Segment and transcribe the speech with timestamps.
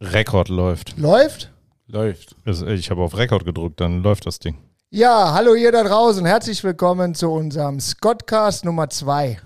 [0.00, 0.98] Rekord läuft.
[0.98, 1.52] Läuft?
[1.86, 2.36] Läuft.
[2.44, 4.58] Also, Ich habe auf Rekord gedrückt, dann läuft das Ding.
[4.90, 6.24] Ja, hallo ihr da draußen.
[6.26, 9.40] Herzlich willkommen zu unserem Scottcast Nummer 2.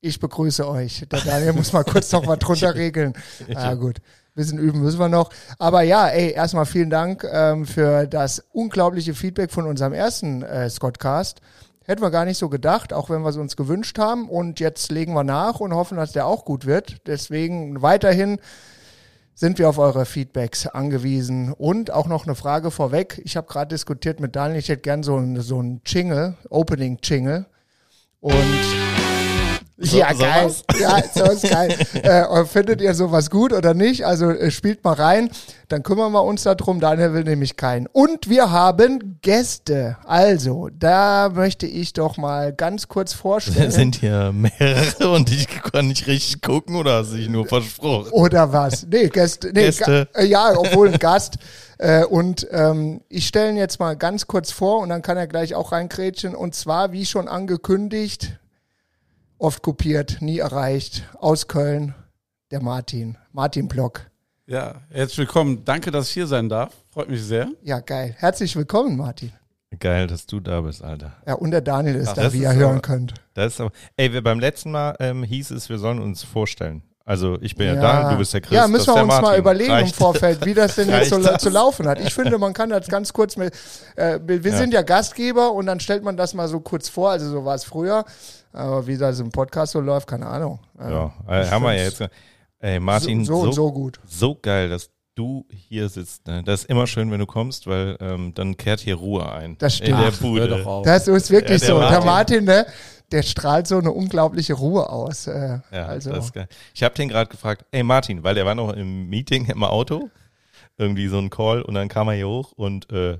[0.00, 1.06] Ich begrüße euch.
[1.10, 3.14] Der Daniel muss mal kurz noch was drunter regeln.
[3.54, 3.98] Ah, gut.
[4.34, 5.30] Bisschen üben müssen wir noch.
[5.58, 10.68] Aber ja, ey, erstmal vielen Dank ähm, für das unglaubliche Feedback von unserem ersten äh,
[10.68, 11.40] Scottcast.
[11.84, 14.28] Hätten wir gar nicht so gedacht, auch wenn wir es uns gewünscht haben.
[14.28, 17.06] Und jetzt legen wir nach und hoffen, dass der auch gut wird.
[17.06, 18.38] Deswegen weiterhin
[19.34, 21.52] sind wir auf eure Feedbacks angewiesen.
[21.52, 23.20] Und auch noch eine Frage vorweg.
[23.24, 27.46] Ich habe gerade diskutiert mit Daniel, ich hätte gern so ein, so ein Jingle, Opening-Jingle.
[28.20, 29.01] Und
[29.84, 30.48] So- ja, geil.
[30.48, 30.64] sowas?
[30.80, 31.76] Ja, so ist geil.
[32.02, 34.06] äh, findet ihr sowas gut oder nicht?
[34.06, 35.30] Also äh, spielt mal rein,
[35.68, 36.80] dann kümmern wir uns darum.
[36.80, 37.86] Daniel will nämlich keinen.
[37.88, 39.96] Und wir haben Gäste.
[40.04, 43.70] Also, da möchte ich doch mal ganz kurz vorstellen.
[43.72, 48.10] Sind hier mehrere und ich kann nicht richtig gucken oder hast du dich nur versprochen?
[48.12, 48.86] Oder was?
[48.88, 49.48] Nee, Gäste.
[49.52, 50.08] Nee, Gäste.
[50.12, 51.34] Ga äh, ja, obwohl ein Gast.
[51.78, 55.26] Äh, und ähm, ich stelle ihn jetzt mal ganz kurz vor und dann kann er
[55.26, 56.34] gleich auch reinkrätschen.
[56.34, 58.38] Und zwar, wie schon angekündigt,
[59.42, 61.94] oft kopiert, nie erreicht, aus Köln,
[62.52, 63.18] der Martin.
[63.32, 64.02] Martin Block.
[64.46, 65.64] Ja, herzlich willkommen.
[65.64, 66.72] Danke, dass ich hier sein darf.
[66.90, 67.48] Freut mich sehr.
[67.62, 68.14] Ja, geil.
[68.18, 69.32] Herzlich willkommen, Martin.
[69.80, 71.14] Geil, dass du da bist, Alter.
[71.26, 73.14] Ja, und der Daniel ist Ach, da, das wie ist ihr hören aber- könnt.
[73.34, 76.82] Das ist aber, ey, wir beim letzten Mal ähm, hieß es, wir sollen uns vorstellen.
[77.04, 77.80] Also ich bin ja, Ja.
[78.02, 78.54] da, du bist der Chris.
[78.56, 79.24] Ja, müssen wir uns Martin.
[79.28, 79.96] mal überlegen im Reicht?
[79.96, 81.42] Vorfeld, wie das denn jetzt so, das?
[81.42, 81.98] zu laufen hat.
[81.98, 83.52] Ich finde, man kann das ganz kurz mit,
[83.96, 84.56] äh, wir wir Ja.
[84.58, 87.56] sind ja Gastgeber und dann stellt man das mal so kurz vor, also so war
[87.56, 88.04] es früher.
[88.52, 90.58] Aber wie das im Podcast so läuft, keine Ahnung.
[90.78, 92.02] Ja, äh, haben wir ja jetzt.
[92.58, 94.00] Ey, Martin, so, so, so, und so gut.
[94.06, 96.26] so geil, dass du hier sitzt.
[96.26, 96.42] Ne?
[96.44, 99.56] Das ist immer schön, wenn du kommst, weil ähm, dann kehrt hier Ruhe ein.
[99.58, 100.20] Das In der stimmt.
[100.20, 100.64] Bude.
[100.66, 100.84] Auf.
[100.84, 101.80] Das ist wirklich Ja, der so.
[101.80, 102.06] Der Martin.
[102.06, 102.66] Martin, ne,
[103.10, 105.26] der strahlt so eine unglaubliche Ruhe aus.
[105.26, 106.48] Äh, Ja, also, das ist geil.
[106.74, 110.08] Ich habe den gerade gefragt, ey Martin, weil der war noch im Meeting im Auto,
[110.78, 113.18] irgendwie so ein Call und dann kam er hier hoch und äh,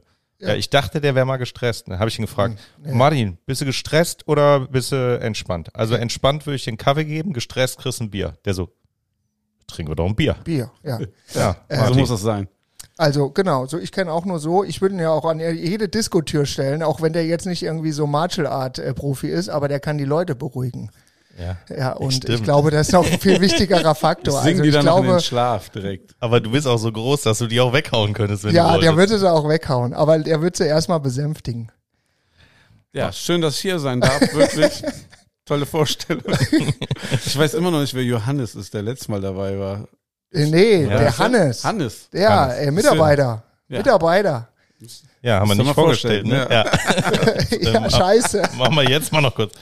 [0.48, 0.54] ja.
[0.54, 1.88] ich dachte, der wäre mal gestresst.
[1.88, 5.74] Dann habe ich ihn gefragt, Hm, Martin, bist du gestresst oder bist du entspannt?
[5.74, 8.34] Also entspannt würde ich den Kaffee geben, gestresst kriegst du ein Bier.
[8.44, 8.70] Der so,
[9.66, 10.36] trinken wir doch ein Bier.
[10.44, 10.98] Bier, ja.
[11.34, 11.98] Ja, so Martin.
[11.98, 12.48] muss das sein.
[12.98, 14.64] Also genau, so ich kenne auch nur so.
[14.64, 17.92] Ich würde ihn ja auch an jede Diskotür stellen, auch wenn der jetzt nicht irgendwie
[17.92, 20.90] so Martial Art äh, Profi ist, aber der kann die Leute beruhigen.
[21.38, 21.56] Ja.
[21.76, 22.38] Ja, und Stimmt.
[22.38, 24.42] ich glaube, das ist auch ein viel wichtigerer Faktor.
[24.42, 26.14] Singen Also die ich dann noch in glaube, den Schlaf direkt.
[26.20, 28.80] Aber du bist auch so groß, dass du die auch weghauen könntest, wenn ja, du
[28.80, 29.10] der wolltest.
[29.10, 31.70] würde sie auch weghauen, aber der wird sie erstmal besänftigen.
[32.92, 34.20] Ja, schön, dass ich hier sein darf.
[34.34, 34.82] Wirklich.
[35.44, 36.22] Tolle Vorstellung.
[37.26, 39.88] ich weiß immer noch nicht, wer Johannes ist, der letztes Mal dabei war.
[40.32, 40.98] Äh, nee, Ja.
[40.98, 41.64] der Hannes.
[41.64, 42.08] Hannes.
[42.12, 42.58] Ja, Hannes.
[42.58, 43.42] äh, Mitarbeiter.
[43.68, 43.78] Ja.
[43.78, 44.48] Mitarbeiter.
[45.22, 46.46] Ja, haben wir nicht vorgestellt, ne?
[46.50, 46.64] Ja.
[47.60, 48.42] ja, scheiße.
[48.56, 49.52] Machen wir jetzt mal noch kurz.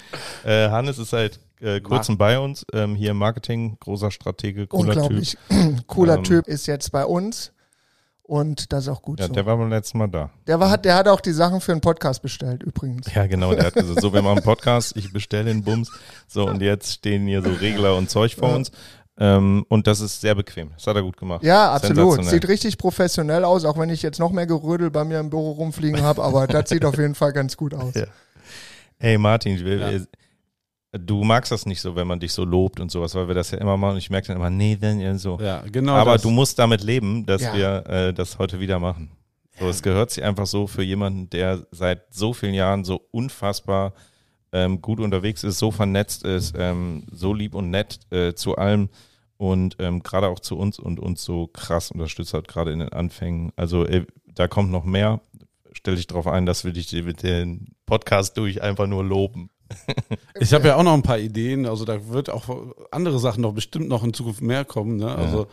[0.45, 4.95] Äh, Hannes ist seit äh, kurzem bei uns, ähm, hier im Marketing, großer Stratege, cooler
[4.95, 5.03] Typ.
[5.03, 5.39] Unglaublich
[5.87, 7.53] cooler Ähm, Typ ist jetzt bei uns
[8.23, 9.33] und das ist auch gut Ja, so.
[9.33, 10.31] der war beim letzten Mal da.
[10.47, 13.13] Der, war, hat, der hat auch die Sachen für einen Podcast bestellt, übrigens.
[13.13, 15.91] Ja, genau, der hat gesagt, so, wir machen einen Podcast, ich bestelle den Bums.
[16.29, 18.57] So, und jetzt stehen hier so Regler und Zeug vor Ja.
[18.57, 18.71] uns.
[19.19, 20.71] Ähm, und das ist sehr bequem.
[20.77, 21.43] Das hat er gut gemacht.
[21.43, 22.25] Ja, absolut.
[22.25, 25.51] Sieht richtig professionell aus, auch wenn ich jetzt noch mehr Gerödel bei mir im Büro
[25.51, 27.93] rumfliegen habe, aber das sieht auf jeden Fall ganz gut aus.
[27.97, 28.07] Ja.
[28.99, 29.91] Hey Martin, ich will, Ja.
[30.93, 33.51] Du magst das nicht so, wenn man dich so lobt und sowas, weil wir das
[33.51, 33.93] ja immer machen.
[33.93, 35.39] Und ich merke dann immer, nee, dann ja, so.
[35.41, 35.93] Ja, genau.
[35.95, 36.23] Aber das.
[36.23, 37.55] du musst damit leben, dass Ja.
[37.55, 39.11] wir äh, das heute wieder machen.
[39.59, 43.93] So, es gehört sich einfach so für jemanden, der seit so vielen Jahren so unfassbar
[44.53, 48.89] ähm, gut unterwegs ist, so vernetzt ist, ähm, so lieb und nett äh, zu allem
[49.37, 52.89] und ähm, gerade auch zu uns und uns so krass unterstützt hat, gerade in den
[52.89, 53.53] Anfängen.
[53.55, 55.21] Also äh, da kommt noch mehr.
[55.73, 59.51] Stell dich darauf ein, dass wir dich mit den Podcast durch einfach nur loben.
[60.41, 61.67] Ich habe ja auch noch ein paar Ideen.
[61.67, 62.49] Also da wird auch
[62.91, 64.97] andere Sachen noch bestimmt noch in Zukunft mehr kommen.
[64.97, 65.15] Ne?
[65.15, 65.49] Also,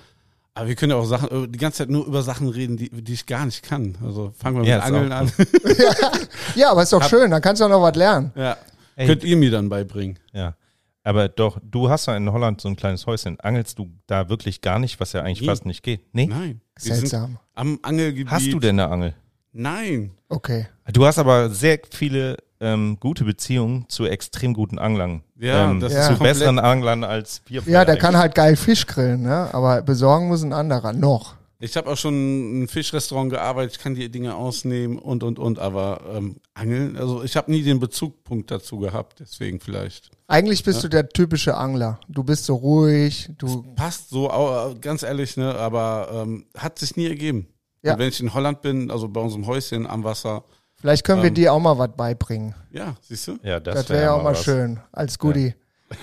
[0.54, 2.90] aber wir können ja auch Sachen äh, die ganze Zeit nur über Sachen reden, die,
[2.90, 3.98] die ich gar nicht kann.
[4.04, 5.32] Also fangen wir Ja, mit Angeln auch an.
[6.56, 8.32] Ja, aber ist doch schön, dann kannst du auch noch was lernen.
[8.36, 8.58] ja.
[8.96, 9.06] Ey.
[9.06, 10.18] Könnt ihr mir dann beibringen?
[10.34, 10.56] Ja.
[11.04, 13.40] Aber doch, du hast ja in Holland so ein kleines Häuschen.
[13.40, 15.48] Angelst du da wirklich gar nicht, was ja eigentlich Nie.
[15.48, 16.02] fast nicht geht?
[16.16, 16.26] Nee?
[16.26, 16.62] Nein.
[16.82, 17.38] Wir Seltsam.
[17.54, 18.32] am Angelgebiet.
[18.32, 19.14] Hast du denn eine Angel?
[19.54, 20.12] Nein.
[20.30, 20.68] Okay.
[20.92, 25.22] Du hast aber sehr viele ähm, gute Beziehungen zu extrem guten Anglern.
[25.40, 27.62] Ja, ähm, das ist zu komplett- besseren Anglern als wir.
[27.66, 29.50] Ja, der kann halt geil Fisch grillen, ne?
[29.54, 31.36] aber besorgen muss ein anderer noch.
[31.60, 35.40] Ich habe auch schon in einem Fischrestaurant gearbeitet, ich kann die Dinge ausnehmen und und
[35.40, 40.12] und, aber ähm, Angeln, also ich habe nie den Bezugpunkt dazu gehabt, deswegen vielleicht.
[40.28, 42.00] Eigentlich bist du der typische Angler.
[42.08, 46.96] Du bist so ruhig, du Passt so, au- ganz ehrlich, ne, aber ähm, hat sich
[46.96, 47.48] nie ergeben.
[47.82, 47.94] Ja.
[47.94, 50.44] Und wenn ich in Holland bin, also bei unserem Häuschen am Wasser,
[50.80, 52.56] vielleicht können wir Ähm, dir auch mal was beibringen.
[52.72, 53.38] ja, siehst du?
[53.44, 54.44] Ja, das, Das, wär wäre ja auch mal was.
[54.44, 55.54] schön als Goodie.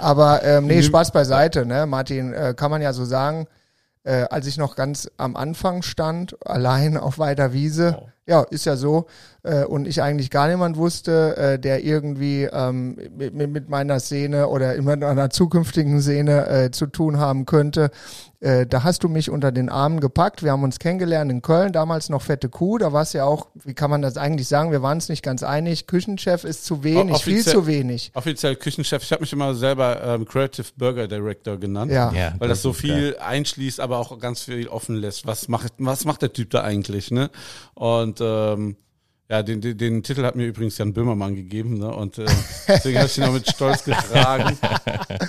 [0.00, 1.86] Aber ähm, nee, Spaß beiseite, ne?
[1.86, 3.46] Martin, äh, kann man ja so sagen,
[4.04, 8.08] äh, als ich noch ganz am Anfang stand, allein auf weiter Wiese, Wow.
[8.26, 9.06] ja, ist ja so,
[9.42, 14.00] äh, und ich eigentlich gar niemand wusste, äh, der irgendwie ähm, mit, mit mit meiner
[14.00, 17.90] Szene oder immer einer zukünftigen Szene äh, zu tun haben könnte.
[18.40, 20.42] Äh, da hast du mich unter den Armen gepackt.
[20.42, 22.78] Wir haben uns kennengelernt in Köln, damals noch fette Kuh.
[22.78, 24.72] Da war es ja auch, wie kann man das eigentlich sagen?
[24.72, 25.86] Wir waren uns nicht ganz einig.
[25.86, 28.10] Küchenchef ist zu wenig, viel zu wenig.
[28.14, 29.02] Offiziell Küchenchef.
[29.02, 31.90] Ich habe mich immer selber ähm, Creative Burger Director genannt.
[31.90, 32.12] Ja.
[32.12, 35.26] Ja, Weil das, so viel einschließt, aber auch ganz viel offen lässt.
[35.26, 37.30] Was macht, was macht der Typ da eigentlich, ne?
[37.74, 38.76] Und ähm,
[39.28, 41.92] ja, den, den, den Titel hat mir übrigens Jan Böhmermann gegeben, ne?
[41.92, 42.26] Und äh,
[42.68, 44.56] deswegen habe ich ihn noch mit Stolz getragen.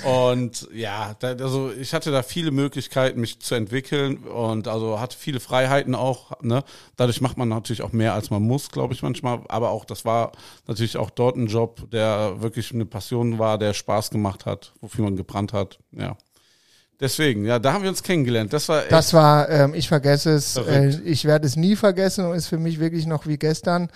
[0.05, 5.17] Und ja, da, also ich hatte da viele Möglichkeiten, mich zu entwickeln und also hatte
[5.17, 6.63] viele Freiheiten auch, ne?
[6.95, 9.39] Dadurch macht man natürlich auch mehr, als man muss, glaube ich manchmal.
[9.47, 10.31] Aber auch, das war
[10.67, 15.05] natürlich auch dort ein Job, der wirklich eine Passion war, der Spaß gemacht hat, wofür
[15.05, 16.15] man gebrannt hat, ja.
[16.99, 18.51] Deswegen, ja, da haben wir uns kennengelernt.
[18.53, 22.25] Das war echt, Das war, ähm, ich vergesse es, äh, ich werde es nie vergessen
[22.25, 23.89] und ist für mich wirklich noch wie gestern,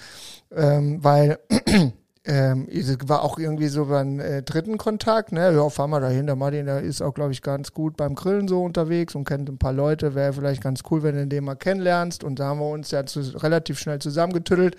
[0.56, 1.40] ähm, weil
[2.26, 6.28] ähm, es war auch irgendwie so beim äh, dritten Kontakt, ne, ja, fahren wir dahin,
[6.28, 9.50] der Martin, der ist auch, glaube ich, ganz gut beim Grillen so unterwegs und kennt
[9.50, 12.60] ein paar Leute, wäre vielleicht ganz cool, wenn du den mal kennenlernst und da haben
[12.60, 14.76] wir uns ja zu, relativ schnell zusammengetüttelt.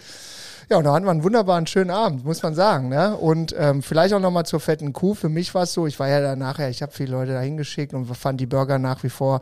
[0.72, 2.88] Ja, und da hatten wir einen wunderbaren schönen Abend, muss man sagen.
[2.88, 3.14] Ne?
[3.14, 5.12] Und ähm, vielleicht auch nochmal zur fetten Kuh.
[5.12, 7.40] Für mich war es so, ich war ja da nachher, ich habe viele Leute da
[7.42, 9.40] hingeschickt und fand die Burger nach wie vor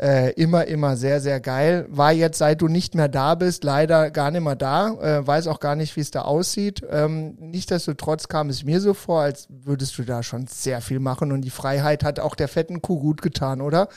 [0.00, 1.84] äh, immer, immer sehr, sehr geil.
[1.90, 4.94] War jetzt, seit du nicht mehr da bist, leider gar nicht mehr da.
[5.02, 6.82] Äh, weiß auch gar nicht, wie es da aussieht.
[6.90, 11.30] Ähm, Nichtsdestotrotz kam es mir so vor, als würdest du da schon sehr viel machen.
[11.30, 13.88] Und die Freiheit hat auch der fetten Kuh gut getan, oder?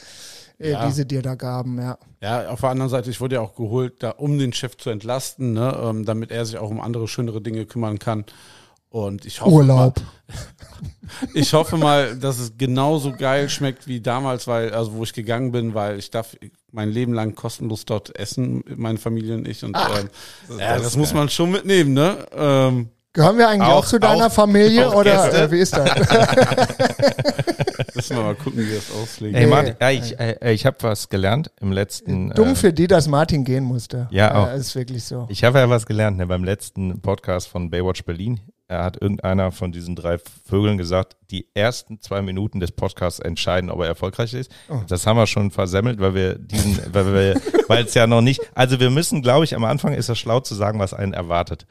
[0.59, 0.85] Äh, Ja.
[0.85, 1.97] Die sie dir da gaben, ja.
[2.21, 4.89] Ja, auf der anderen Seite, ich wurde ja auch geholt, da, um den Chef zu
[4.89, 8.25] entlasten, ne, ähm, damit er sich auch um andere, schönere Dinge kümmern kann.
[8.89, 9.97] Und ich hoffe Urlaub.
[9.97, 10.35] Mal,
[11.33, 15.51] ich hoffe mal, dass es genauso geil schmeckt wie damals, weil, also wo ich gegangen
[15.51, 16.35] bin, weil ich darf
[16.71, 19.63] mein Leben lang kostenlos dort essen, meine Familie und ich.
[19.63, 20.09] Und ähm,
[20.57, 22.25] ja, das, ist muss man schon mitnehmen, ne?
[22.33, 25.75] Ähm, Gehören wir eigentlich auch, Auch- zu deiner auch- Familie auch oder äh, wie ist
[25.75, 25.89] das?
[27.95, 29.35] müssen wir mal gucken, wie das auslegen.
[29.35, 29.49] Ey, Nee.
[29.49, 32.29] Martin, ja, ich, äh, ich habe was gelernt im letzten.
[32.31, 34.07] Dumm äh, für die, dass Martin gehen musste.
[34.11, 34.47] Ja, auch.
[34.49, 35.27] Äh, ist wirklich so.
[35.29, 38.39] Ich habe ja was gelernt, ne, beim letzten Podcast von Baywatch Berlin.
[38.69, 43.69] Er hat irgendeiner von diesen drei Vögeln gesagt, die ersten zwei Minuten des Podcasts entscheiden,
[43.69, 44.51] ob er erfolgreich ist.
[44.67, 44.81] Oh.
[44.89, 48.41] Das haben wir schon versemmelt, weil wir diesen, weil wir, weil es ja noch nicht,
[48.55, 51.65] also wir müssen, glaube ich, am Anfang ist es schlau zu sagen, was einen erwartet.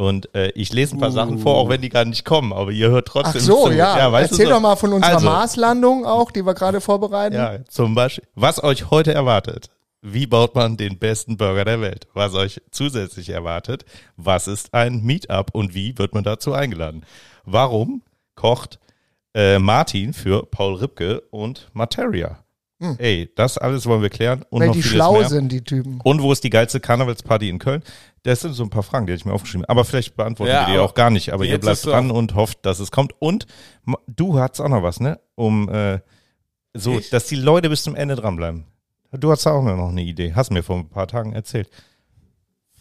[0.00, 2.70] Und äh, ich lese ein paar Sachen vor, auch wenn die gar nicht kommen, aber
[2.70, 3.42] ihr hört Ach trotzdem.
[3.42, 3.72] so, zu.
[3.74, 4.08] ja.
[4.08, 4.52] du Erzähl so.
[4.52, 7.36] doch mal von unserer Also, Marslandung auch, die wir gerade vorbereiten.
[7.36, 9.68] Ja, zum Beispiel, was euch heute erwartet.
[10.00, 12.08] Wie baut man den besten Burger der Welt?
[12.14, 13.84] Was euch zusätzlich erwartet?
[14.16, 17.04] Was ist ein Meetup und wie wird man dazu eingeladen?
[17.44, 18.00] Warum
[18.36, 18.78] kocht
[19.34, 22.38] äh, Martin für Paul Ripke und Materia?
[22.98, 25.28] Ey, das alles wollen wir klären und Weil noch die vieles schlau mehr.
[25.28, 26.00] sind, die Typen.
[26.02, 27.82] Und wo ist die geilste Karnevalsparty in Köln?
[28.22, 29.66] Das sind so ein paar Fragen, die hätte ich mir aufgeschrieben.
[29.66, 31.32] Aber vielleicht beantworten Ja, wir die auch gar nicht.
[31.34, 33.12] Aber ihr bleibt so- dran und hofft, dass es kommt.
[33.18, 33.46] Und
[34.06, 35.20] du hast auch noch was, ne?
[35.34, 36.00] Um äh,
[36.72, 37.10] so, Ich?
[37.10, 38.64] dass die Leute bis zum Ende dranbleiben.
[39.12, 40.32] Du hast auch noch eine Idee.
[40.34, 41.68] Hast mir vor ein paar Tagen erzählt.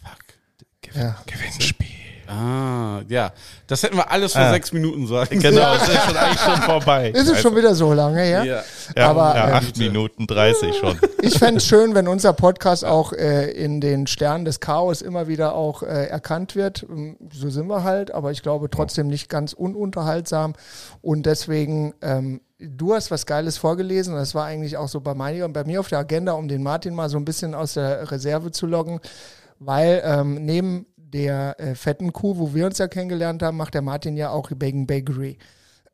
[0.01, 0.95] Fuck.
[0.95, 1.17] Ja.
[1.25, 1.87] Gewinnspiel.
[2.29, 3.31] Ah, ja.
[3.65, 4.51] Das hätten wir alles vor Ah.
[4.51, 7.09] sechs Minuten sagen Genau, es ist schon eigentlich schon vorbei.
[7.09, 8.43] Ist es schon wieder so lange her?
[8.43, 8.63] Ja.
[8.95, 10.99] ja, aber, ja, ähm, acht Minuten 30 schon.
[11.21, 15.27] Ich fände es schön, wenn unser Podcast auch äh, in den Sternen des Chaos immer
[15.27, 16.85] wieder auch äh, erkannt wird.
[16.89, 20.53] Ähm, So sind wir halt, aber ich glaube trotzdem nicht ganz ununterhaltsam.
[21.01, 24.15] Und deswegen, ähm, du hast was Geiles vorgelesen.
[24.15, 26.93] Das war eigentlich auch so bei, mir, bei mir auf der Agenda, um den Martin
[26.93, 28.99] mal so ein bisschen aus der Reserve zu loggen.
[29.59, 33.81] Weil ähm, neben der äh, fetten Kuh, wo wir uns ja kennengelernt haben, macht der
[33.81, 35.37] Martin ja auch Bacon Bakery.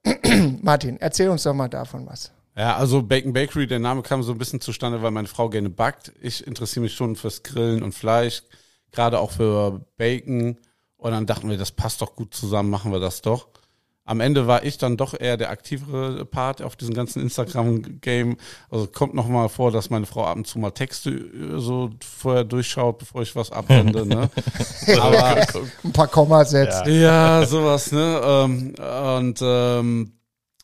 [0.61, 2.31] Martin, erzähl uns doch mal davon was.
[2.57, 5.69] Ja, also Bacon Bakery, der Name kam so ein bisschen zustande, weil meine Frau gerne
[5.69, 6.13] backt.
[6.21, 8.43] Ich interessiere mich schon fürs Grillen und Fleisch,
[8.91, 10.57] gerade auch für Bacon.
[10.97, 13.49] Und dann dachten wir, das passt doch gut zusammen, machen wir das doch.
[14.07, 18.37] Am Ende war ich dann doch eher der aktivere Part auf diesem ganzen Instagram-Game.
[18.69, 21.89] Also kommt noch mal vor, dass meine Frau ab und zu mal Texte äh, so
[22.03, 24.05] vorher durchschaut, bevor ich was abwende.
[24.05, 24.29] Ne?
[24.99, 25.37] Aber
[25.83, 26.85] Ein paar Komma setzt.
[26.85, 28.21] ja, sowas, ne?
[28.23, 28.75] Ähm,
[29.17, 30.11] und ähm,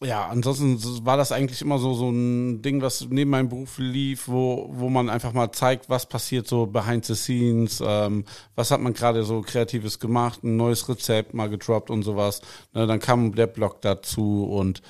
[0.04, 4.28] ja, ansonsten war das eigentlich immer so so ein Ding, was neben meinem Beruf lief,
[4.28, 8.82] wo wo man einfach mal zeigt, was passiert so behind the scenes, ähm, was hat
[8.82, 12.42] man gerade so kreatives gemacht, ein neues Rezept mal gedroppt und sowas.
[12.74, 14.82] Ne, dann kam der Blog dazu und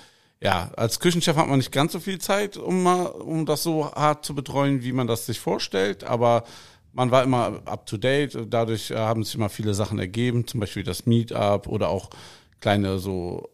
[0.42, 3.92] ja, als Küchenchef hat man nicht ganz so viel Zeit, um mal, um das so
[3.92, 6.46] hart zu betreuen, wie man das sich vorstellt, aber
[6.94, 8.38] man war immer up to date.
[8.50, 12.10] Dadurch äh, haben sich immer viele Sachen ergeben, zum Beispiel das Meetup oder auch
[12.60, 13.50] kleine so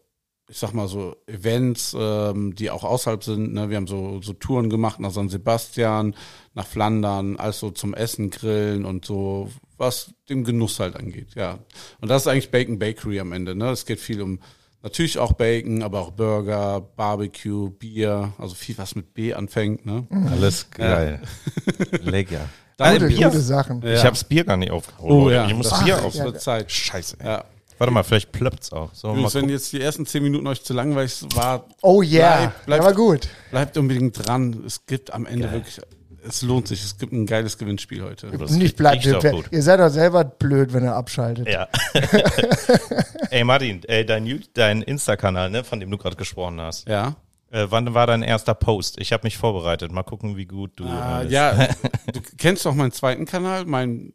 [0.50, 3.52] ich sag mal so Events, ähm, die auch außerhalb sind.
[3.52, 3.68] Ne?
[3.70, 6.14] Wir haben so, so Touren gemacht nach San Sebastian,
[6.54, 11.34] nach Flandern, also zum Essen, Grillen und so, was dem Genuss halt angeht.
[11.34, 11.58] Ja.
[12.00, 13.54] Und das ist eigentlich Bacon Bakery am Ende.
[13.54, 13.70] Ne?
[13.70, 14.40] Es geht viel um
[14.82, 19.84] natürlich auch Bacon, aber auch Burger, Barbecue, Bier, also viel was mit B anfängt.
[19.84, 20.06] Ne?
[20.30, 21.20] Alles geil.
[22.02, 22.48] Lecker.
[22.78, 23.26] Dann Gute, Bier.
[23.28, 23.82] gute Sachen.
[23.84, 25.12] Ich habe das Bier gar nicht aufgeholt.
[25.12, 26.14] Oh ja, Ich muss das- Bier auf.
[26.14, 26.32] ja.
[26.34, 26.70] Zeit.
[26.70, 27.16] Scheiße.
[27.20, 27.26] Ey.
[27.26, 27.44] Ja.
[27.78, 28.90] Warte mal, vielleicht plöppt's auch.
[28.94, 32.36] So, mal Übrigens, wenn jetzt die ersten zehn Minuten euch zu langweilig war, Oh yeah,
[32.36, 33.28] Bleib- bleib- der war gut.
[33.50, 34.62] bleibt unbedingt dran.
[34.66, 35.80] Es gibt am Ende wirklich,
[36.26, 36.82] es lohnt sich.
[36.84, 38.26] Es gibt ein geiles Gewinnspiel heute.
[38.36, 39.04] Das Nicht bleibt.
[39.06, 41.48] Ihr seid doch selber blöd, wenn ihr abschaltet.
[41.48, 41.68] Ja.
[43.30, 46.88] Ey Martin, ey, dein, dein Insta-Kanal, ne, von dem du gerade gesprochen hast.
[46.88, 47.16] Ja.
[47.50, 49.00] Äh, wann war dein erster Post?
[49.00, 49.90] Ich habe mich vorbereitet.
[49.92, 50.84] Mal gucken, wie gut du.
[50.84, 51.52] Ah, ja,
[52.12, 54.12] du kennst doch meinen zweiten Kanal, mein,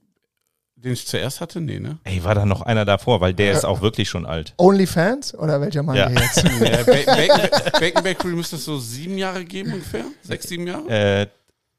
[0.83, 1.61] den ich zuerst hatte?
[1.61, 1.97] Nee, ne?
[2.03, 4.53] Ey, war da noch einer davor, weil der ist auch wirklich schon alt.
[4.57, 6.09] Onlyfans oder welcher Mann Ja.
[6.09, 6.43] jetzt?
[6.43, 10.05] Äh, Ba- Bacon, Bacon Bakery müsste es so sieben Jahre geben ungefähr?
[10.21, 10.87] Sechs, sieben Jahre?
[10.89, 11.27] Äh,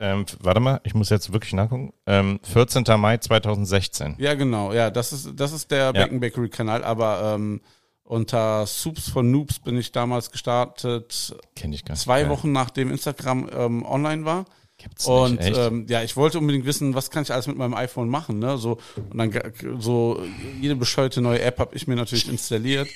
[0.00, 1.92] ähm, warte mal, ich muss jetzt wirklich nachgucken.
[2.06, 2.84] Ähm, 14.
[2.98, 4.16] Mai 2016.
[4.18, 4.72] Ja, genau.
[4.72, 7.60] Ja, das ist, das ist der Bacon Bakery Kanal, aber ähm,
[8.02, 12.02] unter Soups von Noobs bin ich damals gestartet, Kenne ich gar nicht.
[12.02, 12.30] zwei Geil.
[12.30, 14.44] Wochen nachdem Instagram ähm, online war.
[14.84, 17.74] Gibt's Und nicht, ähm, ja, ich wollte unbedingt wissen, was kann ich alles mit meinem
[17.74, 18.58] iPhone machen, ne?
[18.58, 18.78] So
[19.10, 19.32] und dann
[19.78, 20.22] so
[20.60, 22.88] jede bescheuerte neue App habe ich mir natürlich installiert.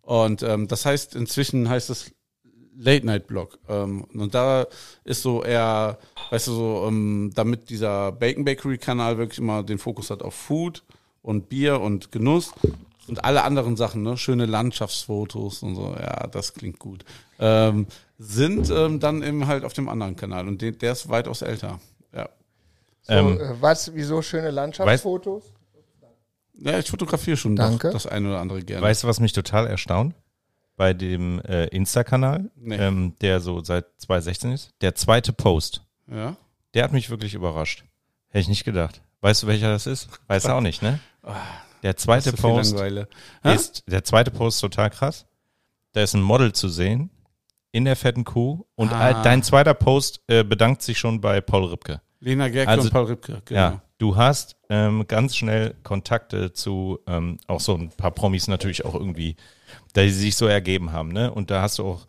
[0.00, 2.12] Und ähm, das heißt inzwischen heißt es
[2.76, 3.58] Late Night Blog.
[3.68, 4.66] Ähm, und da
[5.04, 5.98] ist so eher,
[6.30, 10.34] weißt du so, ähm, damit dieser Bacon Bakery Kanal wirklich immer den Fokus hat auf
[10.34, 10.82] Food
[11.20, 12.52] und Bier und Genuss
[13.08, 17.04] und alle anderen Sachen, ne, schöne Landschaftsfotos und so, ja, das klingt gut.
[17.38, 17.86] Ähm,
[18.18, 21.80] sind ähm, dann eben halt auf dem anderen Kanal und den, der ist weitaus älter.
[22.14, 22.28] Ja.
[23.02, 25.52] So, Ähm, äh, was, wieso schöne Landschaftsfotos?
[26.54, 27.88] Ja, ich fotografiere schon Danke.
[27.88, 28.82] Doch das eine oder andere gerne.
[28.82, 30.14] Weißt du, was mich total erstaunt?
[30.76, 32.76] Bei dem äh, Insta-Kanal, Nee.
[32.76, 36.36] ähm, der so seit 2016 ist, der zweite Post, ja.
[36.74, 37.84] der hat mich wirklich überrascht.
[38.28, 39.02] Hätte ich nicht gedacht.
[39.20, 40.08] Weißt du, welcher das ist?
[40.28, 40.98] Weißt du auch nicht, ne?
[41.82, 42.76] Der zweite Post
[43.44, 45.26] ist, der zweite Post total krass.
[45.92, 47.10] Da ist ein Model zu sehen
[47.72, 49.22] in der fetten Kuh und Ah.
[49.22, 52.00] dein zweiter Post äh, bedankt sich schon bei Paul Ripke.
[52.20, 53.60] Lena Gerke Also- und Paul Ripke, genau.
[53.60, 58.84] Ja, du hast ähm, ganz schnell Kontakte zu ähm, auch so ein paar Promis natürlich
[58.84, 59.36] auch irgendwie,
[59.94, 61.32] da die sich so ergeben haben, ne?
[61.32, 62.06] Und da hast du auch,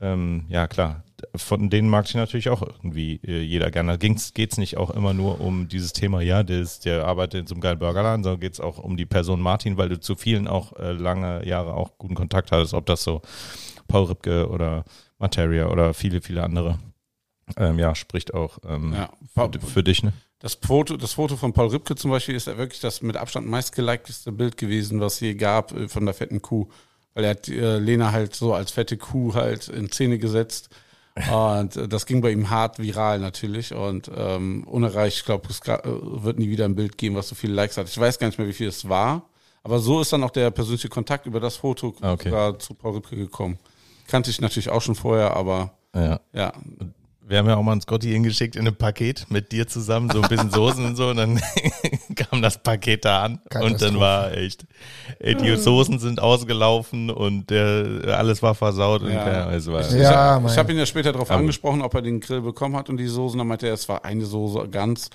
[0.00, 1.02] ähm, ja klar,
[1.34, 3.92] von denen mag ich natürlich auch irgendwie äh, jeder gerne.
[3.92, 7.40] Da ging's, geht's nicht auch immer nur um dieses Thema, ja, der, ist, der arbeitet
[7.40, 10.14] in so einem geilen Burgerladen, sondern geht's auch um die Person Martin, weil du zu
[10.14, 13.22] vielen auch äh, lange Jahre auch guten Kontakt hattest, ob das so
[13.88, 14.84] Paul Ripke oder
[15.18, 16.78] Materia oder viele, viele andere.
[17.56, 19.10] Ähm, ja, spricht auch ähm, Ja.
[19.32, 20.12] für, für dich, ne?
[20.40, 23.46] Das Foto, das Foto von Paul Ripke zum Beispiel ist ja wirklich das mit Abstand
[23.48, 26.68] meistgelikedeste Bild gewesen, was es je gab äh, von der fetten Kuh.
[27.14, 30.68] Weil er hat äh, Lena halt so als fette Kuh halt in Szene gesetzt.
[31.32, 33.72] Und äh, das ging bei ihm hart viral natürlich.
[33.72, 37.34] Und ähm, unerreicht, ich glaube, es äh, wird nie wieder ein Bild geben, was so
[37.34, 37.88] viele Likes hat.
[37.88, 39.22] Ich weiß gar nicht mehr, wie viel es war.
[39.62, 42.30] Aber so ist dann auch der persönliche Kontakt über das Foto Ah, okay.
[42.58, 43.58] zu Paul Ripke gekommen.
[44.06, 46.20] Kannte ich natürlich auch schon vorher, aber Ja.
[46.32, 46.52] ja,
[47.22, 50.22] Wir haben ja auch mal einen Scotty hingeschickt in einem Paket mit dir zusammen, so
[50.22, 51.08] ein bisschen Soßen und so.
[51.08, 51.40] Und dann
[52.36, 53.40] kam das Paket da an.
[53.60, 54.66] Und dann war echt,
[55.18, 59.02] ey, die Soßen sind ausgelaufen und der, alles war versaut.
[59.02, 59.26] Und Ja.
[59.26, 59.50] ja.
[59.52, 62.02] es war, Ja, ich habe mein- ich hab ihn ja später darauf angesprochen, ob er
[62.02, 63.38] den Grill bekommen hat und die Soßen.
[63.38, 65.10] Dann meinte er, es war eine Soße ganz.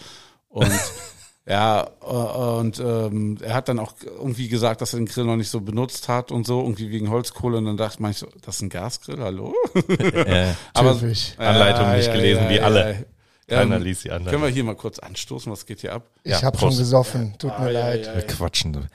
[0.49, 0.69] Und
[1.47, 5.35] ja, äh, und ähm, er hat dann auch irgendwie gesagt, dass er den Grill noch
[5.37, 7.57] nicht so benutzt hat und so, irgendwie wegen Holzkohle.
[7.57, 9.53] Und dann dachte man, ich so, das ist ein Gasgrill, hallo?
[9.87, 11.33] äh, Aber Typisch.
[11.37, 13.05] Anleitung nicht gelesen, wie alle.
[13.51, 14.41] Ja, Keiner ähm, liest die Können Anleitung.
[14.43, 16.09] wir hier mal kurz anstoßen, was geht hier ab?
[16.23, 18.09] Ich Ja, habe schon gesoffen, tut mir leid.
[18.15, 18.87] Wir quatschen.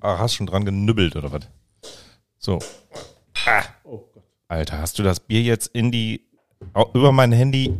[0.00, 1.42] Ah, hast schon dran genübbelt oder was?
[2.38, 2.58] So.
[3.46, 3.62] Ah.
[4.48, 6.26] Alter, hast du das Bier jetzt in die,
[6.94, 7.74] über mein Handy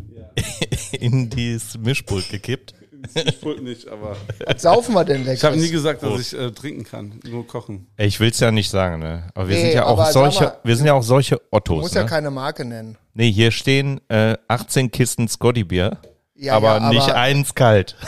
[0.92, 2.74] in dieses Mischpult gekippt?
[3.14, 6.32] Ich wollte nicht, aber Was saufen wir denn ich habe nie gesagt, dass Prost.
[6.32, 7.86] ich äh, trinken kann, nur kochen.
[7.96, 9.28] Ey, Ich will's ja nicht sagen, ne?
[9.34, 11.82] Aber wir Nee, sind ja auch solche, mal, wir sind ja auch solche Du Ottos,
[11.82, 12.00] musst ne?
[12.00, 12.96] ja keine Marke nennen.
[13.16, 15.98] Nee, hier stehen äh, 18 Kisten Scotty Bier,
[16.34, 17.96] Ja, aber ja, nicht aber- eins kalt.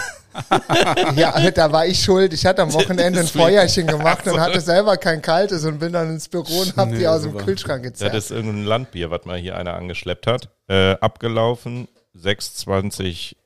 [1.16, 2.32] Ja, da war ich schuld.
[2.32, 6.10] Ich hatte am Wochenende ein Feuerchen gemacht und hatte selber kein kaltes und bin dann
[6.10, 7.44] ins Büro und hab Nee, die aus dem super.
[7.44, 8.14] Kühlschrank Ja, gezerrt.
[8.14, 10.48] das ist irgendein Landbier, was mal hier einer angeschleppt hat.
[10.68, 13.36] Äh, abgelaufen 620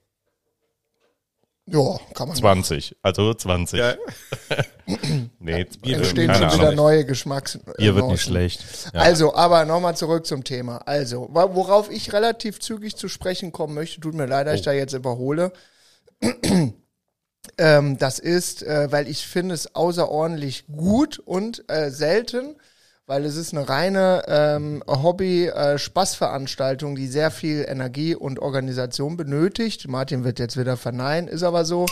[1.72, 2.36] Ja, kann man.
[2.36, 3.80] 20, also 20.
[5.38, 6.74] nee, Bier, Entstehen schon wieder Ahnung.
[6.74, 7.58] neue Geschmacks.
[7.78, 8.12] Bier wird Nuancen.
[8.12, 8.64] nicht schlecht.
[8.92, 9.00] Ja.
[9.00, 10.78] Also, aber nochmal zurück zum Thema.
[10.86, 14.56] Also, worauf ich relativ zügig zu sprechen kommen möchte, tut mir leid, dass Oh.
[14.56, 15.52] ich da jetzt überhole.
[17.58, 22.56] ähm, das ist, äh, weil ich finde es außerordentlich gut und äh, selten.
[23.06, 29.88] Weil es ist eine reine ähm, Hobby-Spaßveranstaltung, die sehr viel Energie und Organisation benötigt.
[29.88, 31.86] Martin wird jetzt wieder verneinen, ist aber so.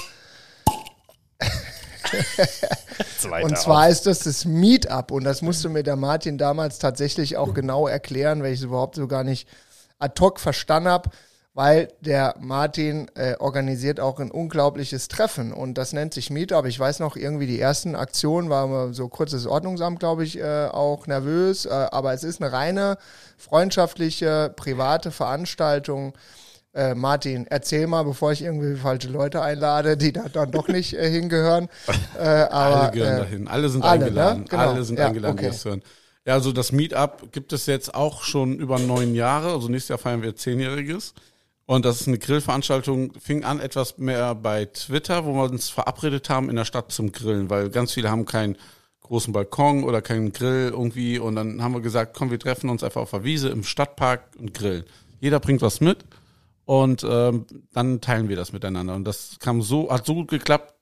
[3.43, 7.55] und zwar ist das das Meetup und das musste mir der Martin damals tatsächlich auch
[7.55, 9.49] genau erklären, weil ich es überhaupt so gar nicht
[9.99, 11.11] ad hoc verstanden habe
[11.53, 16.65] weil der Martin äh, organisiert auch ein unglaubliches Treffen und das nennt sich Meetup.
[16.67, 21.07] Ich weiß noch, irgendwie die ersten Aktionen waren so kurzes Ordnungsamt, glaube ich, äh, auch
[21.07, 22.99] nervös, äh, aber es ist eine reine
[23.37, 26.15] freundschaftliche, private Veranstaltung.
[26.73, 30.95] Äh, Martin, erzähl mal, bevor ich irgendwie falsche Leute einlade, die da dann doch nicht
[30.95, 31.69] äh, hingehören.
[32.19, 33.49] Äh, aber, alle gehören dahin.
[33.49, 34.05] Alle sind alle, ne?
[34.05, 34.41] eingeladen.
[34.41, 34.47] Ne?
[34.51, 34.63] Genau.
[34.63, 35.47] Alle sind ja, eingeladen, okay.
[35.47, 35.83] die das hören.
[36.27, 39.53] Ja, also das Meetup gibt es jetzt auch schon über neun Jahre.
[39.53, 41.15] Also nächstes Jahr feiern wir zehnjähriges.
[41.71, 46.29] Und das ist eine Grillveranstaltung, fing an etwas mehr bei Twitter, wo wir uns verabredet
[46.29, 48.57] haben in der Stadt zum Grillen, weil ganz viele haben keinen
[49.03, 51.21] großen Balkon oder keinen Grill irgendwie.
[51.21, 54.33] Und dann haben wir gesagt, komm, wir treffen uns einfach auf der Wiese im Stadtpark
[54.37, 54.83] und grillen.
[55.21, 55.99] Jeder bringt was mit
[56.65, 58.97] und ähm, dann teilen wir das miteinander.
[58.97, 60.75] Und das kam so, hat so gut geklappt,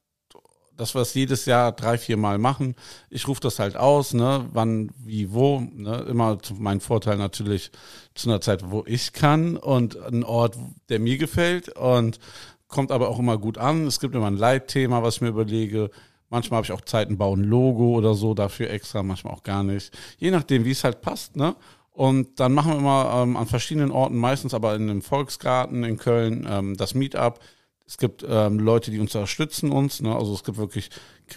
[0.78, 2.74] dass wir es jedes Jahr drei, vier Mal machen.
[3.10, 7.70] Ich rufe das halt aus, ne, wann, wie, wo, ne, immer zu meinem Vorteil natürlich
[8.14, 10.56] zu einer Zeit, wo ich kann und ein Ort,
[10.88, 12.20] der mir gefällt und
[12.68, 13.86] kommt aber auch immer gut an.
[13.86, 15.90] Es gibt immer ein Leitthema, was ich mir überlege.
[16.30, 19.64] Manchmal habe ich auch Zeit, ein bauen Logo oder so dafür extra, manchmal auch gar
[19.64, 19.96] nicht.
[20.18, 21.56] Je nachdem, wie es halt passt, ne?
[21.90, 25.96] Und dann machen wir immer ähm, an verschiedenen Orten, meistens aber in einem Volksgarten in
[25.96, 27.40] Köln, ähm, das Meetup
[27.88, 30.02] es gibt ähm, Leute, die uns unterstützen uns.
[30.02, 30.14] Ne?
[30.14, 30.90] Also es gibt wirklich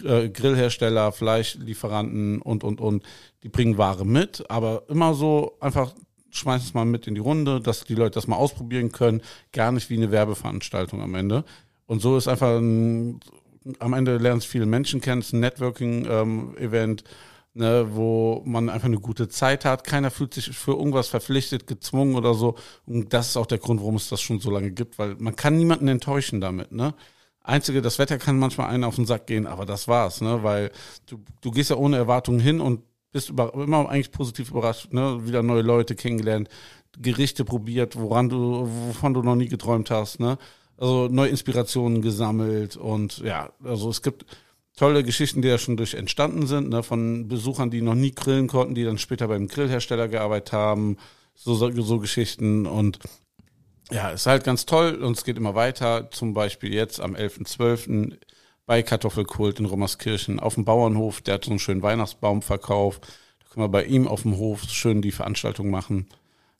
[0.04, 3.02] äh, Grillhersteller, Fleischlieferanten und, und, und.
[3.42, 5.94] Die bringen Ware mit, aber immer so einfach
[6.30, 9.22] schmeißen es mal mit in die Runde, dass die Leute das mal ausprobieren können.
[9.52, 11.44] Gar nicht wie eine Werbeveranstaltung am Ende.
[11.86, 13.20] Und so ist einfach ein,
[13.78, 15.22] am Ende lernen es viele Menschen kennen.
[15.22, 17.02] Es ist ein Networking-Event.
[17.02, 17.08] Ähm,
[17.54, 19.84] ne, wo man einfach eine gute Zeit hat.
[19.84, 22.56] Keiner fühlt sich für irgendwas verpflichtet, gezwungen oder so.
[22.86, 25.36] Und das ist auch der Grund, warum es das schon so lange gibt, weil man
[25.36, 26.94] kann niemanden enttäuschen damit, ne?
[27.44, 30.44] Einzige, das Wetter kann manchmal einen auf den Sack gehen, aber das war's, ne?
[30.44, 30.70] Weil
[31.06, 35.26] du, du gehst ja ohne Erwartungen hin und bist über, immer eigentlich positiv überrascht, ne?
[35.26, 36.48] Wieder neue Leute kennengelernt,
[36.98, 40.38] Gerichte probiert, woran du, wovon du noch nie geträumt hast, ne?
[40.76, 44.24] Also neue Inspirationen gesammelt und ja, also es gibt
[44.76, 48.48] tolle Geschichten, die ja schon durch entstanden sind, ne, von Besuchern, die noch nie grillen
[48.48, 50.96] konnten, die dann später beim Grillhersteller gearbeitet haben,
[51.34, 52.98] so, so, so Geschichten und
[53.90, 56.10] ja, ist halt ganz toll und es geht immer weiter.
[56.10, 58.16] Zum Beispiel jetzt am 11.12.
[58.64, 61.20] bei Kartoffelkult in Rommerskirchen auf dem Bauernhof.
[61.20, 63.06] Der hat so einen schönen Weihnachtsbaum verkauft.
[63.40, 66.08] Da können wir bei ihm auf dem Hof schön die Veranstaltung machen.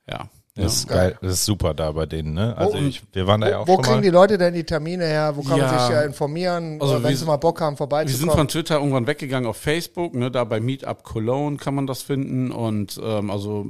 [0.06, 1.16] Ja, das ist geil.
[1.22, 2.56] Das ist super da bei denen, ne?
[2.56, 4.02] Also wo, ich, wir waren da wo, ja auch Wo schon kriegen mal.
[4.02, 5.32] die Leute denn die Termine her?
[5.36, 5.66] Wo kann Ja.
[5.72, 8.20] man sich ja informieren, Also wenn wir- sie mal Bock haben, Wir vorbeizukommen?
[8.30, 12.02] sind von Twitter irgendwann weggegangen auf Facebook, ne, da bei Meetup Cologne kann man das
[12.02, 13.66] finden und ähm, also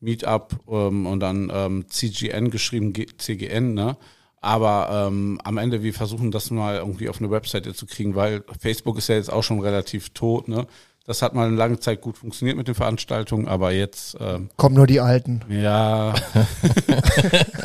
[0.00, 3.96] Meetup ähm, und dann ähm, CGN geschrieben, G CGN, ne?
[4.40, 8.42] Aber ähm, am Ende, wir versuchen das mal irgendwie auf eine Webseite zu kriegen, weil
[8.60, 10.66] Facebook ist ja jetzt auch schon relativ tot, ne?
[11.04, 14.76] Das hat mal eine lange Zeit gut funktioniert mit den Veranstaltungen, aber jetzt ähm, Kommen
[14.76, 15.40] nur die Alten.
[15.48, 16.14] ja.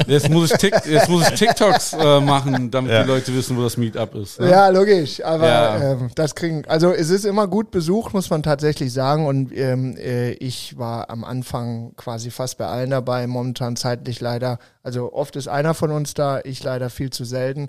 [0.07, 3.03] jetzt, muss ich Tik jetzt muss ich TikToks äh, machen, damit Ja.
[3.03, 4.39] die Leute wissen, wo das Meetup ist.
[4.39, 4.49] Ne?
[4.49, 5.23] Ja, logisch.
[5.23, 5.91] Aber Ja.
[5.93, 9.25] ähm, das kriegen, also es ist immer gut besucht, muss man tatsächlich sagen.
[9.27, 14.59] Und ähm, äh, ich war am Anfang quasi fast bei allen dabei, momentan zeitlich leider.
[14.87, 17.67] Also oft ist einer von uns da, ich leider viel zu selten.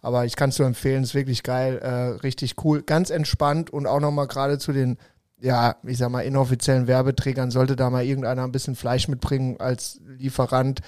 [0.00, 3.86] Aber ich kann es nur empfehlen, ist wirklich geil, äh, richtig cool, ganz entspannt und
[3.86, 4.96] auch nochmal gerade zu den
[5.38, 10.00] ja, ich sag mal, inoffiziellen Werbeträgern sollte da mal irgendeiner ein bisschen Fleisch mitbringen als
[10.06, 10.80] Lieferant.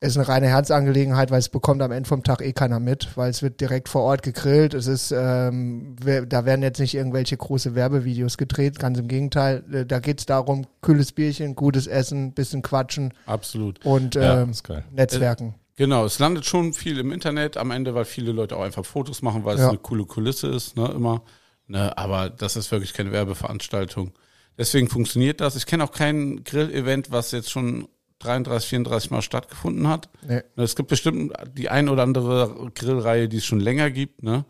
[0.00, 3.28] Ist eine reine Herzangelegenheit, weil es bekommt am Ende vom Tag eh keiner mit, weil
[3.30, 4.72] es wird direkt vor Ort gegrillt.
[4.72, 5.94] Es ist, ähm,
[6.26, 9.62] da werden jetzt nicht irgendwelche große Werbevideos gedreht, ganz im Gegenteil.
[9.70, 13.84] Äh, Da geht es darum, kühles Bierchen, gutes Essen, bisschen quatschen Absolut.
[13.84, 14.52] und Ja, ähm.
[14.92, 15.54] Netzwerken.
[15.76, 19.20] Genau, es landet schon viel im Internet am Ende, weil viele Leute auch einfach Fotos
[19.22, 19.68] machen, weil es Ja.
[19.68, 21.22] eine coole Kulisse ist, ne, immer.
[21.66, 24.12] Ne, aber das ist wirklich keine Werbeveranstaltung.
[24.58, 25.56] Deswegen funktioniert das.
[25.56, 27.86] Ich kenne auch kein Grill-Event, was jetzt schon
[28.20, 30.08] 33, 34 Mal stattgefunden hat.
[30.22, 30.42] Nee.
[30.56, 34.44] Ne, Es gibt bestimmt die ein oder andere Grillreihe, die es schon länger gibt, ne?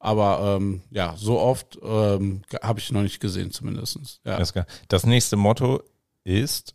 [0.00, 4.20] Aber ähm, ja, so oft ähm, habe ich noch nicht gesehen, zumindest.
[4.24, 4.40] Ja.
[4.88, 5.82] Das, nächste Motto
[6.24, 6.74] ist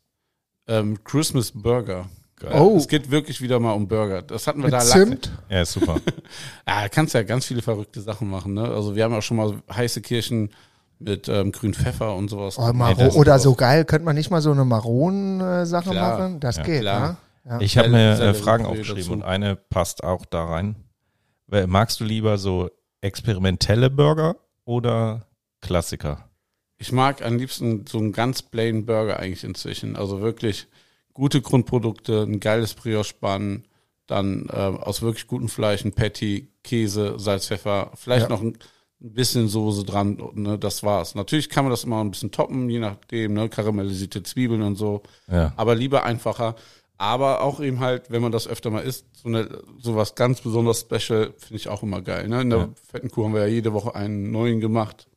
[0.67, 2.10] Ähm, Christmas Burger.
[2.36, 2.60] Geil.
[2.60, 2.75] Oh.
[2.75, 4.21] Es geht wirklich wieder mal um Burger.
[4.23, 5.32] Das hatten wir Mit da lang- Zimt.
[5.49, 6.01] Ja, ist super.
[6.67, 8.53] Ja, kannst ja ganz viele verrückte Sachen machen.
[8.56, 8.63] Ne?
[8.67, 10.49] Also wir haben auch schon mal heiße Kirchen
[11.04, 12.58] mit ähm, grünen Pfeffer und sowas.
[12.58, 16.39] Oh, Maro das- oder so geil, könnte man nicht mal so eine Maronen-Sache machen?
[16.39, 17.18] Das Ja, geht, ne?
[17.46, 17.60] Ja.
[17.60, 19.13] Ich habe mir äh, Fragen aufgeschrieben dazu.
[19.13, 20.76] und eine passt auch da rein.
[21.68, 22.70] Magst du lieber so
[23.02, 24.36] experimentelle Burger
[24.66, 25.28] oder
[25.62, 26.30] Klassiker?
[26.78, 29.96] ich mag am liebsten so einen ganz plain Burger eigentlich inzwischen.
[29.96, 30.68] Also wirklich
[31.13, 33.63] gute Grundprodukte, ein geiles Brioche-Bun,
[34.08, 38.30] dann äh, aus wirklich gutem Fleisch ein Patty, Käse, Salz, Pfeffer, vielleicht Ja.
[38.36, 38.58] noch ein
[39.12, 41.13] bisschen Soße dran, ne, das war's.
[41.16, 45.04] Natürlich kann man das immer ein bisschen toppen, je nachdem, ne, karamellisierte Zwiebeln und so.
[45.30, 45.52] Ja.
[45.58, 46.56] Aber lieber einfacher.
[46.98, 50.39] Aber auch eben halt, wenn man das öfter mal isst, so, eine, so was ganz
[50.42, 52.28] besonders special, finde ich auch immer geil.
[52.30, 52.42] Ne?
[52.42, 52.70] In der Ja.
[52.89, 55.08] fetten Kuh haben wir ja jede Woche einen neuen gemacht.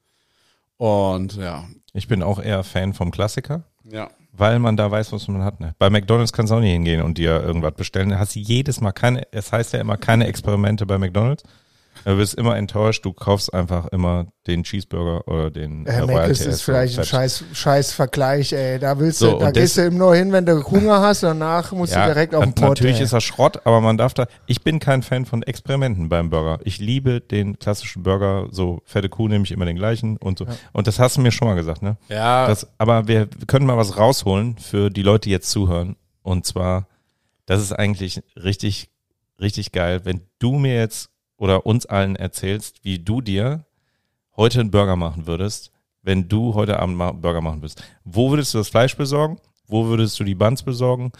[0.78, 4.10] Und ja, Ich bin auch eher Fan vom Klassiker, ja.
[4.32, 5.60] weil man da weiß, was man hat.
[5.60, 5.74] Ne?
[5.78, 8.10] Bei McDonalds kannst du auch nicht hingehen und dir irgendwas bestellen.
[8.10, 11.44] Da hast du jedes Mal keine, es heißt ja immer keine Experimente bei McDonalds.
[12.06, 16.30] Du bist immer enttäuscht, du kaufst einfach immer den Cheeseburger oder den Herr äh, Royal
[16.30, 18.78] ist TS vielleicht ein scheiß, scheiß Vergleich, ey.
[18.78, 21.40] Da willst So, du, da gehst du eben nur hin, wenn du Hunger hast und
[21.40, 22.68] danach musst du direkt auf den Pott.
[22.68, 23.02] Natürlich ey.
[23.02, 24.28] ist das Schrott, aber man darf da.
[24.46, 26.60] Ich bin kein Fan von Experimenten beim Burger.
[26.62, 30.46] Ich liebe den klassischen Burger, so fette Kuh nehme ich immer den gleichen und so.
[30.72, 31.96] Und das hast du mir schon mal gesagt, ne?
[32.08, 35.96] Ja, Das, aber wir können mal was rausholen für die Leute, die jetzt zuhören.
[36.22, 36.86] Und zwar,
[37.46, 38.90] das ist eigentlich richtig,
[39.40, 43.64] richtig geil, wenn du mir jetzt oder uns allen erzählst, wie du dir
[44.36, 45.70] heute einen Burger machen würdest,
[46.02, 47.82] wenn du heute Abend mal Burger machen würdest.
[48.04, 49.38] Wo würdest du das Fleisch besorgen?
[49.66, 51.10] Wo würdest du die Buns besorgen?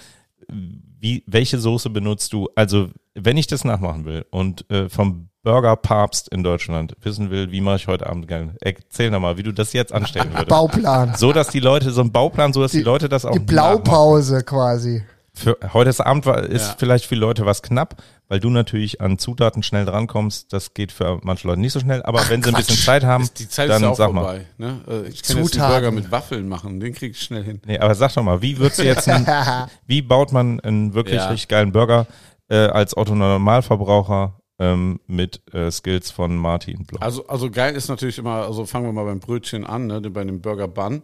[0.49, 2.49] Wie, welche Soße benutzt du?
[2.55, 7.51] Also, wenn ich das nachmachen will und äh, vom Burger Papst in Deutschland wissen will,
[7.53, 8.55] wie mache ich heute Abend geil?
[8.61, 10.49] Erzähl doch mal, wie du das jetzt anstellen würdest.
[10.49, 11.15] Bauplan.
[11.17, 13.39] So, dass die Leute, so ein Bauplan, so dass die, Die- Leute das auch Die
[13.41, 13.83] nachmachen.
[13.83, 15.05] Blaupause quasi.
[15.39, 16.75] Für heute ist Abend war, ist Ja.
[16.79, 20.51] vielleicht für Leute was knapp, weil du natürlich an Zutaten schnell drankommst.
[20.53, 22.03] Das geht für manche Leute nicht so schnell.
[22.05, 24.13] Aber wenn sie ein bisschen Zeit haben, ist die Zeit dann ist ja auch sag
[24.13, 24.23] mal.
[24.23, 24.47] vorbei.
[24.57, 24.81] Ne?
[24.89, 25.61] Äh, Ich kann jetzt Zutaten.
[25.61, 27.61] einen Burger mit Waffeln machen, den krieg ich schnell hin.
[27.67, 29.27] Nee, aber sag doch mal, wie wird's jetzt, ein,
[29.87, 31.29] wie baut man einen wirklich Ja.
[31.29, 32.07] richtig geilen Burger
[32.49, 37.01] äh, als Otto Normalverbraucher ähm, mit äh, Skills von Martin Bloch?
[37.03, 40.25] Also, also geil ist natürlich immer, also fangen wir mal beim Brötchen an, ne, bei
[40.25, 41.03] dem Burger Bun.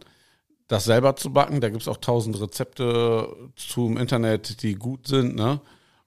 [0.72, 5.60] Das selber zu backen, da gibt's auch tausend Rezepte zum Internet, die gut sind, ne?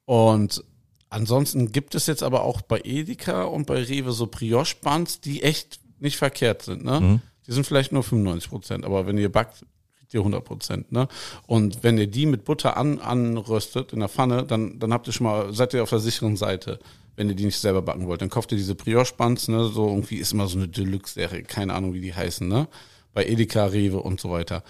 [0.06, 0.64] Und
[1.12, 5.80] ansonsten gibt es jetzt aber auch bei Edeka und bei Rewe so Brioche-Buns, die echt
[6.00, 7.22] nicht verkehrt sind, ne?
[7.46, 9.64] Die sind vielleicht nur 95 Prozent, aber wenn ihr backt,
[10.00, 11.10] kriegt ihr 100 Prozent, ne?
[11.46, 15.14] Und wenn ihr die mit Butter an, anröstet in der Pfanne, dann, dann habt ihr
[15.14, 16.80] schon mal, seid ihr auf der sicheren Seite,
[17.16, 18.24] wenn ihr die nicht selber backen wollt.
[18.24, 19.68] Dann kauft ihr diese Brioche-Buns, ne?
[19.68, 22.68] So irgendwie ist immer so eine Deluxe-Serie, keine Ahnung, wie die heißen, ne?
[23.16, 24.64] Bei Edeka, Rewe und so weiter.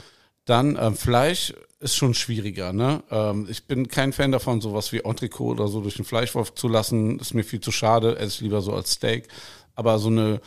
[0.46, 2.72] Dann ähm, Fleisch ist schon schwieriger.
[2.72, 3.04] Ne?
[3.12, 6.70] Ähm, ich bin kein Fan davon, sowas wie Entrecot oder so durch den Fleischwolf zu
[6.70, 7.20] lassen.
[7.20, 8.18] Ist mir viel zu schade.
[8.18, 9.28] Esse ich lieber so als Steak.
[9.74, 10.40] Aber so eine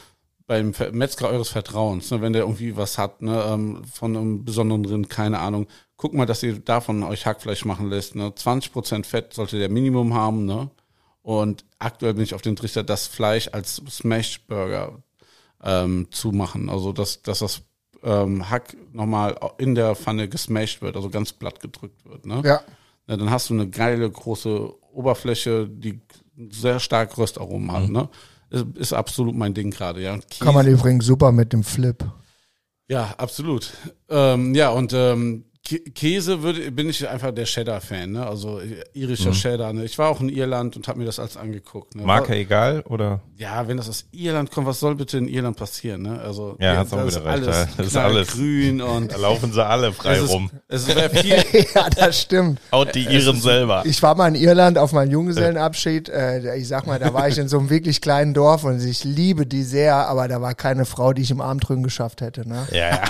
[0.46, 4.86] beim Metzger eures Vertrauens, ne, wenn der irgendwie was hat, ne, ähm, von einem besonderen
[4.86, 5.66] Rind, keine Ahnung,
[5.98, 8.14] guck mal, dass ihr davon euch Hackfleisch machen lässt.
[8.14, 8.28] Ne?
[8.30, 10.46] 20% Fett sollte der Minimum haben.
[10.46, 10.70] Ne?
[11.20, 15.02] Und aktuell bin ich auf den Trichter, das Fleisch als Smash Burger
[15.62, 16.70] ähm, zu machen.
[16.70, 17.62] Also dass, dass das
[18.02, 22.26] ähm, Hack nochmal in der Pfanne gesmashed wird, also ganz platt gedrückt wird.
[22.26, 22.42] Ne?
[22.44, 22.60] Ja.
[23.08, 26.00] Ja, dann hast du eine geile große Oberfläche, die
[26.50, 27.88] sehr stark Röstaromen hat.
[27.88, 28.08] Ne?
[28.50, 30.02] Ist, ist absolut mein Ding gerade.
[30.02, 30.18] Ja.
[30.40, 32.04] Kann man übrigens super mit dem Flip.
[32.88, 33.72] ja, absolut.
[34.10, 35.44] Ähm, ja, und ähm,
[35.94, 38.26] Käse würde, bin ich einfach der Cheddar-Fan, ne?
[38.26, 39.72] Also äh, irischer Cheddar.
[39.74, 39.84] Ne?
[39.84, 41.94] Ich war auch in Irland und habe mir das alles angeguckt.
[41.94, 42.04] Ne?
[42.04, 43.20] Marke egal oder?
[43.36, 46.02] Ja, wenn das aus Irland kommt, was soll bitte in Irland passieren?
[46.02, 46.20] Ne?
[46.20, 47.68] Also Ja, hast auch das wieder recht, Alles ja.
[47.76, 50.50] Das ist alles- grün und Da laufen sie alle frei es ist, rum.
[50.68, 51.36] es wäre viel.
[51.74, 52.60] ja, das stimmt.
[52.72, 53.82] Haut die Iren selber.
[53.84, 56.08] Ich war mal in Irland auf meinen Junggesellenabschied.
[56.08, 59.04] Äh, ich sag mal, da war ich in so einem wirklich kleinen Dorf und ich
[59.04, 62.48] liebe die sehr, aber da war keine Frau, die ich im Arm drücken geschafft hätte.
[62.48, 62.66] Ne?
[62.70, 63.00] Ja, ja.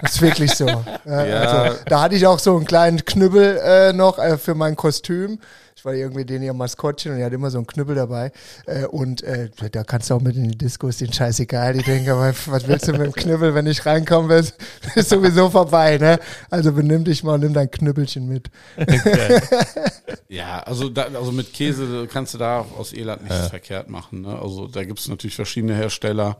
[0.00, 0.66] Das ist wirklich so.
[0.66, 1.36] Äh, Ja.
[1.40, 5.38] also, da hatte ich auch so einen kleinen Knüppel äh, noch äh, für mein Kostüm.
[5.74, 8.32] Ich war irgendwie den ihr Maskottchen und er hat immer so einen Knüppel dabei.
[8.66, 11.72] Äh, und äh, da kannst du auch mit in die Disco, ist denen scheißegal.
[11.72, 14.58] Die denken, aber was willst du mit dem Knüppel, wenn ich reinkomme, ist,
[14.94, 15.96] ist sowieso vorbei.
[15.96, 16.18] Ne?
[16.50, 18.50] Also benimm dich mal und nimm dein Knüppelchen mit.
[20.28, 24.22] Ja, also, da, also mit Käse kannst du da aus Irland nichts verkehrt machen.
[24.22, 24.36] Ne?
[24.38, 26.36] Also da gibt es natürlich verschiedene Hersteller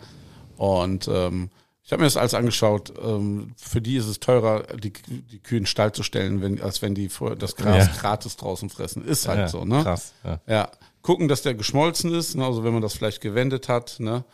[0.57, 1.51] und ähm,
[1.87, 2.92] ich habe mir das alles angeschaut.
[3.01, 6.61] Ähm, für die ist es teurer, die, die Kühe in den Stall zu stellen, wenn,
[6.61, 7.92] als wenn die das Gras Ja.
[8.01, 9.05] gratis draußen fressen.
[9.05, 9.85] Ist halt ja, so, ne?
[9.85, 10.12] Krass.
[10.25, 10.40] Ja.
[10.49, 10.70] Ja,
[11.03, 12.35] gucken, dass der geschmolzen ist.
[12.35, 12.44] Ne?
[12.44, 14.25] Also wenn man das vielleicht gewendet hat, ne?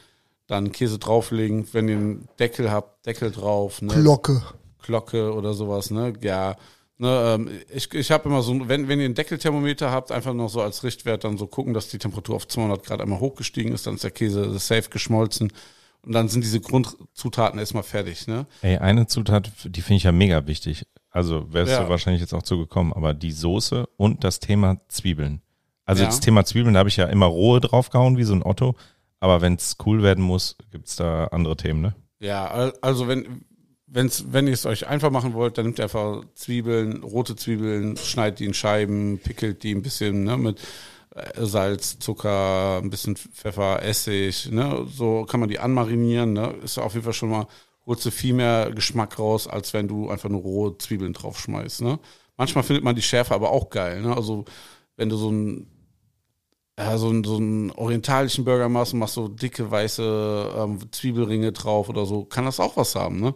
[0.46, 1.68] dann Käse drauflegen.
[1.72, 3.82] Wenn ihr einen Deckel habt, Deckel drauf.
[3.82, 3.92] Ne?
[3.92, 4.42] Glocke.
[4.82, 6.14] Glocke oder sowas, ne?
[6.22, 6.56] Ja.
[6.96, 10.48] Ne, ähm, ich ich habe immer so, wenn, wenn ihr einen Deckelthermometer habt, einfach noch
[10.48, 13.86] so als Richtwert dann so gucken, dass die Temperatur auf 200 Grad einmal hochgestiegen ist,
[13.86, 15.52] dann ist der Käse safe geschmolzen
[16.04, 18.46] und dann sind diese Grundzutaten erstmal fertig, ne?
[18.62, 20.86] Ey, eine Zutat, die finde ich ja mega wichtig.
[21.10, 21.82] Also wärst Ja.
[21.84, 25.42] du wahrscheinlich jetzt auch zugekommen, aber die Soße und das Thema Zwiebeln.
[25.84, 26.08] Also Ja.
[26.08, 28.74] das Thema Zwiebeln, da habe ich ja immer rohe draufgehauen, wie so ein Otto.
[29.20, 31.94] Aber wenn es cool werden muss, gibt's da andere Themen, ne?
[32.18, 33.44] Ja, al- also wenn,
[33.86, 37.96] wenn's, wenn ihr es euch einfach machen wollt, dann nehmt ihr einfach Zwiebeln, rote Zwiebeln,
[37.96, 40.60] schneidet die in Scheiben, pickelt die ein bisschen ne, mit
[41.36, 44.50] Salz, Zucker, ein bisschen Pfeffer, Essig.
[44.50, 46.32] Ne, so kann man die anmarinieren.
[46.32, 47.46] Ne, ist auf jeden Fall schon mal
[47.86, 51.82] holst du viel mehr Geschmack raus, als wenn du einfach nur rohe Zwiebeln draufschmeißt.
[51.82, 51.98] Ne?
[52.36, 54.02] Manchmal findet man die Schärfe aber auch geil.
[54.02, 54.16] Ne?
[54.16, 54.44] Also
[54.96, 55.66] wenn du so ein
[56.78, 61.52] ja, so, einen, so einen orientalischen Burger machst und machst so dicke weiße ähm, Zwiebelringe
[61.52, 63.34] drauf oder so, kann das auch was haben, ne?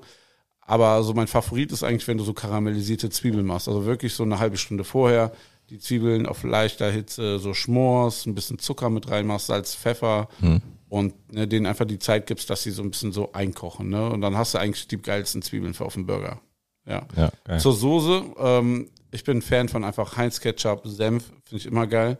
[0.62, 3.68] Aber so mein Favorit ist eigentlich, wenn du so karamellisierte Zwiebeln machst.
[3.68, 5.32] Also wirklich so eine halbe Stunde vorher
[5.70, 10.60] die Zwiebeln auf leichter Hitze so schmorst, ein bisschen Zucker mit reinmachst, Salz, Pfeffer Hm.
[10.88, 13.88] und ne, denen einfach die Zeit gibst, dass sie so ein bisschen so einkochen.
[13.88, 14.08] Ne?
[14.08, 16.40] Und dann hast du eigentlich die geilsten Zwiebeln für auf dem Burger.
[16.86, 17.02] Ja.
[17.16, 17.58] Ja, geil.
[17.60, 21.86] Zur Soße, ähm, ich bin ein Fan von einfach Heinz Ketchup, Senf, finde ich immer
[21.86, 22.16] geil.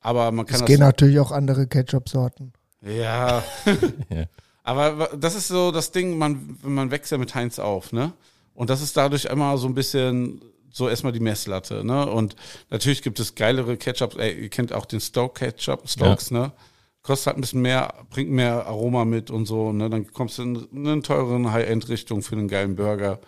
[0.00, 0.66] Aber man kann Es das.
[0.66, 2.52] gehen natürlich auch andere Ketchup-Sorten.
[2.82, 3.42] Ja.
[4.62, 8.12] Aber das ist so das Ding, man, man wächst ja mit Heinz auf, ne?
[8.54, 10.40] Und das ist dadurch immer so ein bisschen
[10.76, 12.04] so erstmal die Messlatte, ne?
[12.10, 12.34] Und
[12.68, 16.50] natürlich gibt es geilere Ketchups, ey, ihr kennt auch den Stoke Ketchup, Stokes, ne?
[17.02, 19.88] Kostet halt ein bisschen mehr, bringt mehr Aroma mit und so, ne?
[19.88, 23.20] Dann kommst du in eine teuren High-End-Richtung für einen geilen Burger.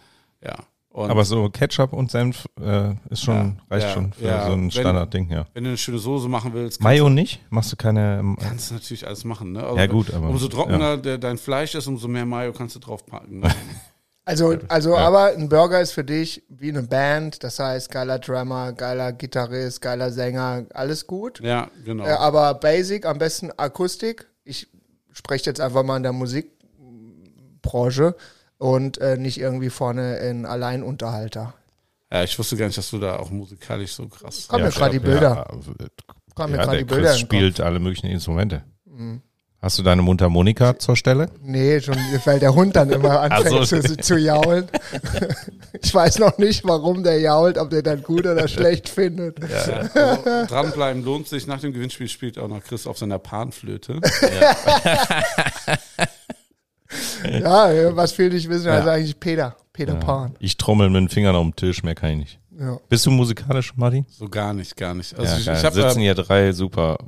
[0.44, 0.56] Ja.
[0.88, 4.46] Und Aber so Ketchup und Senf äh, ist schon, Ja, reicht ja, schon für ja.
[4.46, 5.46] so ein Standardding, ja.
[5.52, 7.38] wenn du eine schöne Soße machen willst, Mayo nicht?
[7.50, 8.18] Machst du keine.
[8.18, 9.62] ähm, kannst du natürlich alles machen, ne?
[9.62, 12.80] Also Ja, gut, aber- Umso trockener der, dein Fleisch ist, umso mehr Mayo kannst du
[12.80, 13.40] draufpacken.
[13.40, 13.50] Ne?
[14.26, 15.06] Also, also Ja.
[15.06, 19.80] aber ein Burger ist für dich wie eine Band, das heißt geiler Drummer, geiler Gitarrist,
[19.80, 21.40] geiler Sänger, alles gut.
[21.40, 22.04] ja, genau.
[22.04, 24.26] Äh, aber Basic, am besten Akustik.
[24.42, 24.66] Ich
[25.12, 28.16] spreche jetzt einfach mal in der Musikbranche
[28.58, 31.54] und äh, nicht irgendwie vorne in Alleinunterhalter.
[32.12, 34.48] Ja, ich wusste gar nicht, dass du da auch musikalisch so krass.
[34.48, 35.46] Kommen mir ich gerade die Bilder.
[35.48, 35.86] Ja,
[36.34, 38.64] Kommen mir ja, gerade der die Bilder Chris spielt alle möglichen Instrumente.
[38.84, 39.22] Mhm.
[39.62, 41.30] Hast du deine Mundharmonika zur Stelle?
[41.42, 43.80] Nee, schon, weil der Hund dann immer anfängt so.
[43.80, 44.68] zu, zu jaulen.
[45.82, 49.40] ich weiß noch nicht, warum der jault, ob der dann gut oder schlecht findet.
[49.42, 49.72] Also,
[50.46, 51.46] dranbleiben lohnt sich.
[51.46, 54.00] Nach dem Gewinnspiel spielt auch noch Chris auf seiner Panflöte.
[57.24, 58.94] Ja, was viel nicht wissen, also Ja.
[58.94, 59.56] eigentlich Peter.
[59.72, 60.34] Peter Pan.
[60.38, 62.40] Ich trommel mit den Fingern auf dem Tisch, mehr kann ich nicht.
[62.58, 62.78] Ja.
[62.88, 64.06] Bist du musikalisch, Martin?
[64.08, 65.18] So gar nicht, gar nicht.
[65.18, 66.98] Also ja, ich, ich habe sitzen äh, hier drei super.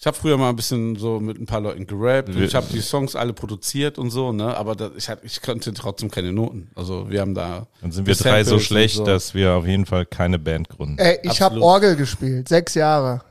[0.00, 2.80] Ich hab früher mal ein bisschen so mit ein paar Leuten gerappt ich habe die
[2.80, 4.56] Songs alle produziert und so, ne?
[4.56, 6.70] Aber das, ich, hab, ich konnte trotzdem keine Noten.
[6.76, 7.66] Also wir haben da.
[7.80, 9.04] Dann sind wir drei so schlecht, so.
[9.04, 10.98] dass wir auf jeden Fall keine Band gründen.
[10.98, 11.60] Ey, ich habe.
[11.60, 13.22] Orgel gespielt, sechs Jahre.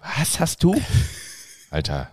[0.00, 0.74] Was hast du?
[1.70, 2.10] Alter.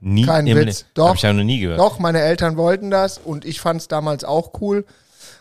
[0.00, 0.80] Nie Kein im Witz.
[0.80, 1.08] Le- Doch.
[1.08, 1.78] Hab ich ja noch nie gehört.
[1.78, 4.84] Doch, meine Eltern wollten das und ich fand es damals auch cool.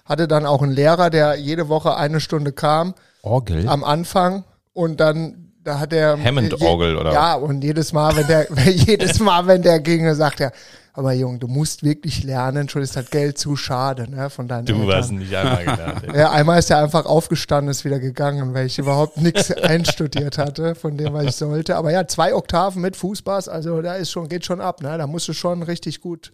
[0.06, 3.67] Hatte dann auch einen Lehrer, der jede Woche eine Stunde kam Orgel?
[3.67, 7.12] am Anfang und dann da hat er Hammond-Orgel, oder?
[7.12, 10.51] Ja, und jedes Mal, wenn der jedes Mal, wenn der ging, sagt er,
[10.93, 14.65] aber Junge, du musst wirklich lernen, schon ist das Geld zu schade, ne, von deinen
[14.65, 14.95] Du Eltern.
[14.95, 16.17] hast nicht einmal ey.
[16.19, 20.73] Ja, einmal ist er einfach aufgestanden, ist wieder gegangen, weil ich überhaupt nichts einstudiert hatte
[20.75, 21.75] von dem, was ich sollte.
[21.75, 24.97] Aber ja, zwei Oktaven mit Fußbass, also da ist schon, geht schon ab, ne?
[24.97, 26.32] Da musst du schon richtig gut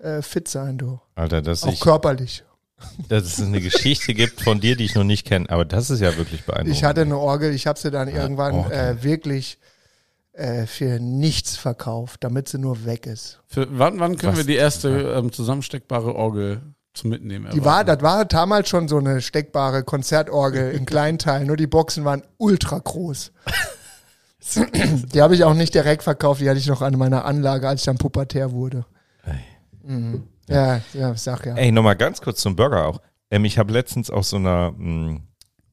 [0.00, 1.00] äh, fit sein, du.
[1.14, 2.44] Alter, dass, Auch ich, körperlich.
[3.08, 5.48] Dass es eine Geschichte gibt von dir, die ich noch nicht kenne.
[5.50, 6.76] Aber das ist ja wirklich beeindruckend.
[6.76, 9.58] Ich hatte eine Orgel, ich habe sie dann irgendwann äh, wirklich
[10.32, 13.40] äh, für nichts verkauft, damit sie nur weg ist.
[13.46, 14.38] Für, wann, wann können Was?
[14.38, 16.62] wir die erste ähm, zusammensteckbare Orgel
[16.94, 18.00] zum Mitnehmen Die war, erwarten?
[18.00, 22.22] das war damals schon so eine steckbare Konzertorgel in kleinen Teilen, nur die Boxen waren
[22.36, 23.32] ultra groß.
[25.12, 27.82] Die habe ich auch nicht direkt verkauft, die hatte ich noch an meiner Anlage, als
[27.82, 28.86] ich dann pubertär wurde.
[29.82, 30.24] Mhm.
[30.48, 31.54] Ja, ja, sag ja.
[31.54, 33.00] Ey, nochmal ganz kurz zum Burger auch.
[33.30, 35.20] Ähm, ich habe letztens aus so einer, mh,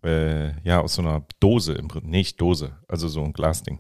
[0.04, 3.80] äh, ja, aus so einer Dose, im Prinzip, nicht Dose, also so ein Glasding.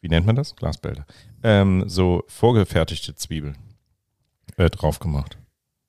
[0.00, 0.56] Wie nennt man das?
[0.56, 1.04] Glasbehälter.
[1.42, 3.58] Ähm, so vorgefertigte Zwiebeln
[4.56, 5.36] äh, drauf gemacht.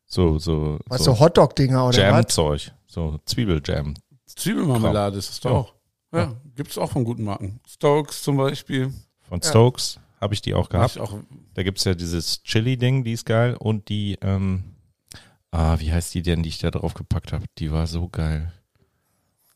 [0.05, 1.97] So, so, Was, so so Hotdog-Dinger oder was?
[1.97, 2.71] Jam-Zeug.
[2.87, 3.93] So Zwiebeljam.
[4.25, 5.51] Zwiebelmarmelade ist es doch.
[5.51, 5.73] auch.
[6.13, 7.61] Ja, gibt's auch von guten Marken.
[7.65, 8.93] Stokes zum Beispiel.
[9.21, 9.51] Von Ja.
[10.21, 10.99] Habe ich die auch Hab gehabt.
[10.99, 11.19] auch
[11.55, 13.55] Da gibt's ja dieses Chili-Ding, die ist geil.
[13.57, 14.75] Und die, ähm,
[15.49, 17.45] ah, wie heißt die denn, die ich da drauf gepackt habe?
[17.57, 18.53] Die war so geil.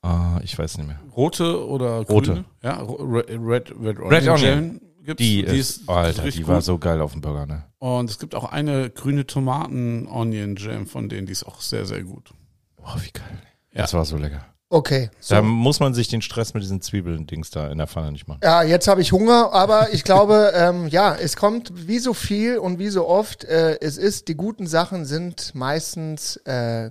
[0.01, 0.99] Ah, ich weiß nicht mehr.
[1.15, 2.31] rote oder Rote.
[2.31, 2.45] grüne?
[2.63, 4.37] Ja, Red, Red, Red, Red Onion Onion.
[4.37, 5.23] Jam gibt's.
[5.23, 6.63] Die, ist, oh, Alter, die war gut.
[6.63, 7.65] so geil auf dem Burger, ne?
[7.79, 12.33] Und es gibt auch eine grüne Tomaten-Onion-Jam von denen, die ist auch sehr, sehr gut.
[12.75, 13.41] Boah, wie geil.
[13.71, 13.81] Ja.
[13.81, 14.45] Das war so lecker.
[14.69, 15.09] Okay.
[15.29, 15.43] Da So.
[15.43, 18.39] muss man sich den Stress mit diesen Zwiebeln-Dings da in der Pfanne nicht machen.
[18.43, 22.57] Ja, jetzt habe ich Hunger, aber ich glaube, ähm, ja, es kommt wie so viel
[22.57, 26.89] und wie so oft, äh, es ist, die guten Sachen sind meistens äh,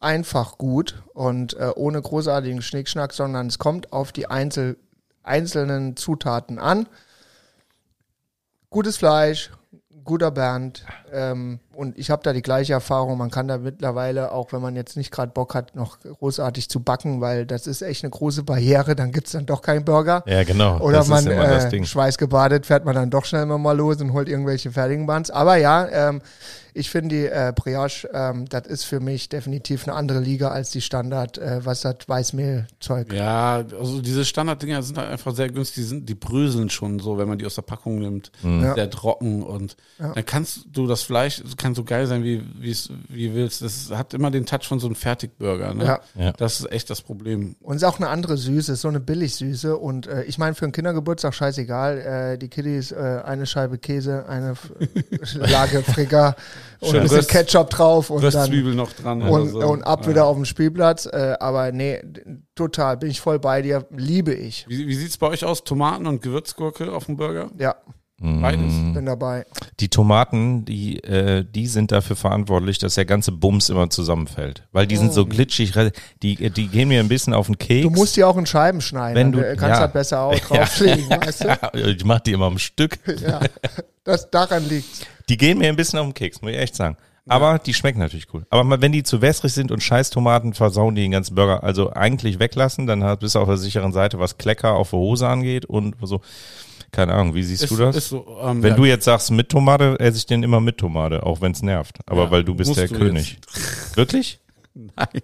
[0.00, 4.76] einfach gut und äh, ohne großartigen Schnickschnack, sondern es kommt auf die Einzel
[5.22, 6.86] einzelnen Zutaten an.
[8.68, 9.50] Gutes Fleisch,
[10.04, 13.16] guter Bernd, ähm, und ich habe da die gleiche Erfahrung.
[13.18, 16.80] Man kann da mittlerweile, auch wenn man jetzt nicht gerade Bock hat, noch großartig zu
[16.80, 18.94] backen, weil das ist echt eine große Barriere.
[18.94, 20.22] Dann gibt's dann doch keinen Burger.
[20.26, 20.78] Ja, genau.
[20.80, 21.84] Oder das man ist immer das äh, Ding.
[21.84, 25.30] schweißgebadet fährt man dann doch schnell mal los und holt irgendwelche fertigen Buns.
[25.30, 26.20] Aber ja, ähm,
[26.76, 30.70] ich finde die äh, Brioche, ähm, das ist für mich definitiv eine andere Liga als
[30.70, 33.12] die Standard, äh, was das Weißmehlzeug.
[33.12, 35.76] Ja, also diese Standarddinger sind halt einfach sehr günstig.
[35.76, 38.32] Die, sind, die bröseln schon so, wenn man die aus der Packung nimmt.
[38.42, 38.74] Ja.
[38.74, 42.70] Sehr trocken und dann kannst du das Fleisch, es kann so geil sein, wie wie
[42.70, 43.62] es wie willst.
[43.62, 45.74] Das hat immer den Touch von so einem Fertigburger.
[45.74, 45.84] Ne?
[45.84, 46.00] Ja.
[46.16, 46.32] Ja.
[46.32, 47.56] Das ist echt das Problem.
[47.60, 49.76] Und ist auch eine andere Süße, ist so eine Billigsüße.
[49.76, 51.98] Und äh, ich meine, für einen Kindergeburtstag scheißegal.
[52.34, 54.54] Äh, die Kiddies, äh, eine Scheibe Käse, eine
[55.34, 56.36] Lage Fricker
[56.80, 59.22] und ein bisschen Röst- Ketchup drauf und dann Röstzwiebel noch dran.
[59.22, 59.58] oder und, so.
[59.60, 61.06] und ab wieder auf den Spielplatz.
[61.06, 62.02] Äh, aber nee,
[62.54, 63.86] total, bin ich voll bei dir.
[63.90, 64.66] Liebe ich.
[64.68, 65.64] Wie, wie sieht's bei euch aus?
[65.64, 67.50] Tomaten und Gewürzgurke auf dem Burger?
[67.58, 67.76] Ja,
[68.40, 68.72] Beides.
[68.94, 69.44] bin dabei.
[69.80, 74.62] Die Tomaten, die, äh, die sind dafür verantwortlich, dass der ganze Bums immer zusammenfällt.
[74.72, 77.86] Weil die sind so glitschig, re- die, die gehen mir ein bisschen auf den Keks.
[77.86, 77.90] Oh.
[77.90, 79.14] Du musst die auch in Scheiben schneiden.
[79.16, 79.80] Wenn du- kannst ja.
[79.86, 81.48] das besser auch drauflegen, weißt du?
[81.74, 82.98] Ja, ich mach die immer am Stück.
[83.20, 83.40] Ja,
[84.04, 85.00] das daran liegt's.
[85.28, 86.96] Die gehen mir ein bisschen auf den Keks, muss ich echt sagen.
[87.26, 88.44] Aber die schmecken natürlich cool.
[88.50, 91.64] Aber wenn die zu wässrig sind und scheiß Tomaten, versauen die den ganzen Burger.
[91.64, 95.26] Also eigentlich weglassen, dann bist du auf der sicheren Seite, was Klecker auf der Hose
[95.26, 96.20] angeht und so.
[96.94, 97.96] Keine Ahnung, wie siehst du das?
[97.96, 100.78] Ist so, ähm, wenn ja, du jetzt sagst mit Tomate, esse ich den immer mit
[100.78, 101.98] Tomate, auch wenn es nervt.
[102.06, 103.38] Aber Ja, weil du bist der du König.
[103.94, 104.38] Wirklich?
[104.74, 105.22] Nein.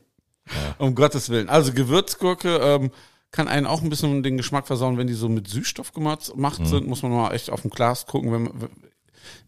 [0.79, 1.49] Um Gottes Willen.
[1.49, 2.91] Also Gewürzgurke ähm,
[3.31, 6.67] kann einen auch ein bisschen den Geschmack versauen, wenn die so mit Süßstoff gemacht gemacht
[6.67, 6.89] sind.
[6.89, 8.33] Muss man mal echt auf dem Glas gucken.
[8.33, 8.69] Wenn man,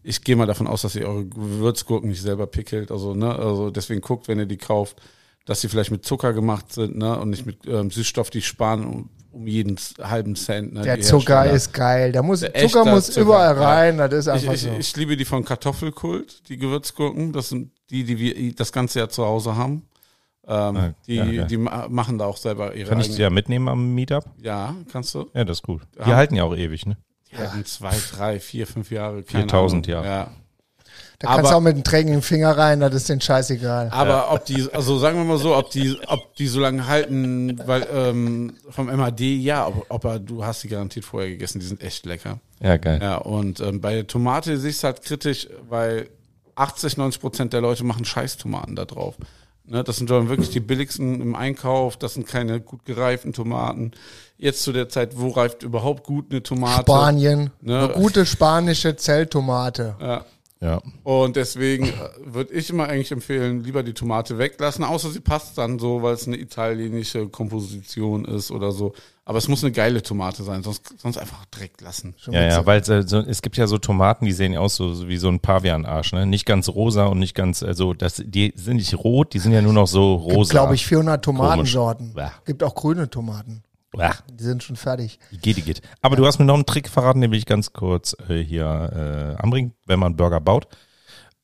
[0.01, 2.89] ich gehe mal davon aus, dass ihr eure Gewürzgurken nicht selber pickelt.
[2.89, 5.01] Also, ne, also deswegen guckt, wenn ihr die kauft,
[5.45, 9.09] dass sie vielleicht mit Zucker gemacht sind, ne, und nicht mit ähm, Süßstoff, die sparen
[9.33, 10.73] um, jeden halben Cent.
[10.73, 12.11] Ne, Der Zucker ist geil.
[12.11, 13.61] Da muss, Der Zucker muss Zucker, überall ja.
[13.63, 13.97] rein.
[13.97, 14.69] Das ist Ich, einfach ich, so.
[14.79, 17.33] ich liebe die von Kartoffelkult, die Gewürzgurken.
[17.33, 19.87] Das sind die, die wir das ganze Jahr zu Hause haben.
[20.45, 21.43] Ähm, Ah, die, ja, ja.
[21.45, 24.25] die ma- machen da auch selber ihre Kann ich die ja mitnehmen am Meetup?
[24.41, 25.29] Ja, kannst du?
[25.33, 25.81] Ja, das ist gut.
[26.03, 26.15] Die Ja.
[26.17, 26.97] halten ja auch ewig, ne?
[27.31, 29.23] Die halten zwei, drei, vier, fünf Jahre.
[29.23, 30.03] keine 4000 Ahnung.
[30.05, 30.05] Jahre.
[30.07, 30.31] Ja.
[31.23, 33.89] Da kannst du aber- auch mit dem dreckigen Finger rein, das ist den scheißegal.
[33.91, 37.59] Aber ob die, also sagen wir mal so, ob die, ob die so lange halten,
[37.65, 41.65] weil ähm, vom MAD, ja, ob, ob er, du hast die garantiert vorher gegessen, die
[41.65, 42.39] sind echt lecker.
[42.61, 42.99] Ja, geil.
[43.01, 46.09] Ja, und ähm, bei der Tomate sehe ich es halt kritisch, weil
[46.55, 49.15] 80, 90 Prozent der Leute machen Scheißtomaten da drauf.
[49.65, 53.91] Ne, das sind dann wirklich die billigsten im Einkauf, das sind keine gut gereiften Tomaten.
[54.37, 56.81] Jetzt zu der Zeit, wo reift überhaupt gut eine Tomate?
[56.81, 57.79] Spanien, Ne?
[57.79, 59.95] eine gute spanische Zelltomate.
[60.01, 60.25] Ja.
[60.63, 60.81] Ja.
[61.03, 61.91] Und deswegen
[62.25, 66.13] würde ich immer eigentlich empfehlen, lieber die Tomate weglassen, außer sie passt dann so, weil
[66.13, 68.93] es eine italienische Komposition ist oder so.
[69.25, 72.13] Aber es muss eine geile Tomate sein, sonst, sonst einfach direkt lassen.
[72.17, 74.59] Schon Ja, ja, so- weil äh, so, es gibt ja so Tomaten, die sehen ja
[74.61, 76.25] aus so, so wie so ein Pavianarsch, ne?
[76.25, 79.61] Nicht ganz rosa und nicht ganz, also das, die sind nicht rot, die sind ja
[79.61, 80.51] nur noch so gibt, rosa.
[80.51, 82.13] glaube ich, 400 Tomatensorten.
[82.45, 83.63] Gibt auch grüne Tomaten.
[83.97, 85.19] Ja, Die sind schon fertig.
[85.31, 85.81] die geht, die geht.
[86.01, 89.35] Aber du hast mir noch einen Trick verraten, den will ich ganz kurz äh, hier
[89.37, 90.67] äh, anbringen, wenn man Burger baut.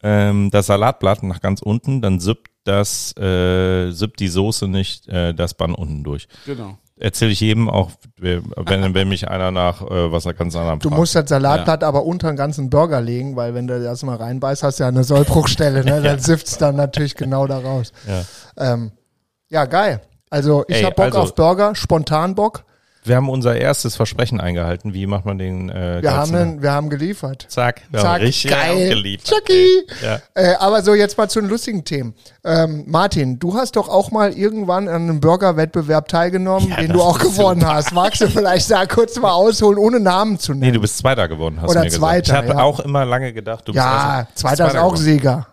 [0.02, 5.34] Ähm, das Salatblatt nach ganz unten, dann sippt das, äh, sippt die Soße nicht äh,
[5.34, 6.28] das Bann unten durch.
[6.46, 6.78] Genau.
[6.96, 8.44] Erzähle ich jedem, auch wenn,
[8.94, 11.00] wenn, mich einer nach äh, was er ganz anderem Du fragt.
[11.00, 14.64] musst das Salatblatt aber unter den ganzen Burger legen, weil wenn du das mal reinbeißt,
[14.64, 16.02] hast du ja eine Sollbruchstelle, ne?
[16.04, 17.94] Dann sifft's dann natürlich genau da raus.
[18.06, 18.74] Ja.
[18.74, 18.92] Ähm,
[19.50, 20.02] ja, geil.
[20.30, 22.64] Also ich Ey, hab Bock also- auf Burger, spontan Bock.
[23.06, 24.94] Wir haben unser erstes Versprechen eingehalten.
[24.94, 25.70] Wie macht man den?
[25.70, 27.46] Äh, Wir haben, einen, wir haben geliefert.
[27.48, 28.72] Zack, wir Zack, haben richtig geil.
[28.74, 29.26] aufgeliefert.
[29.30, 29.68] Chucky.
[30.04, 30.20] Ja.
[30.36, 32.14] Äh, aber so, jetzt mal zu den lustigen Themen.
[32.44, 37.02] Ähm, Martin, du hast doch auch mal irgendwann an einem Burger-Wettbewerb teilgenommen, Ja, den du
[37.02, 37.94] auch gewonnen hast.
[37.94, 40.74] Magst du vielleicht da kurz mal ausholen, ohne Namen zu Nee, nennen?
[40.74, 42.44] du bist Zweiter geworden, hast Oder du mir Zweiter, gesagt.
[42.46, 42.64] Ich habe ja.
[42.66, 44.98] auch immer lange gedacht, du bist ja, also zweiter ist auch geworden.
[44.98, 45.48] Sieger.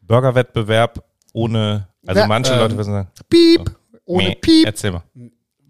[0.00, 1.04] Burgerwettbewerb
[1.34, 3.70] ohne, also manche ähm, Leute wissen sagen, Piep,
[4.04, 4.66] ohne nee, Piep.
[4.66, 5.02] Erzähl mal.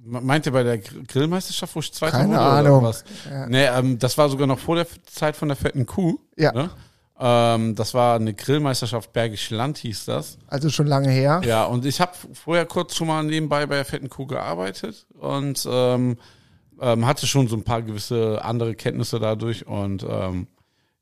[0.07, 2.41] Meint ihr bei der Gr- Grillmeisterschaft, wo ich Zweiter Keine wurde?
[2.41, 2.79] Ahnung.
[2.81, 3.05] Oder was?
[3.49, 6.19] Nee, ähm, das war sogar noch vor der Zeit von der fetten Kuh.
[6.37, 6.53] Ja.
[6.53, 6.71] Ne?
[7.19, 10.37] Ähm, das war eine Grillmeisterschaft Bergisch Land, hieß das.
[10.49, 11.41] Also schon lange her.
[11.47, 15.67] Ja, und ich habe vorher kurz schon mal nebenbei bei der fetten Kuh gearbeitet und
[15.71, 16.17] ähm,
[16.81, 20.49] ähm, hatte schon so ein paar gewisse andere Kenntnisse dadurch und ähm,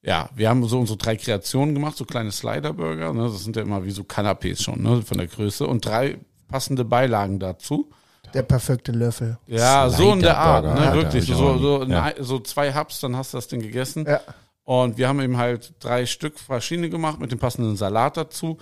[0.02, 3.22] ja, wir haben so unsere drei Kreationen gemacht, so kleine Slider-Burger, ne?
[3.22, 5.00] das sind ja immer wie so Canapés schon, ne?
[5.02, 6.18] von der Größe und drei
[6.52, 7.90] passende Beilagen dazu.
[8.34, 9.36] Der perfekte Löffel.
[9.46, 11.26] Ja, so in der Art, Slider-Burger, ne, wirklich.
[11.26, 12.12] So, so, Ja.
[12.20, 14.06] so zwei Hubs, dann hast du das Ding gegessen.
[14.08, 14.20] Ja.
[14.64, 18.58] Und wir haben eben halt drei Stück verschiedene gemacht mit dem passenden Salat dazu.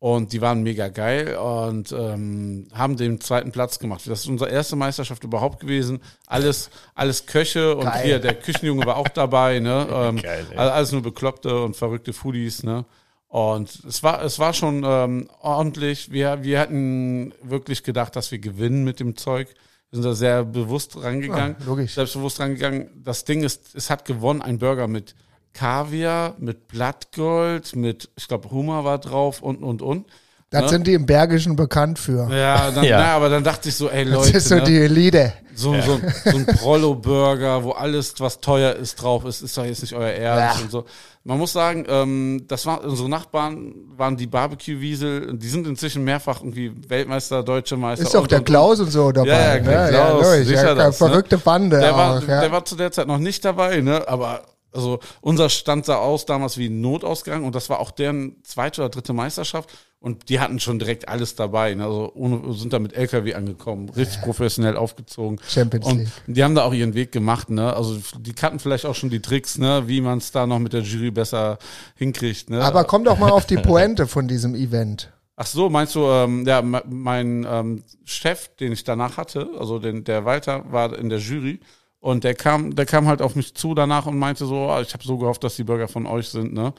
[0.00, 4.00] Und die waren mega geil und ähm, haben den zweiten Platz gemacht.
[4.06, 6.00] Das ist unsere erste Meisterschaft überhaupt gewesen.
[6.26, 8.02] Alles, alles Köche und Geil.
[8.02, 9.86] hier, der Küchenjunge war auch dabei, ne?
[9.92, 10.56] Ähm, Geil, ey.
[10.58, 12.84] also alles nur Bekloppte und verrückte Foodies, ne?
[13.32, 16.12] Und es war, es war schon ähm, ordentlich.
[16.12, 19.48] Wir, wir hatten wirklich gedacht, dass wir gewinnen mit dem Zeug.
[19.88, 21.56] Wir sind da sehr bewusst rangegangen.
[21.58, 21.94] Ja, logisch.
[21.94, 22.90] Selbstbewusst rangegangen.
[23.02, 25.14] Das Ding ist, es hat gewonnen, ein Burger mit
[25.54, 30.06] Kaviar, mit Blattgold, mit, ich glaube, Hummer war drauf und, und, und.
[30.52, 30.68] Das Ne?
[30.68, 32.28] sind die im Bergischen bekannt für.
[32.32, 32.98] Ja, dann, Ja.
[32.98, 34.62] Na, aber dann dachte ich so, ey Das Leute, ist so ne?
[34.62, 35.32] die Elite.
[35.54, 39.82] so, so, so ein Prollo-Burger, wo alles, was teuer ist, drauf ist, ist doch jetzt
[39.82, 40.64] nicht euer Ernst Ja.
[40.64, 40.84] und so.
[41.24, 46.40] Man muss sagen, ähm, das war unsere Nachbarn waren die Barbecue-Wiesel, die sind inzwischen mehrfach
[46.40, 48.04] irgendwie Weltmeister, deutsche Meister.
[48.04, 49.28] Ist doch und, der und, Klaus und so dabei.
[49.28, 49.62] Ja, ja, ne?
[49.70, 50.46] der Klaus, logisch.
[50.48, 51.08] sicher ja, das, ne?
[51.08, 52.26] verrückte Bande Der war, auch.
[52.26, 52.40] Ja.
[52.40, 54.02] der war zu der Zeit noch nicht dabei, ne?
[54.08, 54.42] Aber
[54.72, 58.80] also unser Stand sah aus damals wie ein Notausgang und das war auch deren zweite
[58.82, 59.70] oder dritte Meisterschaft
[60.00, 61.74] und die hatten schon direkt alles dabei.
[61.74, 61.84] Ne?
[61.84, 65.38] Also ohne, sind da mit LKW angekommen, richtig professionell aufgezogen.
[65.46, 66.08] Champions und League.
[66.26, 67.74] die haben da auch ihren Weg gemacht, ne?
[67.76, 70.72] Also die kannten vielleicht auch schon die Tricks, ne, wie man es da noch mit
[70.72, 71.58] der Jury besser
[71.96, 72.62] hinkriegt, ne?
[72.62, 75.12] Aber komm doch mal auf die Pointe von diesem Event.
[75.36, 79.78] Ach so, meinst du, ähm, ja, me- mein ähm, Chef, den ich danach hatte, also
[79.78, 81.58] den, der Walter, war in der Jury
[82.02, 84.92] und der kam, der kam halt auf mich zu danach und meinte so, ah, ich
[84.92, 86.74] habe so gehofft, dass die Burger von euch sind, ne?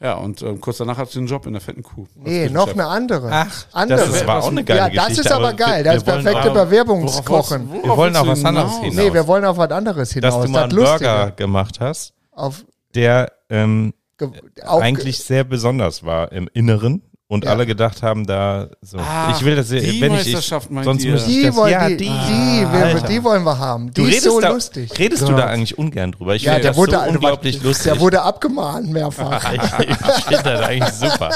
[0.00, 2.06] Ja, und ähm, kurz danach hatte ich den Job in der fetten Kuh.
[2.14, 3.28] Nee, noch eine andere.
[3.32, 3.98] Ach, andere.
[3.98, 5.16] das ist, war auch eine geile ja, Geschichte.
[5.16, 5.82] das ist aber geil.
[5.82, 7.72] Das ist perfekte Bewerbungskochen.
[7.82, 8.84] Wir wollen auf was anderes hinaus?
[8.84, 9.04] hinaus.
[9.04, 10.34] Nee, wir wollen auf was anderes hinaus.
[10.36, 10.76] Dass du mal einen.
[10.76, 12.64] Burger gemacht hast, Auf,
[12.94, 14.30] der ähm, ge-
[14.64, 17.50] eigentlich sehr besonders war im Inneren und Ja.
[17.50, 18.96] alle gedacht haben, da so.
[19.00, 19.78] Ach, ich will das, wenn
[20.14, 20.46] ich, ich
[20.82, 21.12] sonst ihr?
[21.12, 23.92] müsste ich Die, das, wollen, ja, die, die, die, wir, die wollen wir haben.
[23.92, 24.98] Die Du ist so da, lustig.
[24.98, 25.38] redest du Gott.
[25.38, 26.34] da eigentlich ungern drüber?
[26.34, 27.92] Ich Ja, finde der das wurde, so unglaublich lustig.
[27.92, 29.52] der wurde abgemahnt mehrfach.
[29.52, 31.30] ich finde das eigentlich super.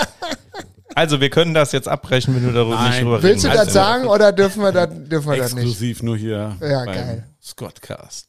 [0.94, 2.90] Also, wir können das jetzt abbrechen, wenn du darüber Nein.
[2.90, 5.64] nicht drüber Willst du reden das sagen oder dürfen wir das, dürfen wir das nicht?
[5.64, 7.24] Exklusiv nur hier Ja, geil.
[7.42, 8.26] Scottcast.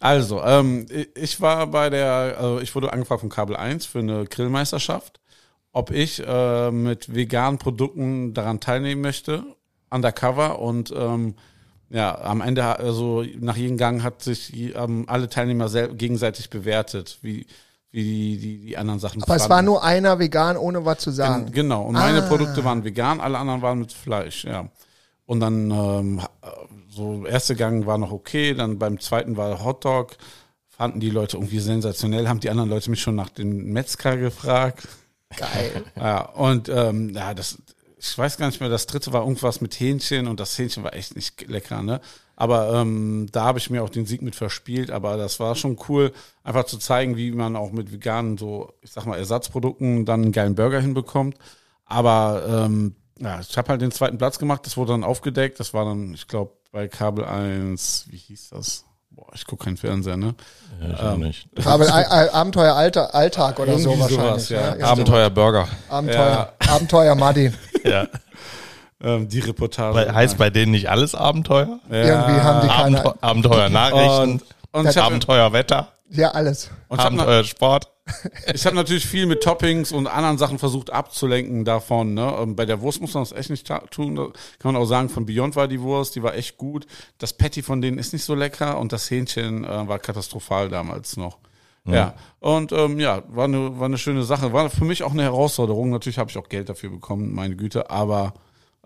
[0.00, 4.24] Also, ähm, ich war bei der, also ich wurde angefragt von Kabel 1 für eine
[4.26, 5.20] Grillmeisterschaft,
[5.72, 9.42] ob ich äh, mit veganen Produkten daran teilnehmen möchte,
[9.90, 11.34] undercover und ähm,
[11.90, 17.46] ja, am Ende, also nach jedem Gang hat sich ähm, alle Teilnehmer gegenseitig bewertet, wie,
[17.90, 21.10] wie die, die, die anderen Sachen Aber es war nur einer vegan, ohne was zu
[21.10, 21.44] sagen.
[21.46, 21.82] Gen- Genau.
[21.82, 22.28] Und meine Ah.
[22.28, 24.68] Produkte waren vegan, alle anderen waren mit Fleisch, ja.
[25.26, 26.20] Und dann ähm,
[26.88, 30.16] so erste Gang war noch okay, dann beim zweiten war Hotdog,
[30.68, 34.88] fanden die Leute irgendwie sensationell, haben die anderen Leute mich schon nach dem Metzger gefragt.
[35.36, 35.84] Geil.
[35.96, 37.58] Ja, und ähm, ja, das,
[37.98, 40.94] ich weiß gar nicht mehr, das dritte war irgendwas mit Hähnchen und das Hähnchen war
[40.94, 42.00] echt nicht lecker, ne?
[42.34, 45.78] Aber ähm, da habe ich mir auch den Sieg mit verspielt, aber das war schon
[45.88, 46.12] cool,
[46.42, 50.32] einfach zu zeigen, wie man auch mit veganen, so, ich sag mal, Ersatzprodukten dann einen
[50.32, 51.36] geilen Burger hinbekommt.
[51.84, 55.74] Aber ähm, ja, ich habe halt den zweiten Platz gemacht, das wurde dann aufgedeckt, das
[55.74, 58.86] war dann, ich glaube, bei Kabel 1, wie hieß das?
[59.14, 60.34] Boah, ich gucke keinen Fernseher, ne?
[60.80, 61.48] Ja, ich auch nicht.
[61.64, 61.86] Aber
[62.34, 64.44] Abenteuer Alter, Alltag oder so Irgendwie wahrscheinlich.
[64.44, 64.76] sowas, ja.
[64.76, 64.86] ja.
[64.86, 65.68] Abenteuer Burger.
[65.88, 67.54] Abenteuer, Abenteuer Martin.
[67.84, 68.06] Ja.
[69.02, 69.96] Ähm, die Reportage.
[69.96, 71.80] Weil, heißt bei denen nicht alles Abenteuer?
[71.90, 72.98] Irgendwie haben die keine.
[72.98, 74.40] Abenteuer, Abenteuer Nachrichten,
[74.70, 76.70] und, und Abenteuer Wetter, Ja, alles.
[76.86, 77.88] und Abenteuer Sport.
[78.54, 82.14] Ich habe natürlich viel mit Toppings und anderen Sachen versucht abzulenken davon.
[82.14, 82.36] Ne?
[82.40, 84.16] Ähm, Bei der Wurst muss man das echt nicht tun.
[84.16, 84.26] Da
[84.58, 86.86] kann man auch sagen, von Beyond war die Wurst, die war echt gut.
[87.18, 91.16] Das Patty von denen ist nicht so lecker und das Hähnchen äh, war katastrophal damals
[91.16, 91.38] noch.
[91.84, 94.52] Ja, und ähm, ja, war eine, war eine schöne Sache.
[94.52, 95.90] War für mich auch eine Herausforderung.
[95.90, 98.34] Natürlich habe ich auch Geld dafür bekommen, meine Güte, aber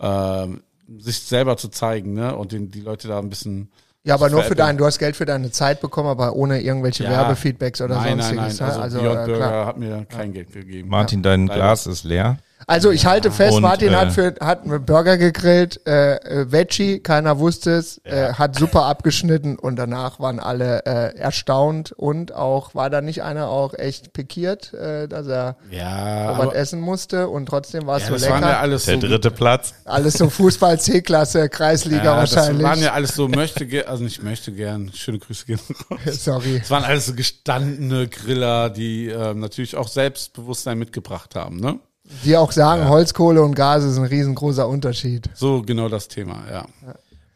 [0.00, 0.62] ähm,
[0.96, 2.34] sich selber zu zeigen ne?
[2.34, 3.70] und den, die Leute da ein bisschen
[4.06, 4.66] Ja, aber nur für veräppeln.
[4.68, 7.10] dein, du hast Geld für deine Zeit bekommen, aber ohne irgendwelche Ja.
[7.10, 8.60] Werbefeedbacks oder nein, nein, sonstiges.
[8.60, 8.68] nein.
[8.68, 8.74] ne?
[8.82, 9.66] Also, Also, Beyond äh, Burger klar.
[9.66, 10.88] hat mir kein Geld gegeben.
[10.88, 11.46] Martin, dein.
[11.48, 12.38] Glas ist leer.
[12.68, 16.50] Also ich halte fest, Und, Martin äh, hat für hat einen Burger gegrillt, äh, äh,
[16.50, 22.34] Veggie, keiner wusste es, äh, hat super abgeschnitten und danach waren alle äh, erstaunt und
[22.34, 27.28] auch war da nicht einer auch echt pikiert, äh, dass er Ja, was essen musste
[27.28, 28.60] und trotzdem war es ja, so das waren ja lecker.
[28.60, 29.74] alles Der so dritte Platz.
[29.84, 32.62] Alles so Fußball C-Klasse, Kreisliga Ja, wahrscheinlich.
[32.62, 36.00] Das waren ja alles so möchte gern, also nicht möchte gern, schöne Grüße gehen raus.
[36.24, 36.60] Sorry.
[36.62, 41.78] Es waren alles so gestandene Griller, die ähm, natürlich auch Selbstbewusstsein mitgebracht haben, ne?
[42.24, 45.28] Die auch sagen, Holzkohle und Gas ist ein riesengroßer Unterschied.
[45.34, 46.66] So genau das Thema, ja.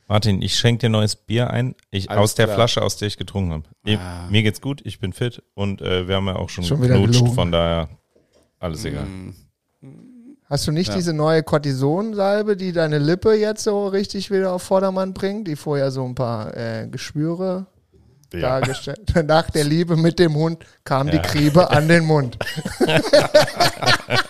[0.09, 1.75] Martin, ich schenke dir neues Bier ein.
[1.91, 2.57] Ich, Alles aus der klar.
[2.57, 3.99] Flasche, aus der ich getrunken habe.
[4.01, 4.27] Ah.
[4.29, 7.29] Mir geht's gut, ich bin fit und äh, wir haben ja auch schon, Schon geknutscht,
[7.35, 7.89] von daher
[8.59, 9.05] alles egal.
[9.05, 9.35] Mm.
[10.49, 10.97] Hast du nicht Ja.
[10.97, 15.93] diese neue Cortisonsalbe, die deine Lippe jetzt so richtig wieder auf Vordermann bringt, die vorher
[15.93, 17.67] so ein paar äh, Geschwüre
[18.33, 18.41] Ja.
[18.59, 19.13] dargestellt.
[19.27, 21.23] Nach der Liebe mit dem Hund kam die Ja.
[21.23, 22.37] Kriebe an den Mund.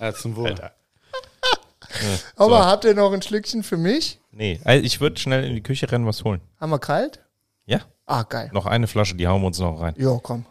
[0.00, 0.48] Ja, zum Wohl.
[0.48, 0.72] Alter.
[2.36, 2.64] Aber So.
[2.66, 4.20] habt ihr noch ein Schlückchen für mich?
[4.32, 6.40] Nee, also ich würde schnell in die Küche rennen, was holen.
[6.60, 7.20] Haben wir kalt?
[7.64, 8.50] Ja, Ah, geil.
[8.52, 9.94] noch eine Flasche, die hauen wir uns noch rein.
[9.96, 10.44] Jo, komm.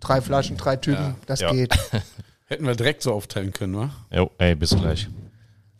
[0.00, 1.14] Drei Flaschen, drei Typen, Ja.
[1.26, 1.50] das Ja.
[1.52, 1.74] geht.
[2.46, 3.90] Hätten wir direkt so aufteilen können, wa?
[4.10, 5.08] Jo, ey, bis gleich.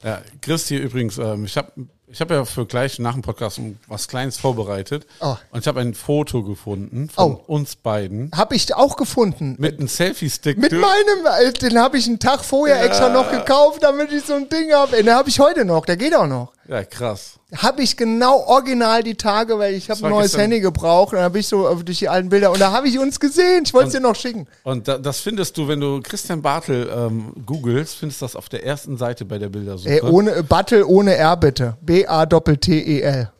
[0.03, 1.73] Ja, Chris hier übrigens, ähm, ich habe
[2.11, 5.07] ich hab ja für gleich nach dem Podcast was Kleines vorbereitet.
[5.21, 5.37] Oh.
[5.51, 7.41] Und ich habe ein Foto gefunden von Oh.
[7.47, 9.57] uns beiden Hab ich auch gefunden.
[9.59, 10.59] mit einem Selfie-Stick.
[10.59, 12.85] Mit du- meinem, äh, den habe ich einen Tag vorher Ja.
[12.85, 14.97] extra noch gekauft, damit ich so ein Ding habe.
[14.97, 16.53] Den habe ich heute noch, der geht auch noch.
[16.69, 17.39] Ja, krass.
[17.57, 21.17] Habe ich genau original die Tage, weil ich habe ein neues gestern- Handy gebraucht und
[21.17, 23.63] dann habe ich so durch die alten Bilder und da habe ich uns gesehen.
[23.65, 24.47] Ich wollte es dir noch schicken.
[24.65, 28.51] Und da, das findest du, wenn du Christian Bartel ähm, googelst, findest du das auf
[28.51, 29.89] der ersten Seite bei der Bildersuche.
[29.89, 31.79] Ey, ohne Battle ohne R bitte.
[31.81, 33.31] B-A-T-T-E-L.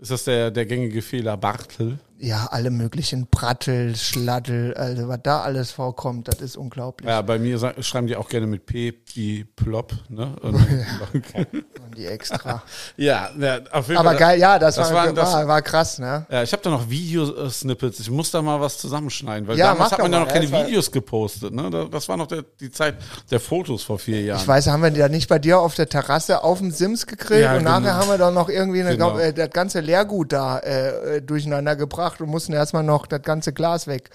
[0.00, 2.00] Ist das der, der gängige Fehler, Bartel?
[2.24, 7.08] Ja, alle möglichen Prattel, Schlattel, also was da alles vorkommt, das ist unglaublich.
[7.08, 9.92] Ja, bei mir schreiben die auch gerne mit P wie Plop.
[10.08, 10.32] Ne?
[10.42, 12.62] Und, Und die extra.
[12.96, 14.18] ja, ja, auf jeden Aber Fall.
[14.18, 16.24] geil, ja, das, das war, das- war, war krass, ne?
[16.30, 17.98] Ja, ich habe da noch Videosnippets.
[17.98, 20.46] Ich muss da mal was zusammenschneiden, weil Ja, damals hat man doch ja noch keine
[20.46, 21.52] Ja, Videos gepostet.
[21.52, 21.70] Ne?
[21.70, 22.98] Da- Das war noch der, die Zeit
[23.32, 24.40] der Fotos vor vier Jahren.
[24.40, 27.42] Ich weiß, haben wir da nicht bei dir auf der Terrasse auf dem Sims gegrillt
[27.42, 27.92] Ja, und nachher genau.
[27.94, 29.18] haben wir dann noch irgendwie eine, Genau.
[29.18, 33.86] äh, das ganze Leergut da äh, durcheinander gebracht und mussten erstmal noch das ganze Glas
[33.86, 34.10] weg,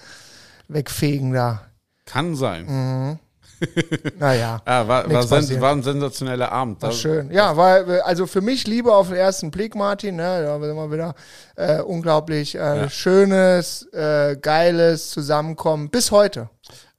[0.68, 1.62] wegfegen da.
[2.04, 2.66] Kann sein.
[2.66, 3.18] Mhm.
[4.18, 4.60] Naja.
[4.66, 6.82] Ja, war, war, Nichts sen war ein sensationeller Abend.
[6.82, 7.30] War schön.
[7.30, 10.16] Ja, war also für mich Liebe auf den ersten Blick, Martin.
[10.16, 11.14] Ne, da sind wir wieder
[11.56, 16.48] äh, unglaublich äh, schönes, äh, geiles Zusammenkommen bis heute.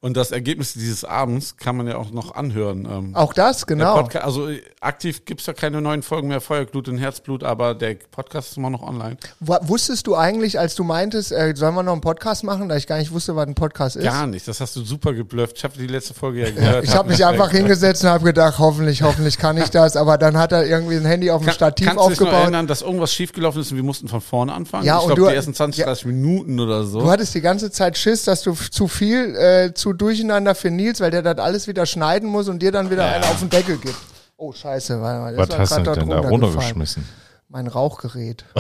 [0.02, 2.88] Und das Ergebnis dieses Abends kann man ja auch noch anhören.
[2.90, 4.00] Ähm, Auch das, genau.
[4.00, 7.96] Podca- also äh, aktiv gibt's ja keine neuen Folgen mehr, Feuerglut und Herzblut, aber der
[8.10, 9.18] Podcast ist immer noch online.
[9.42, 12.78] Wa- Wusstest du eigentlich, als du meintest, äh, sollen wir noch einen Podcast machen, da
[12.78, 14.06] ich gar nicht wusste, was ein Podcast ist?
[14.06, 15.58] Gar nicht, das hast du super geblufft.
[15.58, 16.86] Ich habe die letzte Folge ja gehört.
[16.86, 19.98] Ich habe mich einfach hingesetzt und habe gedacht, hoffentlich, hoffentlich kann ich das.
[19.98, 22.28] Aber dann hat er irgendwie ein Handy auf dem Kann, Stativ kannst du dich noch
[22.28, 22.44] aufgebaut.
[22.44, 24.86] erinnern, dass irgendwas schiefgelaufen ist und wir mussten von vorne anfangen?
[24.86, 25.88] Ja, ich glaube, du- die ersten 20, ja.
[25.88, 27.02] 30 Minuten oder so.
[27.02, 31.00] Du hattest die ganze Zeit Schiss, dass du zu viel äh, zu durcheinander für Nils,
[31.02, 33.78] weil der das alles wieder schneiden muss und dir dann wieder einen auf den Deckel
[33.78, 33.96] gibt.
[34.38, 35.36] Oh, scheiße, warte mal.
[35.36, 37.08] das Was war hast du denn da runtergeschmissen?
[37.50, 38.46] Mein Rauchgerät.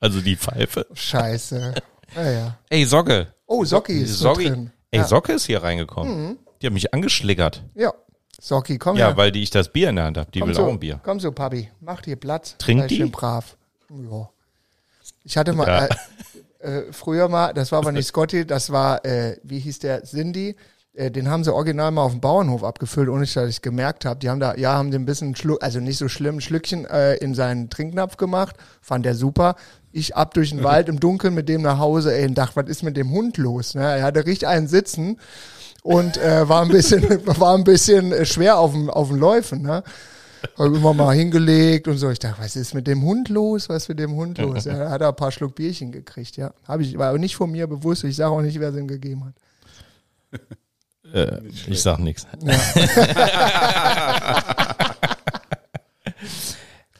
[0.00, 0.86] Also die Pfeife.
[0.92, 1.74] Scheiße.
[2.14, 2.58] Naja.
[2.68, 3.28] Ey, Socke.
[3.46, 4.48] Oh, Socki ist Socki.
[4.48, 4.70] drin.
[4.90, 5.04] Ey, Ja.
[5.04, 5.08] Mhm.
[5.08, 6.38] Socke ist hier reingekommen.
[6.60, 7.62] Die hat mich angeschlickert.
[7.74, 7.92] Ja.
[8.40, 9.16] Socki, komm Ja, her.
[9.16, 10.30] weil die ich das Bier in der Hand habe.
[10.30, 11.00] Die komm will so, auch ein Bier.
[11.02, 11.70] Komm so, Papi.
[11.80, 12.56] Mach dir Platz.
[12.58, 12.96] Trinkt Sei die?
[12.96, 13.56] schön brav.
[13.90, 14.28] Ja.
[15.24, 15.86] Ich hatte mal, Ja.
[15.86, 15.88] äh,
[16.66, 20.56] äh, früher mal, das war aber nicht Scotty, das war, äh, wie hieß der, Cindy.
[20.94, 24.18] Äh, den haben sie original mal auf dem Bauernhof abgefüllt, ohne dass ich gemerkt habe.
[24.18, 26.86] Die haben da, ja, haben den ein bisschen, Schluck, also nicht so schlimm, ein Schlückchen
[26.86, 28.56] äh, in seinen Trinknapf gemacht.
[28.80, 29.56] Fand der super.
[29.92, 32.68] Ich ab durch den Wald im Dunkeln mit dem nach Hause, ey, und dachte, was
[32.68, 33.74] ist mit dem Hund los?
[33.74, 33.82] Ne?
[33.82, 35.18] Er hatte richtig einen sitzen
[35.82, 39.62] und äh, war ein bisschen, war ein bisschen schwer auf dem, auf dem Läufen.
[39.62, 39.82] Ne?
[40.58, 42.10] Hab immer mal hingelegt und so.
[42.10, 43.68] Ich dachte, was ist mit dem Hund los?
[43.68, 44.64] Was ist mit dem Hund los?
[44.66, 46.52] Ja, da hat er ein paar Schluck Bierchen gekriegt, ja.
[46.66, 48.04] Habe ich, war aber nicht von mir bewusst.
[48.04, 49.34] Ich sage auch nicht, wer es ihm gegeben hat.
[51.14, 52.26] Äh, ich sag nichts.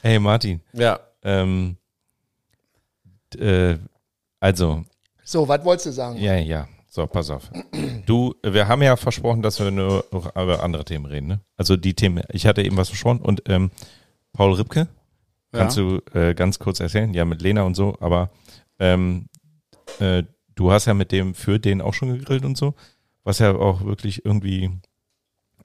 [0.01, 0.99] hey Martin, Ja.
[1.23, 1.77] ähm,
[3.37, 3.75] äh,
[4.39, 4.83] also,
[5.23, 6.17] So, was wolltest du sagen?
[6.17, 6.67] ja, ja,
[6.97, 7.51] so, pass auf.
[8.07, 11.41] Du, wir haben ja versprochen, dass wir nur über andere Themen reden, ne?
[11.55, 13.69] Also die Themen, ich hatte eben was versprochen und ähm,
[14.33, 14.87] Paul Ripke,
[15.51, 17.13] kannst du äh, ganz kurz erzählen?
[17.13, 18.31] Ja, mit Lena und so, aber
[18.79, 19.29] ähm,
[19.99, 20.23] äh,
[20.55, 22.73] du hast ja mit dem für den auch schon gegrillt und so,
[23.23, 24.71] was ja auch wirklich irgendwie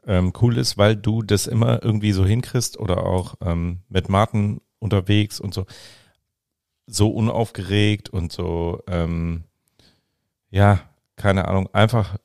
[0.06, 4.60] ähm, cool ist, weil du das immer irgendwie so hinkriegst oder auch ähm, mit Martin
[4.80, 5.64] unterwegs und so
[6.86, 9.44] so unaufgeregt und so ähm,
[10.50, 12.16] ja keine Ahnung einfach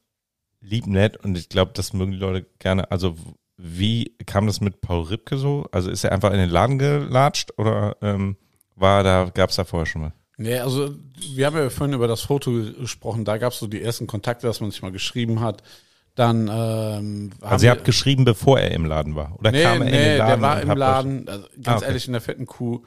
[0.61, 3.15] lieb nett und ich glaube das mögen die Leute gerne also
[3.57, 7.51] wie kam das mit Paul Ripke so also ist er einfach in den Laden gelatscht
[7.57, 8.37] oder ähm,
[8.75, 10.93] war da gab es da vorher schon mal Nee, also
[11.31, 14.45] wir haben ja vorhin über das Foto gesprochen, da gab es so die ersten Kontakte,
[14.45, 15.63] dass man sich mal geschrieben hat.
[16.13, 19.87] Dann ähm, also ihr habt geschrieben bevor er im Laden war oder Nee, kam er
[19.87, 21.27] in nee, den Laden der war im Laden.
[21.27, 21.85] Also, ganz Ah, okay.
[21.87, 22.83] ehrlich, in der fetten Kuh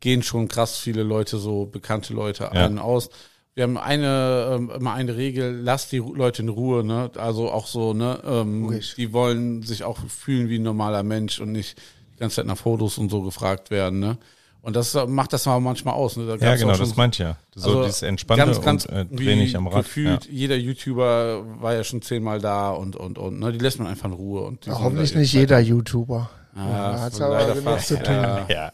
[0.00, 2.66] gehen schon krass viele Leute, so bekannte Leute Ja.
[2.66, 3.10] ein aus.
[3.58, 7.10] Wir haben eine ähm, immer eine Regel, lass die Leute in Ruhe, ne?
[7.16, 8.20] Also auch so, ne?
[8.24, 11.76] Ähm, die wollen sich auch fühlen wie ein normaler Mensch und nicht
[12.14, 14.16] die ganze Zeit nach Fotos und so gefragt werden, ne?
[14.62, 16.16] Und das äh, macht das mal manchmal aus.
[16.16, 16.26] Ne?
[16.26, 19.20] Da ja genau schon das meinte ich ja so also dieses entspannte ganz, ganz und
[19.20, 20.30] äh, nicht am Rad Gefühlt, ja.
[20.30, 23.50] jeder YouTuber war ja schon zehnmal da und, und, und, ne?
[23.50, 24.42] Die lässt man einfach in Ruhe.
[24.42, 26.30] Und die Ja, hoffentlich nicht jeder YouTuber.
[26.54, 28.14] Zeit- Ja, so aber leider genug zu tun.
[28.14, 28.46] Ja.
[28.48, 28.72] ja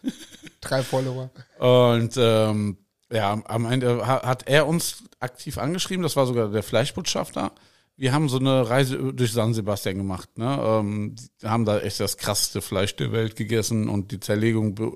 [0.62, 1.28] Drei Follower.
[1.58, 2.78] Und ähm,
[3.12, 7.52] ja, am Ende ha- hat er uns aktiv angeschrieben, das war sogar der Fleischbotschafter.
[7.96, 10.36] Wir haben so eine Reise durch San Sebastian gemacht.
[10.36, 10.58] Ne?
[10.62, 14.92] Ähm, haben da echt das krasseste Fleisch der Welt gegessen und die Zerlegung be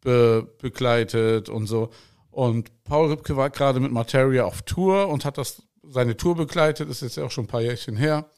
[0.00, 1.90] be begleitet und so.
[2.30, 6.88] Und Paul Ripke war gerade mit Materia auf Tour und hat das seine Tour begleitet,
[6.88, 8.30] ist jetzt ja auch schon ein paar Jährchen her.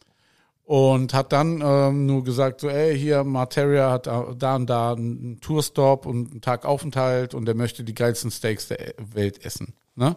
[0.68, 5.40] Und hat dann ähm, nur gesagt, so, ey, hier, Materia hat da und da einen
[5.40, 9.72] Tourstop und einen Tag Aufenthalt und der möchte die geilsten Steaks der Welt essen.
[9.94, 10.14] Ne?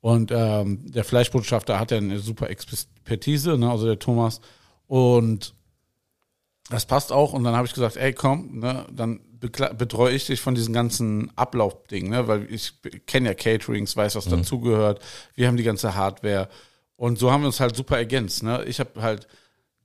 [0.00, 3.70] Und ähm, der Fleischbotschafter hat ja eine super Expertise, ne?
[3.70, 4.40] also der Thomas.
[4.88, 5.54] Und
[6.70, 7.32] das passt auch.
[7.32, 8.86] Und dann habe ich gesagt, ey, komm, ne?
[8.90, 12.26] dann betreue ich dich von diesen ganzen Ablaufdingen, ne?
[12.26, 12.72] weil ich
[13.06, 15.00] kenne ja Caterings, weiß, was dazugehört.
[15.36, 16.48] Wir haben die ganze Hardware.
[16.96, 18.42] Und so haben wir uns halt super ergänzt.
[18.42, 18.64] Ne?
[18.64, 19.28] Ich habe halt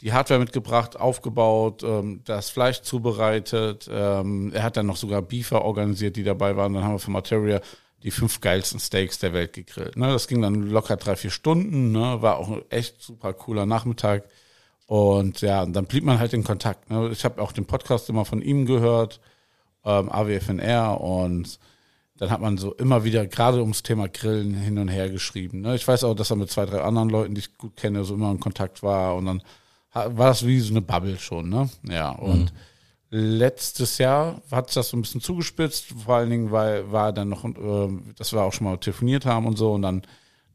[0.01, 3.89] die Hardware mitgebracht, aufgebaut, ähm, das Fleisch zubereitet.
[3.91, 6.73] Ähm, er hat dann noch sogar Beefer organisiert, die dabei waren.
[6.73, 7.61] Dann haben wir für Materia
[8.03, 9.97] die fünf geilsten Steaks der Welt gegrillt.
[9.97, 10.07] Ne?
[10.07, 11.91] Das ging dann locker drei, vier Stunden.
[11.91, 12.21] Ne?
[12.21, 14.23] War auch ein echt super cooler Nachmittag.
[14.85, 16.89] Und ja, und dann blieb man halt in Kontakt.
[16.89, 17.09] Ne?
[17.11, 19.19] Ich habe auch den Podcast immer von ihm gehört,
[19.83, 21.01] ähm, AWFNR.
[21.01, 21.59] Und
[22.17, 25.61] dann hat man so immer wieder gerade ums Thema Grillen hin und her geschrieben.
[25.61, 25.75] Ne?
[25.75, 28.13] Ich weiß auch, dass er mit zwei, drei anderen Leuten, die ich gut kenne, so
[28.13, 29.15] immer in Kontakt war.
[29.15, 29.43] Und dann
[30.17, 31.49] war das wie so eine Bubble schon.
[31.49, 31.69] Ne?
[31.83, 32.53] Ja, und
[33.09, 37.29] letztes Jahr hat sich das so ein bisschen zugespitzt, vor allen Dingen, weil war dann
[37.29, 40.03] noch, ähm, dass wir auch schon mal telefoniert haben und so und dann,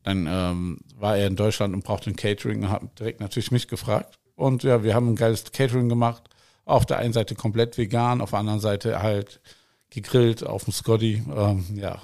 [0.03, 3.69] dann ähm, war er in Deutschland und brauchte ein Catering und hat direkt natürlich mich
[3.69, 4.19] gefragt.
[4.37, 6.29] Und ja, wir haben ein geiles Catering gemacht.
[6.65, 9.41] Auf der einen Seite komplett vegan, auf der anderen Seite halt
[9.91, 11.23] gegrillt auf dem Scotty.
[11.35, 12.01] Ähm, ja.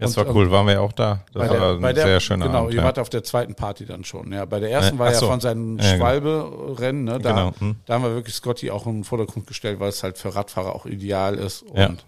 [0.00, 1.24] Das war cool, waren wir ja auch da.
[1.32, 2.72] Das der, war ein der, sehr schöner Genau, Abend.
[2.72, 2.84] ihr ja.
[2.84, 4.32] wart auf der zweiten Party dann schon.
[4.32, 5.26] Ja, bei der ersten Äh, war ach ja so.
[5.28, 5.96] von seinem Ja, genau.
[5.96, 7.04] Schwalbe-Rennen.
[7.04, 7.76] Ne, da, Genau, hm.
[7.86, 10.74] da haben wir wirklich Scotty auch in den Vordergrund gestellt, weil es halt für Radfahrer
[10.74, 11.64] auch ideal ist.
[11.74, 11.86] Ja.
[11.88, 12.04] Und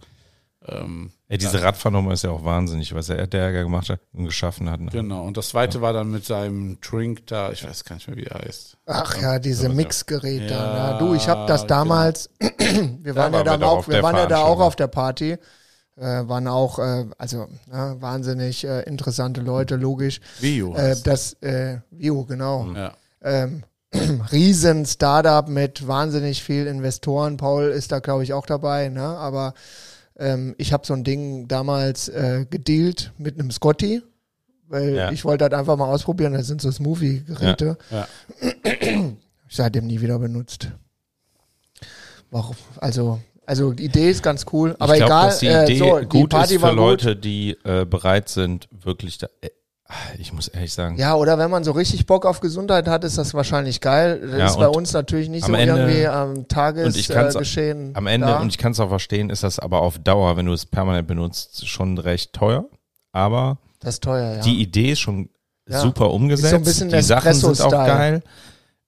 [0.69, 4.71] ähm, Ey, diese Radfahrnummer ist ja auch wahnsinnig, was er der gemacht hat und geschaffen
[4.71, 4.81] hat.
[4.81, 4.91] Ne?
[4.93, 5.23] genau.
[5.25, 8.25] Und das zweite war dann mit seinem Drink da, ich weiß gar nicht mehr, wie
[8.25, 8.77] er heißt.
[8.87, 10.53] Ach ja, diese Mixgeräte.
[10.53, 11.75] Ja, Ja, du, ich habe das genau.
[11.75, 14.89] damals, wir waren ja wir dann doch auch, wir waren ja da auch auf der
[14.89, 15.37] Party.
[15.97, 20.21] Äh, waren auch, äh, also äh, wahnsinnig äh, interessante Leute, logisch.
[20.41, 22.73] Vio Äh, das, äh, Vio, genau.
[22.75, 22.95] ja.
[23.21, 23.63] Ähm,
[24.33, 27.37] riesen Startup mit wahnsinnig viel Investoren.
[27.37, 29.03] Paul ist da, glaube ich, auch dabei, ne?
[29.03, 29.53] Aber
[30.17, 34.03] ähm, ich habe so ein Ding damals äh, gedealt mit einem Scotty,
[34.69, 35.11] weil Ja.
[35.13, 36.33] ich wollte halt einfach mal ausprobieren.
[36.33, 37.77] Das sind so Smoothie-Geräte.
[37.91, 38.09] Ja.
[38.65, 40.69] Ich seitdem nie wieder benutzt.
[42.31, 42.57] Warum?
[42.79, 45.27] Also, also die Idee ist ganz cool, aber ich glaube, egal.
[45.29, 46.71] dass die äh, Idee so, die gut Party ist für.
[46.73, 49.27] Leute, die äh, bereit sind, wirklich da.
[49.41, 49.51] Äh,
[50.19, 53.19] ich muss ehrlich sagen, Ja, oder wenn man so richtig Bock auf Gesundheit hat, ist
[53.19, 54.21] das wahrscheinlich geil.
[54.23, 57.93] Das Ja, ist bei uns natürlich nicht so Ende- irgendwie am Tagesgeschehen.
[57.95, 58.41] Äh, am Ende, da.
[58.41, 61.07] und ich kann es auch verstehen, ist das aber auf Dauer, wenn du es permanent
[61.09, 62.65] benutzt, schon recht teuer.
[63.13, 64.41] Aber das teuer, ja.
[64.41, 65.29] die Idee ist schon
[65.69, 65.81] Ja.
[65.81, 66.45] super umgesetzt.
[66.45, 68.23] Ist so ein bisschen die Sachen sind auch geil.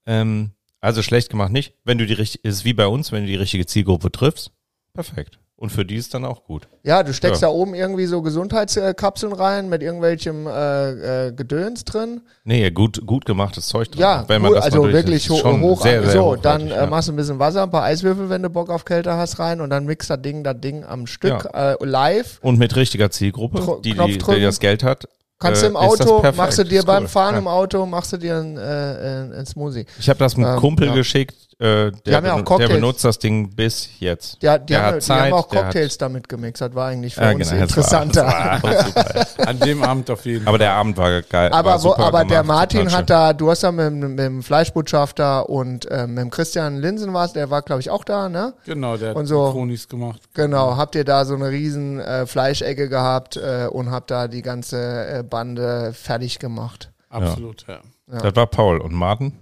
[0.06, 0.52] Ähm,
[0.84, 1.74] also schlecht gemacht nicht.
[1.84, 4.50] Wenn du die richtige, ist wie bei uns, wenn du die richtige Zielgruppe triffst,
[4.92, 5.38] perfekt.
[5.56, 6.66] Und für die ist dann auch gut.
[6.82, 7.48] Ja, du steckst Ja.
[7.48, 12.22] da oben irgendwie so Gesundheitskapseln rein mit irgendwelchem äh, äh, Gedöns drin.
[12.42, 14.00] Nee, gut, gut gemachtes Zeug drin.
[14.00, 15.82] Ja, wenn man cool, das also wirklich ho hoch.
[15.82, 16.82] Sehr, sehr so, dann ja.
[16.82, 19.38] äh, machst du ein bisschen Wasser, ein paar Eiswürfel, wenn du Bock auf Kälte hast,
[19.38, 22.40] rein und dann mixt das Ding, das Ding am Stück äh, live.
[22.42, 25.08] Und mit richtiger Zielgruppe, Tro- die, die, die das Geld hat.
[25.38, 27.08] Kannst äh, du im ist das Auto, machst du dir beim cool.
[27.08, 27.38] Fahren Ja.
[27.40, 29.84] im Auto, machst du dir ein, äh, ein, ein Smoothie.
[29.98, 30.94] Ich habe das einem Ähm, Kumpel ja.
[30.94, 32.70] geschickt, äh, der, haben ja auch benu- der Cocktails.
[32.72, 34.42] benutzt das Ding bis jetzt.
[34.42, 36.60] Ja, die, Der haben, hat die Zeit, haben auch der hat- Cocktails damit gemixt.
[36.62, 38.26] Das war eigentlich für Ja, uns genau, das interessanter.
[38.26, 38.96] War, das
[39.38, 39.48] war.
[39.48, 41.50] An dem Abend auf jeden Aber der Abend war geil.
[41.50, 43.86] war Aber, wo, super aber der gemacht, Martin total hat da, du hast da mit,
[43.86, 47.90] dem- mit dem Fleischbotschafter und ähm, mit dem Christian Linsen warst, der war glaube ich
[47.90, 48.54] auch da, ne?
[48.64, 50.20] Genau, der hat Und so- Chronis gemacht.
[50.34, 54.42] Genau, habt ihr da so eine riesen äh, Fleischecke gehabt äh, und habt da die
[54.42, 54.76] ganze
[55.18, 56.90] äh, Bande fertig gemacht.
[57.10, 57.80] Absolut, ja.
[58.10, 58.20] schön.
[58.22, 58.78] Das war Paul.
[58.80, 59.32] Und Martin?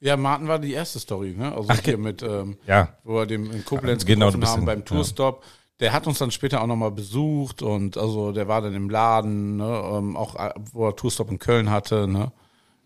[0.00, 1.54] Ja, Martin war die erste Story, ne?
[1.54, 2.88] Also hier mit, ähm, Ja.
[3.04, 5.42] wo wir dem in Koblenz Genau, du bist haben beim Tourstop.
[5.80, 9.56] Der hat uns dann später auch nochmal besucht und also der war dann im Laden,
[9.56, 9.82] ne?
[9.92, 12.32] ähm, auch äh, wo er Tourstop in Köln hatte, ne?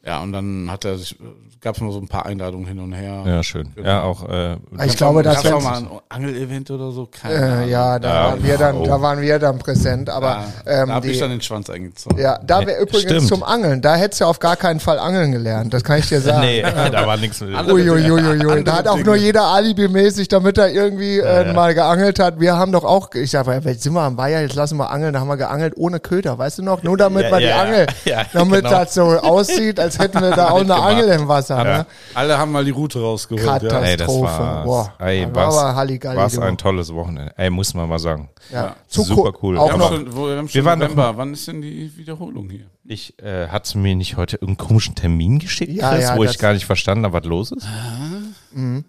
[0.04, 1.16] Ja, und dann hat er sich,
[1.60, 3.22] gab es mal so ein paar Einladungen hin und her.
[3.24, 3.68] Ja, schön.
[3.76, 3.88] Genau.
[3.88, 4.28] Ja, auch.
[4.28, 7.06] Äh, Ich glaube, das wenn's- mal ein Angelevent oder so?
[7.06, 8.84] Keine Äh, ja, da Ja, waren wir dann, oh.
[8.84, 10.10] da waren wir dann präsent.
[10.10, 12.18] Aber da ähm, habe ich dann den Schwanz eingezogen.
[12.18, 13.28] ja, da wäre übrigens Stimmt.
[13.28, 13.80] zum Angeln.
[13.80, 15.72] Da hättest du auf gar keinen Fall Angeln gelernt.
[15.72, 16.40] Das kann ich dir sagen.
[16.40, 17.54] nee, da war nichts mit.
[17.54, 18.64] Uiuiuiui.
[18.64, 21.52] Da hat auch nur jeder alibimäßig, damit er irgendwie äh, ja.
[21.52, 22.40] mal geangelt hat.
[22.40, 24.90] Wir haben doch auch, ich sag mal, jetzt sind wir am Weiher, jetzt lassen wir
[24.90, 25.12] angeln.
[25.12, 26.82] Da haben wir geangelt ohne Köder, weißt du noch?
[26.82, 28.70] Nur damit Ja, wir die ja, Angel, ja, damit genau.
[28.70, 30.90] das so aussieht, als hätten wir da auch eine Mitgemacht.
[30.92, 31.64] Angel im Wasser.
[31.64, 31.86] Ne?
[32.14, 33.44] Alle haben mal die Route rausgeholt.
[33.62, 33.68] Ja.
[33.68, 33.86] Katastrophe.
[33.88, 37.32] Ey, das war, Boah, ey, das war Halligalli, ein tolles Wochenende.
[37.36, 38.28] Ey, muss man mal sagen.
[38.52, 38.76] Ja.
[38.88, 39.58] Super cool.
[39.58, 41.16] Auch Wir haben noch, schon, wir haben schon waren doch- November.
[41.16, 42.66] Wann ist denn die Wiederholung hier?
[42.84, 46.36] Ich äh, hat's mir nicht heute irgendeinen komischen Termin geschickt, Ja, Chris, ja, wo ich
[46.38, 47.66] gar nicht verstanden habe, was los ist.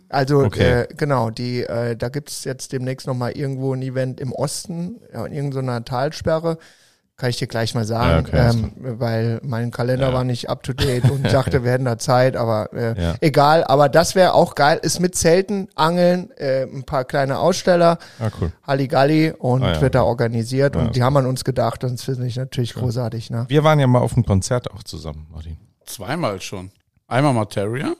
[0.09, 0.81] Also Okay.
[0.81, 5.25] äh, genau, die, äh, da gibt's jetzt demnächst nochmal irgendwo ein Event im Osten, ja,
[5.25, 6.57] in irgendeiner Talsperre.
[7.23, 10.13] Kann ich dir gleich mal sagen, Ja, okay, ähm, weil mein Kalender Ja.
[10.13, 13.15] war nicht up to date und ich dachte, wir hätten da Zeit, aber äh, Ja.
[13.21, 13.63] egal.
[13.63, 14.77] Aber das wäre auch geil.
[14.81, 18.51] Ist mit Zelten, Angeln, äh, ein paar kleine Aussteller, Ah, cool.
[18.67, 19.81] Halligalli und Ah, ja.
[19.81, 22.73] wird da organisiert Ja, und die haben an uns gedacht und das finde ich natürlich
[22.73, 23.29] großartig.
[23.29, 23.45] Ne?
[23.47, 25.55] Wir waren ja mal auf einem Konzert auch zusammen, Martin.
[25.85, 26.71] Zweimal schon.
[27.07, 27.93] Einmal Materia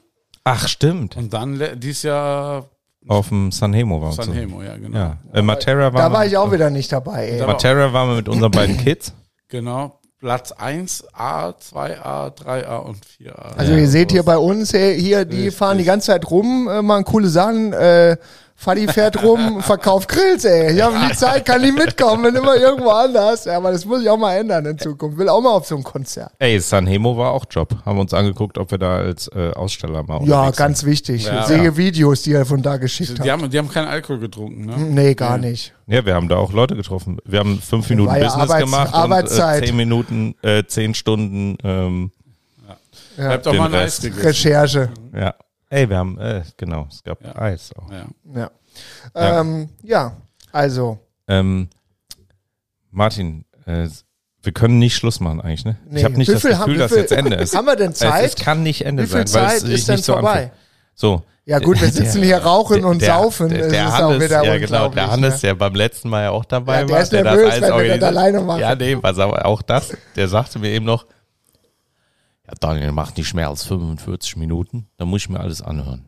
[0.43, 1.15] Ach, stimmt.
[1.15, 2.65] und dann dieses Jahr
[3.07, 4.33] Auf dem Sanhemo waren wir San.
[4.33, 4.97] Hemo, ja, genau.
[4.97, 5.17] Ja.
[5.33, 7.29] Äh, Matera war Da war ich auch wieder nicht dabei.
[7.29, 7.37] Ey.
[7.39, 9.13] Da- Matera waren wir mit unseren beiden Kids.
[9.49, 9.99] Genau.
[10.19, 13.55] Platz 1A, 2A, 3A und 4A.
[13.57, 15.55] Also Ja, ihr seht hier bei uns, hey, hier, die Richtig.
[15.55, 18.17] fahren die ganze Zeit rum, äh, machen coole Sachen, äh,
[18.55, 20.75] Fadi fährt rum, verkauft Grills, ey.
[20.75, 23.43] Ich habe die Zeit, kann nicht mitkommen, bin immer irgendwo anders.
[23.45, 25.17] Ja, aber das muss ich auch mal ändern in Zukunft.
[25.17, 26.31] Will auch mal auf so ein Konzert.
[26.39, 27.75] Ey, Sanhemo war auch Job.
[27.85, 31.25] Haben wir uns angeguckt, ob wir da als äh, Aussteller mal Ja, ganz wichtig.
[31.25, 31.41] Ja.
[31.41, 33.29] ich sehe Videos, die er von da geschickt Die hat.
[33.41, 34.77] haben, die haben keinen Alkohol getrunken, ne?
[34.77, 35.73] Nee, gar nicht.
[35.85, 35.93] sind.
[35.95, 37.17] Ja, wir haben da auch Leute getroffen.
[37.25, 39.57] Wir haben fünf Minuten ja Business Arbeits- gemacht Arbeitszeit.
[39.57, 42.11] und äh, zehn Minuten, äh, zehn Stunden, ähm,
[43.17, 43.27] Ja.
[43.27, 44.05] Bleibt auch mal ein Rest.
[44.23, 44.89] Recherche.
[45.13, 45.33] ja.
[45.73, 47.35] Ey, wir haben, äh, genau, es gab Ja.
[47.35, 47.89] Eis auch.
[47.91, 48.05] Ja.
[48.35, 48.51] Ja.
[49.15, 49.41] Ja.
[49.41, 50.15] Ähm, ja,
[50.51, 50.99] also.
[51.27, 51.67] Ähm,
[52.91, 53.87] Martin, äh,
[54.43, 55.77] wir können nicht Schluss machen eigentlich, ne?
[55.89, 55.99] Nee.
[55.99, 57.55] Ich habe nicht Wie das viel Gefühl, haben- dass jetzt Ende ist.
[57.55, 58.25] Haben wir denn Es, Zeit?
[58.25, 60.13] es kann nicht Ende Wie viel sein, weil Zeit es sich ist denn nicht so
[60.13, 60.31] vorbei?
[60.31, 60.51] anfühlt.
[60.95, 61.23] So.
[61.45, 63.49] Ja gut, wir sitzen hier rauchen und saufen.
[63.49, 65.39] Der, Das der ist auch Hannes, wieder ja genau, der Hannes, ne?
[65.41, 67.97] der beim letzten Mal ja auch dabei Ja, der war, ist nervös, alles wenn wir
[67.97, 68.59] das alleine machen.
[68.61, 71.05] Ja, nee, was aber auch das, der sagte mir eben noch,
[72.47, 76.05] ja Daniel, mach nicht mehr als 45 Minuten, dann muss ich mir alles anhören.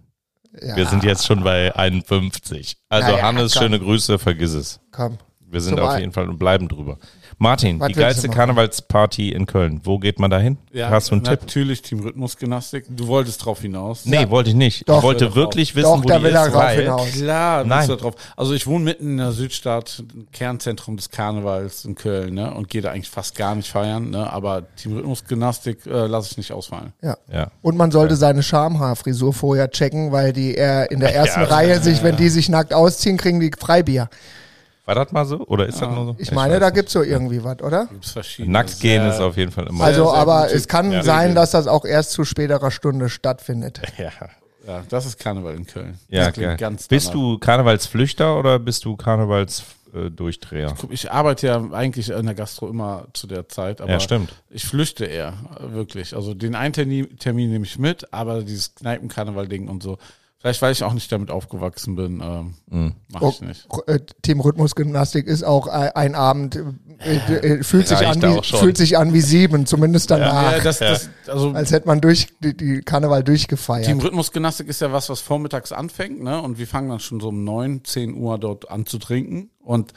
[0.61, 2.77] Ja, Wir sind jetzt schon bei 51.
[2.87, 3.63] Also Naja, Hannes, komm.
[3.63, 4.79] schöne Grüße, vergiss es.
[4.91, 5.17] Komm.
[5.39, 6.97] Wir sind Zum auf jeden Fall und bleiben drüber.
[7.37, 8.29] Martin, Was die du geilste?
[8.29, 9.81] Karnevalsparty in Köln.
[9.83, 10.57] Wo geht man da hin?
[10.71, 11.41] Ja, Hast du einen Tipp?
[11.41, 12.85] Natürlich Team Rhythmusgymnastik.
[12.89, 14.05] Du wolltest drauf hinaus.
[14.05, 14.87] Nee, wollte ich nicht.
[14.87, 14.97] Doch.
[14.99, 17.11] ich wollte wirklich wissen, Doch, wo da die will ist, rauf weil hinaus.
[17.11, 17.87] Klar, bist Nein.
[17.87, 18.15] du da drauf.
[18.37, 22.53] Also ich wohne mitten in der Südstadt, im Kernzentrum des Karnevals in Köln, ne?
[22.53, 24.31] Und gehe da eigentlich fast gar nicht feiern, ne?
[24.31, 26.93] Aber Team Rhythmusgymnastik äh, lasse ich nicht ausfallen.
[27.01, 27.17] Ja.
[27.31, 27.47] Ja.
[27.61, 31.47] Und man sollte seine Schamhaarfrisur vorher checken, weil die er in der ersten Ja.
[31.47, 34.09] Reihe sich, wenn die sich nackt ausziehen, kriegen die Freibier.
[34.85, 35.39] War das mal so?
[35.47, 36.15] Oder ist das nur so?
[36.19, 37.87] Ich meine, weiß da gibt's so irgendwie was, oder?
[37.87, 38.53] Gibt's verschiedene.
[38.53, 39.83] Nackt gehen ist auf jeden Fall immer.
[39.83, 41.01] Also, sehr aber es kann Ja.
[41.03, 43.81] sein, dass das auch erst zu späterer Stunde stattfindet.
[43.97, 44.11] ja,
[44.67, 45.97] Ja, das ist Karneval in Köln.
[46.07, 46.57] ja das klingt geil.
[46.57, 47.19] ganz bist danach.
[47.19, 50.73] du Karnevalsflüchter oder bist du Karnevalsdurchdreher?
[50.79, 54.33] Guck, Ich arbeite ja eigentlich in der Gastro immer zu der Zeit, aber Ja, stimmt.
[54.49, 56.15] ich flüchte eher, äh, wirklich.
[56.15, 59.97] Also den einen Termin, Termin nehme ich mit, aber dieses Kneipenkarneval-Ding und so,
[60.45, 62.93] vielleicht weil ich auch nicht damit aufgewachsen bin, ähm, Mhm.
[63.11, 63.67] mache ich nicht.
[63.87, 66.61] Äh, Team Rhythmusgymnastik ist auch ein, Abend,
[66.99, 70.51] äh, äh, fühlt, sich an wie, fühlt sich an wie sieben, zumindest danach.
[70.51, 73.87] Ja, das, das, also Als hätte man durch die, die Karneval durchgefeiert.
[73.87, 76.39] Team Rhythmusgymnastik ist ja was, was vormittags anfängt, ne?
[76.39, 79.49] Und wir fangen dann schon so um neun, zehn Uhr dort an zu trinken.
[79.63, 79.93] Und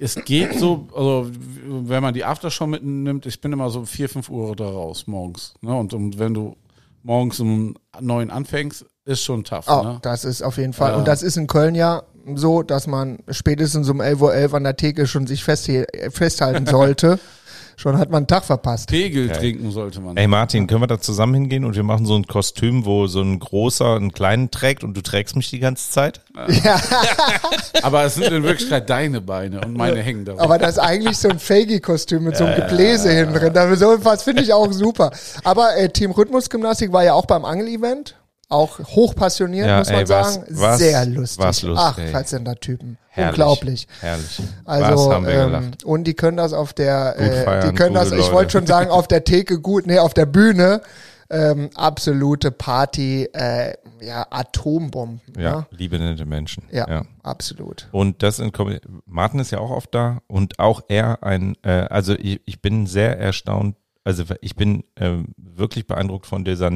[0.00, 1.28] es geht so, also
[1.66, 5.54] wenn man die Aftershow mitnimmt, ich bin immer so vier, fünf Uhr da raus morgens.
[5.60, 5.74] Ne?
[5.74, 6.56] Und, und wenn du
[7.02, 9.66] morgens um neun anfängst, ist schon tough.
[9.68, 9.98] Oh, Ne?
[10.02, 10.92] das ist auf jeden Fall.
[10.92, 10.96] Ja.
[10.96, 12.02] Und das ist in Köln ja
[12.34, 15.70] so, dass man spätestens um 11.11 Uhr an der Theke schon sich fest,
[16.10, 17.18] festhalten sollte.
[17.76, 18.88] schon hat man einen Tag verpasst.
[18.88, 19.36] Pegel Geil.
[19.36, 20.16] trinken sollte man.
[20.16, 23.20] Ey Martin, können wir da zusammen hingehen und wir machen so ein Kostüm, wo so
[23.20, 26.20] ein großer einen kleinen trägt und du trägst mich die ganze Zeit?
[27.82, 30.38] Aber es sind in Wirklichkeit deine Beine und meine hängen da.
[30.38, 33.76] Aber das ist eigentlich so ein Faggy-Kostüm mit so einem Gebläse hinten drin.
[33.76, 35.10] So was finde ich auch super.
[35.42, 38.16] Aber äh, Team Rhythmusgymnastik war ja auch beim Angel-Event.
[38.48, 40.44] Auch hochpassioniert, Ja, muss man ey, sagen.
[40.50, 41.44] was- Sehr lustig.
[41.44, 42.08] was lustig, Ach, ey.
[42.08, 42.98] 14 Typen.
[43.08, 43.30] Herrlich.
[43.40, 43.88] Unglaublich.
[44.00, 44.42] Herrlich.
[44.64, 47.74] Also, Was haben wir ähm, und die können das auf der, Gut äh, feiern, die
[47.76, 50.82] können das, ich wollte schon sagen, auf der Theke gut, nee, auf der Bühne,
[51.30, 55.20] ähm, absolute Party, äh, ja, Atombomben.
[55.38, 55.66] Ja, ne?
[55.70, 56.64] liebe nette Menschen.
[56.70, 57.02] Ja, ja.
[57.22, 57.88] absolut.
[57.92, 61.70] Und das in Kombi- Martin ist ja auch oft da und auch er ein, äh,
[61.70, 66.70] also ich, ich bin sehr erstaunt, also ich bin ähm, wirklich beeindruckt von dieser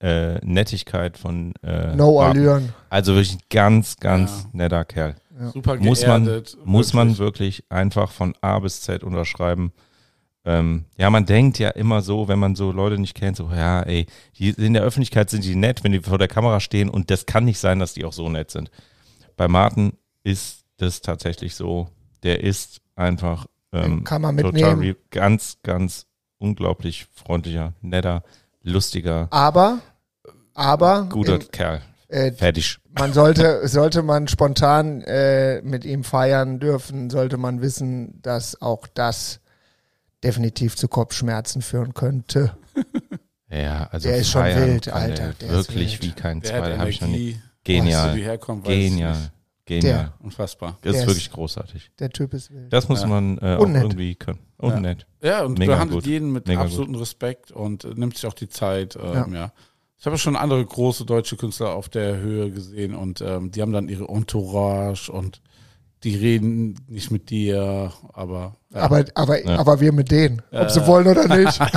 [0.00, 2.40] äh, Nettigkeit von äh, No Martin.
[2.42, 2.72] Allüren.
[2.88, 4.48] Also wirklich ein ganz, ganz Ja.
[4.52, 5.16] netter Kerl.
[5.52, 7.58] Super Muss man, geerdet, muss man wirklich.
[7.60, 9.72] wirklich einfach von A bis Z unterschreiben.
[10.44, 13.82] Ähm, ja, man denkt ja immer so, wenn man so Leute nicht kennt, so, ja,
[13.82, 14.06] ey,
[14.38, 17.26] die, in der Öffentlichkeit sind die nett, wenn die vor der Kamera stehen und das
[17.26, 18.70] kann nicht sein, dass die auch so nett sind.
[19.36, 19.92] Bei Martin
[20.24, 21.88] ist das tatsächlich so,
[22.22, 24.96] der ist einfach ähm, Kann man total mitnehmen.
[25.10, 26.06] ganz, ganz
[26.38, 28.22] unglaublich freundlicher, netter,
[28.62, 29.80] lustiger, Aber,
[30.60, 31.80] aber, guter im, Kerl.
[32.08, 32.78] äh, Fertig.
[32.98, 38.86] man sollte, sollte man spontan äh, mit ihm feiern dürfen, sollte man wissen, dass auch
[38.86, 39.40] das
[40.22, 42.56] definitiv zu Kopfschmerzen führen könnte.
[43.52, 46.02] Ja, also Der ist schon wild, Alter, der Wirklich wild.
[46.04, 47.36] wie kein zweiter, habe ich noch nie.
[47.64, 48.04] Genial.
[48.06, 49.16] Weißt du, wie herkommt, Genial.
[49.64, 49.92] Genial.
[49.92, 50.14] Der.
[50.24, 50.78] Unfassbar.
[50.82, 51.90] Das Der ist ist- wirklich großartig.
[51.98, 52.72] Der Typ ist wild.
[52.72, 53.08] Das muss Ja.
[53.08, 54.38] man äh, auch irgendwie können.
[54.56, 54.80] und Ja.
[54.80, 55.06] nett.
[55.20, 56.06] Ja, und Mega behandelt gut.
[56.06, 58.94] jeden mit Mega absolutem Respekt und äh, nimmt sich auch die Zeit.
[58.94, 59.40] Ähm, Ja.
[59.40, 59.52] ja.
[60.00, 63.72] Ich habe schon andere große deutsche Künstler auf der Höhe gesehen und ähm, die haben
[63.72, 65.42] dann ihre Entourage und
[66.04, 68.80] die reden nicht mit dir, aber ja.
[68.80, 69.58] Aber, aber, Ja.
[69.58, 71.60] aber wir mit denen, ob sie wollen oder nicht.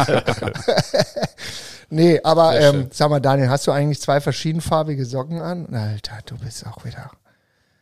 [1.89, 5.65] nee, aber ähm, sag mal, Daniel, hast du eigentlich zwei verschiedenfarbige Socken an?
[5.75, 7.11] Alter, du bist auch wieder,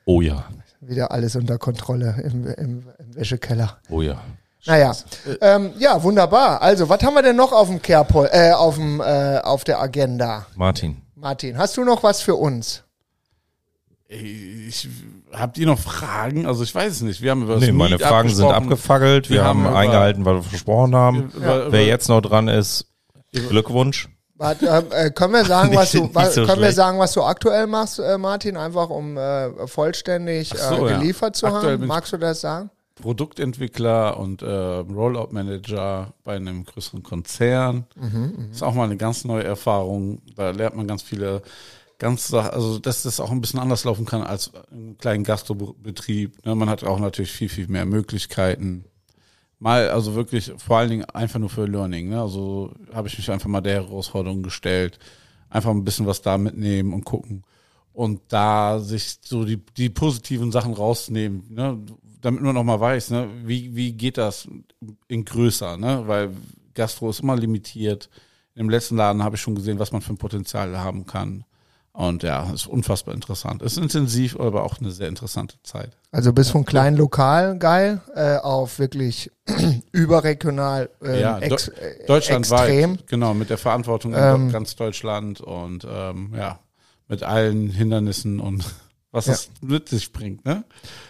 [0.05, 0.45] Oh ja,
[0.79, 3.77] wieder alles unter Kontrolle im, im, im Wäschekeller.
[3.89, 4.19] oh ja.
[4.65, 4.95] Naja,
[5.41, 6.61] ähm, ja, wunderbar.
[6.61, 9.81] Also, was haben wir denn noch auf dem Kehrpol, äh, auf dem, äh, auf der
[9.81, 10.45] Agenda?
[10.55, 12.83] Martin, Martin, hast du noch was für uns?
[14.11, 14.89] ich,
[15.31, 16.45] habt ihr noch Fragen?
[16.45, 17.21] Also ich weiß es nicht.
[17.21, 19.29] Wir haben über das nee, meine Fragen sind abgefackelt.
[19.29, 21.31] Wir, Wir haben, haben eingehalten, was wir versprochen haben.
[21.33, 22.87] Über, über, Wer jetzt noch dran ist,
[23.31, 24.09] Glückwunsch.
[24.35, 27.13] Warte, äh, äh, können wir sagen, was du, nicht wa- so können wir sagen, was
[27.13, 30.97] du aktuell machst, äh, Martin, einfach um äh, vollständig Ach so, äh, ja.
[30.97, 31.87] geliefert zu Aktuell haben?
[31.87, 32.69] Magst du das sagen?
[32.95, 37.85] Produktentwickler und äh, Rollout-Manager bei einem größeren Konzern.
[37.95, 40.21] Mhm, ist auch mal eine ganz neue Erfahrung.
[40.35, 41.41] Da lernt man ganz viele
[41.97, 46.45] ganz Sach- also dass das auch ein bisschen anders laufen kann als im kleinen Gastrobetrieb.
[46.45, 46.55] Ne?
[46.55, 48.85] Man hat auch natürlich viel, viel mehr Möglichkeiten.
[49.59, 52.09] Mal, also wirklich vor allen Dingen einfach nur für Learning.
[52.09, 52.19] Ne?
[52.19, 54.97] Also habe ich mich einfach mal der Herausforderung gestellt.
[55.49, 57.43] Einfach ein bisschen was da mitnehmen und gucken.
[57.93, 61.77] Und da sich so die, die positiven Sachen rausnehmen, ne?
[62.21, 63.29] Damit man auch mal weiß, ne?
[63.43, 64.47] wie, wie geht das
[65.07, 66.03] in größer, ne?
[66.05, 66.29] weil
[66.73, 68.09] Gastro ist immer limitiert.
[68.55, 71.45] Im letzten Laden habe ich schon gesehen, was man für ein Potenzial haben kann.
[71.93, 73.61] Und ja, ist unfassbar interessant.
[73.61, 75.97] Ist intensiv, aber auch eine sehr interessante Zeit.
[76.11, 79.29] Also bis von klein lokal geil äh, auf wirklich
[79.91, 81.69] überregional äh, Ja, ex,
[82.07, 82.97] Deutschlandweit, extrem.
[83.07, 86.59] genau, mit der Verantwortung Ähm, in ganz Deutschland und ähm, ja,
[87.09, 88.63] mit allen Hindernissen und
[89.11, 89.33] was Ja.
[89.33, 90.63] das mit sich bringt, ne?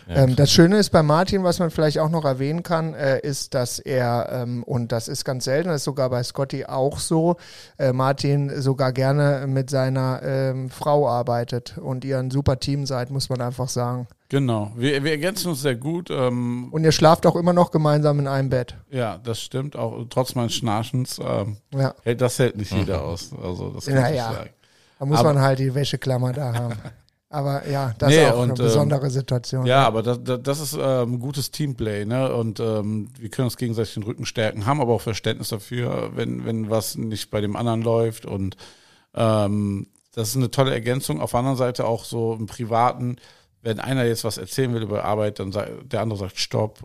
[0.09, 3.53] Ähm, das Schöne ist bei Martin, was man vielleicht auch noch erwähnen kann, äh, ist,
[3.53, 7.37] dass er, ähm, und das ist ganz selten, das ist sogar bei Scotty auch so,
[7.77, 13.11] äh, Martin sogar gerne mit seiner ähm, Frau arbeitet und ihr ein super Team seid,
[13.11, 14.07] muss man einfach sagen.
[14.29, 14.71] Genau.
[14.77, 16.09] Wir, wir ergänzen uns sehr gut.
[16.09, 18.75] Ähm, Und ihr schlaft auch immer noch gemeinsam in einem Bett.
[18.89, 19.75] ja, das stimmt.
[19.75, 23.31] Auch trotz meines Schnarchens ähm, Ja, hält das hält nicht jeder aus.
[23.43, 24.29] Also das kann Naja.
[24.31, 24.49] ich sagen.
[24.99, 26.73] da muss Aber- man halt die Wäscheklammer da haben.
[27.31, 29.65] Aber ja, das Nee, ist auch eine und, ähm, besondere Situation.
[29.65, 32.35] Ja, aber das, das, das ist ähm, gutes Teamplay, ne?
[32.35, 36.45] Und ähm, wir können uns gegenseitig den Rücken stärken, haben aber auch Verständnis dafür, wenn,
[36.45, 38.25] wenn was nicht bei dem anderen läuft.
[38.25, 38.57] Und
[39.15, 41.21] ähm, das ist eine tolle Ergänzung.
[41.21, 43.15] Auf der anderen Seite auch so im Privaten,
[43.61, 46.79] wenn einer jetzt was erzählen will über Arbeit, dann sagt der andere sagt Stopp,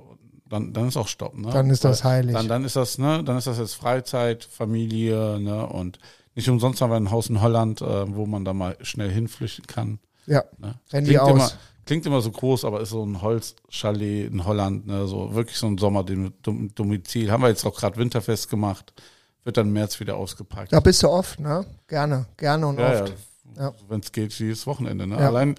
[0.49, 1.51] dann, dann ist auch Stopp, ne?
[1.51, 2.37] Dann ist das heilig.
[2.37, 5.67] Dann, dann ist das, ne, dann ist das jetzt Freizeit, Familie, ne?
[5.67, 5.99] Und
[6.37, 9.67] nicht umsonst haben wir ein Haus in Holland, äh, wo man da mal schnell hinflüchten
[9.67, 9.99] kann.
[10.27, 10.75] Ja, Ne?
[10.89, 11.31] Klingt, aus.
[11.31, 11.51] Immer,
[11.85, 15.07] klingt immer so groß, aber ist so ein Holzchalet in Holland, ne?
[15.07, 17.31] so wirklich so ein Sommerdomizil.
[17.31, 18.93] Haben wir jetzt auch gerade Winterfest gemacht.
[19.45, 20.73] Wird dann im März wieder ausgepackt.
[20.73, 21.65] Da bist du oft, ne?
[21.87, 23.09] Gerne, gerne und ja, oft.
[23.11, 23.15] ja.
[23.59, 23.73] Ja.
[23.89, 25.07] Wenn es geht, jedes Wochenende.
[25.07, 25.17] Ne?
[25.17, 25.55] Allein,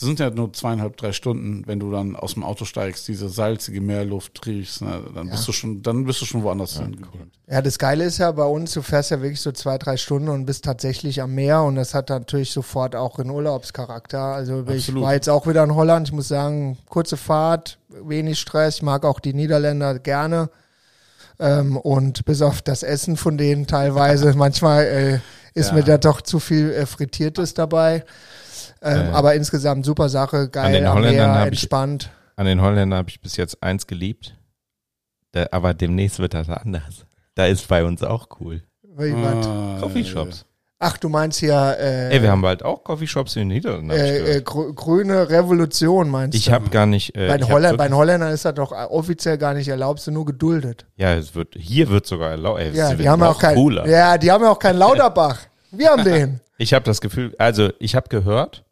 [0.00, 3.28] es sind ja nur zweieinhalb, drei Stunden, wenn du dann aus dem Auto steigst, diese
[3.28, 5.02] salzige Meerluft riechst, ne?
[5.14, 7.34] dann bist du schon, dann bist du schon woanders hin gewöhnt.
[7.46, 10.30] Ja, das Geile ist ja bei uns, du fährst ja wirklich so zwei, drei Stunden
[10.30, 14.20] und bist tatsächlich am Meer und das hat natürlich sofort auch einen Urlaubscharakter.
[14.20, 15.02] Also ich Absolut.
[15.02, 19.04] war jetzt auch wieder in Holland, ich muss sagen, kurze Fahrt, wenig Stress, ich mag
[19.04, 20.48] auch die Niederländer gerne.
[21.38, 25.20] Ähm, und bis auf das Essen von denen teilweise, manchmal äh,
[25.54, 25.74] ist Ja.
[25.74, 28.04] mir da doch zu viel äh, Frittiertes dabei.
[28.82, 32.10] Ähm, Äh, aber insgesamt super Sache, geil, den am Holländern Meer, hab ich- entspannt.
[32.36, 34.34] An den Holländern habe ich bis jetzt eins geliebt.
[35.32, 37.04] Da, aber demnächst wird das anders.
[37.34, 38.62] Da ist bei uns auch cool.
[38.82, 39.46] Wie, was?
[39.46, 40.46] Ah, Coffeeshops.
[40.82, 43.90] Ach, du meinst hier äh, Ey, wir haben bald auch Coffeeshops in den Niederlanden.
[43.90, 46.52] ich äh, äh, grüne Revolution, meinst ich du?
[46.52, 47.14] habe gar nicht.
[47.14, 49.68] Äh, Bei ich den, Holländern, bei den wirklich- Holländern ist das doch offiziell gar nicht
[49.68, 50.86] erlaubt, sind nur geduldet.
[50.96, 52.60] Ja, es wird, hier wird sogar erlaubt.
[52.60, 53.86] Ey, Ja, die haben ja auch kein, cooler.
[53.86, 55.40] ja, die haben ja auch keinen Lauterbach.
[55.70, 56.40] Wir haben den.
[56.56, 58.64] Ich habe das Gefühl, also ich habe gehört,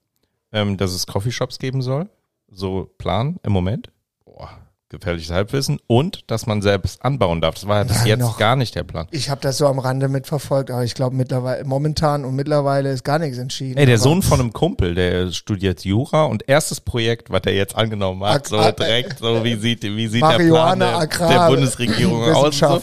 [0.52, 2.08] ähm, dass es Coffeeshops geben soll.
[2.50, 3.90] So Plan im Moment.
[4.24, 4.48] Boah,
[4.88, 5.78] gefährliches Halbwissen.
[5.86, 7.56] Und dass man selbst anbauen darf.
[7.56, 8.38] Das war ja bis Ja, jetzt noch.
[8.38, 9.06] gar nicht der Plan.
[9.10, 13.04] Ich habe das so am Rande mitverfolgt, aber ich glaube mittlerweile, momentan und mittlerweile ist
[13.04, 13.76] gar nichts entschieden.
[13.76, 17.76] Ey, der Sohn von einem Kumpel, der studiert Jura und erstes Projekt, was er jetzt
[17.76, 22.22] angenommen hat, Ag- so direkt, so wie sieht, wie sieht der Plan der, der Bundesregierung
[22.32, 22.56] aus?
[22.58, 22.80] So.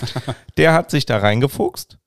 [0.58, 1.98] Der hat sich da reingefuchst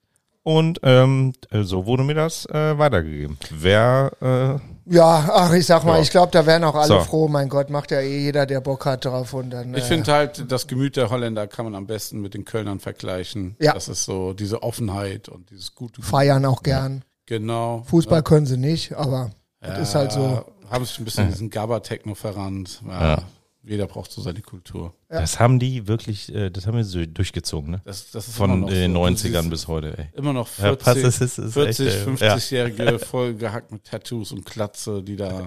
[0.48, 3.36] und ähm, so wurde mir das äh, weitergegeben.
[3.50, 6.02] Wer, äh, Ja, ach, ich sag mal, Ja.
[6.02, 7.00] ich glaube, da wären auch alle So.
[7.00, 7.28] froh.
[7.28, 9.34] Mein Gott, macht ja eh jeder, der Bock hat drauf.
[9.34, 12.32] Und dann, Ich äh, finde halt, das Gemüt der Holländer kann man am besten mit
[12.32, 13.56] den Kölnern vergleichen.
[13.60, 13.74] Ja.
[13.74, 17.04] Das ist so diese Offenheit und dieses gute feiern auch gern.
[17.26, 17.82] Genau.
[17.86, 19.30] Fußball können sie nicht, aber
[19.60, 20.44] das ist halt so.
[20.70, 22.82] Haben sich ein bisschen in diesen Gabba-Techno verrannt.
[22.88, 23.18] Ja.
[23.64, 23.70] Ja.
[23.72, 24.94] Jeder braucht so seine Kultur.
[25.10, 25.20] Ja.
[25.20, 27.80] Das haben die wirklich, äh, das haben wir so durchgezogen, ne?
[27.84, 28.68] Das, das Von den so.
[28.68, 30.06] Du 90ern siehst bis heute, ey.
[30.14, 32.34] Immer noch Ja, 40, passt, es ist, ist 40 echt, äh, ja.
[32.36, 35.46] 50-Jährige voll gehackt mit Tattoos und Klatze, die da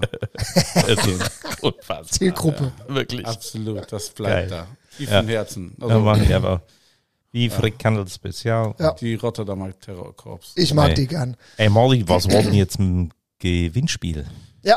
[1.60, 2.02] unfassbar.
[2.04, 2.72] Zielgruppe.
[2.88, 3.26] Ja, wirklich.
[3.26, 4.66] absolut, das bleibt Geil.
[4.66, 4.66] da.
[4.96, 5.20] Tief Ja.
[5.20, 5.74] im Herzen.
[5.80, 6.62] Ja, Also machen die aber.
[7.34, 8.74] Wie Frikandel Spezial.
[8.78, 8.92] Ja.
[8.92, 10.52] die Rotterdamer Terrorkorps.
[10.56, 10.94] Ich mag Nee.
[10.94, 11.34] die gern.
[11.56, 14.26] Ey, Molly, was war denn jetzt ein Gewinnspiel?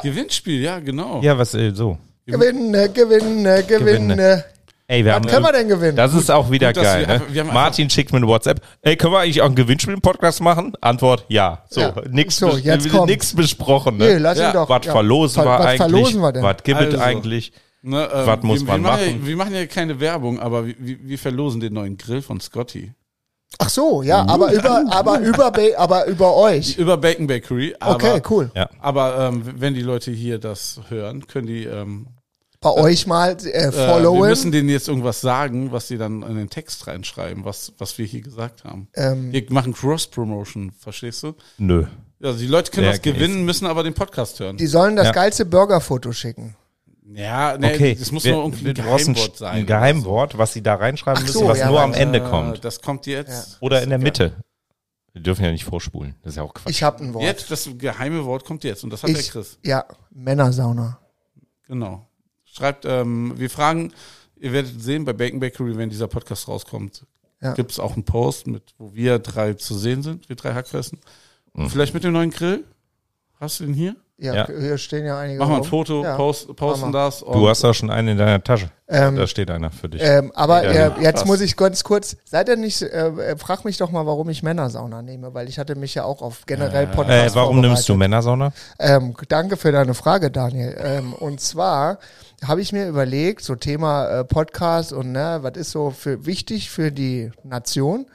[0.01, 1.21] Gewinnspiel, ja, genau.
[1.21, 1.97] Ja, was, äh, so.
[2.25, 4.43] Gewinne, gewinne, gewinne.
[4.87, 5.95] Ey, wir Was haben, können wir denn gewinnen?
[5.95, 7.21] das ist auch wieder gut, geil, wir ne?
[7.29, 8.61] wir haben Martin schickt mir eine WhatsApp.
[8.81, 10.73] Ey, können wir eigentlich auch ein Gewinnspiel im Podcast machen?
[10.81, 11.63] Antwort, ja.
[11.69, 11.93] So, Ja.
[12.09, 14.17] nix, So, bes- besprochen, nee, ne?
[14.19, 14.49] lass Ja.
[14.49, 14.69] ihn doch.
[14.69, 14.91] Was ja.
[14.91, 15.77] verlosen Ver- wir was eigentlich?
[15.91, 16.43] verlosen wir denn?
[16.43, 16.99] Was gibt es Also.
[16.99, 17.51] eigentlich?
[17.81, 19.05] Ne, ähm, Was muss wir, man wir machen?
[19.05, 19.19] machen?
[19.21, 22.91] Ja, wir machen ja keine Werbung, aber wir, wir verlosen den neuen Grill von Scotty.
[23.59, 26.77] Ach so, ja, aber über, aber über, aber über euch.
[26.77, 27.75] Über Bacon Bakery.
[27.79, 28.51] Aber, Okay, cool.
[28.55, 28.69] Ja.
[28.81, 32.07] Aber ähm, wenn die Leute hier das hören, können die ähm,
[32.61, 34.29] Bei euch mal äh, äh, wir followen.
[34.29, 38.05] müssen denen jetzt irgendwas sagen, was sie dann in den Text reinschreiben, was, was wir
[38.05, 38.87] hier gesagt haben.
[38.95, 41.33] ähm, Wir machen Cross-Promotion, verstehst du?
[41.57, 41.85] Nö.
[42.23, 44.57] Also die Leute können Ja, was gewinnen, müssen aber den Podcast hören.
[44.57, 45.11] die sollen das Ja.
[45.11, 46.55] geilste Burgerfoto schicken.
[47.13, 47.95] Ja, nee, Okay.
[47.99, 49.55] das muss Wir- nur irgendwie ein Geheimwort sein.
[49.57, 52.29] Ein Geheimwort, was sie da reinschreiben Ach müssen, so, was ja, nur am Ende Äh,
[52.29, 52.65] kommt.
[52.65, 53.57] Das kommt jetzt.
[53.61, 54.33] Oder in der Mitte.
[55.13, 56.15] Wir dürfen ja nicht vorspulen.
[56.23, 56.71] Das ist ja auch Quatsch.
[56.71, 57.23] Ich habe ein Wort.
[57.23, 59.59] Jetzt, das geheime Wort kommt jetzt und das hat der ich, Chris.
[59.63, 60.99] ja, Männersauna.
[61.67, 62.04] Genau.
[62.55, 63.91] Schreibt, ähm, wir fragen,
[64.37, 67.05] ihr werdet sehen, bei Bacon Bakery, wenn dieser Podcast rauskommt,
[67.41, 67.53] Ja.
[67.53, 70.99] gibt es auch einen Post, mit, wo wir drei zu sehen sind, wir drei Hackfressen.
[71.53, 71.69] Mhm.
[71.69, 72.63] Vielleicht mit dem neuen Grill.
[73.39, 73.95] Hast du den hier?
[74.17, 74.47] Ja, Ja.
[74.47, 75.39] hier stehen ja einige.
[75.39, 75.69] Mach mal ein rum.
[75.69, 76.15] Foto, Ja.
[76.15, 77.21] post, posten das.
[77.21, 78.69] Und Du hast auch schon einen in deiner Tasche.
[78.87, 80.01] Ähm, da steht einer für dich.
[80.01, 81.25] Ähm, aber äh, jetzt passt.
[81.25, 84.41] muss ich ganz kurz, seid ihr nicht, äh, äh, frag mich doch mal, warum ich
[84.41, 87.95] Männersauna nehme, weil ich hatte mich ja auch auf generell äh, Podcast warum nimmst du.
[87.95, 88.53] Männersauna?
[88.79, 90.77] Ähm, danke für deine Frage, Daniel.
[90.79, 91.99] Ähm, und zwar
[92.47, 96.69] habe ich mir überlegt, so Thema äh, Podcast und ne, was ist so für wichtig
[96.69, 98.05] für die Nation?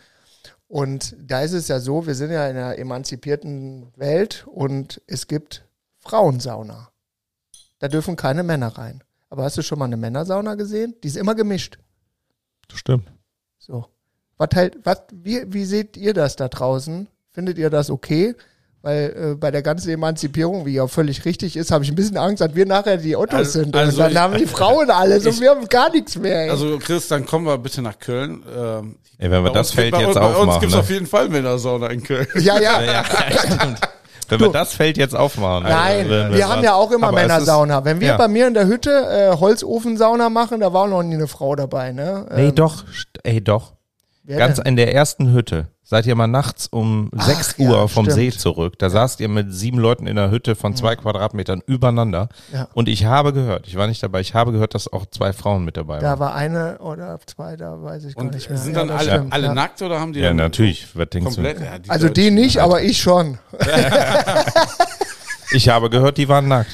[0.67, 5.27] Und da ist es ja so, wir sind ja in einer emanzipierten Welt und es
[5.27, 5.65] gibt
[6.11, 6.89] Frauensauna.
[7.79, 9.03] Da dürfen keine Männer rein.
[9.31, 10.95] Aber hast du schon mal eine Männersauna gesehen?
[11.03, 11.79] Die ist immer gemischt.
[12.69, 13.11] Das stimmt.
[13.59, 13.87] So.
[14.37, 17.07] Was halt, was, wie, wie seht ihr das da draußen?
[17.33, 18.35] Findet ihr das okay?
[18.83, 22.17] Weil äh, bei der ganzen Emanzipierung, wie ja völlig richtig ist, habe ich ein bisschen
[22.17, 23.77] Angst, dass wir nachher die Ottos Also- sind.
[23.77, 26.45] also und dann ich- haben die Frauen alles und ich- wir haben gar nichts mehr.
[26.45, 26.51] Ey.
[26.51, 28.43] Also Chris, dann kommen wir bitte nach Köln.
[28.53, 30.61] Ähm, Ey, wenn wir bei das uns Feld gibt- bei, jetzt bei uns aufmachen.
[30.61, 30.81] gibt es Ne?
[30.81, 32.27] auf jeden Fall Männersauna in Köln.
[32.37, 32.83] ja, ja.
[32.83, 33.81] Ja, stimmt.
[34.31, 35.65] Wenn wir das Feld jetzt aufmachen.
[35.65, 37.85] Nein, wenn wir haben ja auch immer Männersauna.
[37.85, 38.17] Wenn wir ja.
[38.17, 41.93] bei mir in der Hütte äh, Holzofensauna machen, da war noch nie eine Frau dabei,
[41.93, 42.27] ne?
[42.35, 42.85] Nee, Ähm, doch.
[42.85, 43.73] St- Ey, doch.
[44.31, 44.67] Wer Ganz denn?
[44.67, 48.15] in der ersten Hütte seid ihr mal nachts um Ach, 6 ja, Uhr vom stimmt.
[48.15, 48.79] See zurück.
[48.79, 52.29] Da saßt ihr mit sieben Leuten in einer Hütte von zwei Quadratmetern übereinander.
[52.53, 52.69] Ja.
[52.75, 55.65] Und ich habe gehört, ich war nicht dabei, ich habe gehört, dass auch zwei Frauen
[55.65, 56.19] mit dabei Da waren.
[56.21, 58.59] war eine oder zwei, da weiß ich gar Und nicht mehr.
[58.59, 59.55] sind Ja, dann das alle, stimmt, alle ja.
[59.55, 60.87] nackt oder haben die Ja, dann natürlich.
[60.95, 61.59] Was denkst komplett?
[61.61, 61.65] du?
[61.65, 63.39] Ja, die Also die nicht, aber ich schon.
[65.53, 66.71] Ich habe gehört, die waren nackt.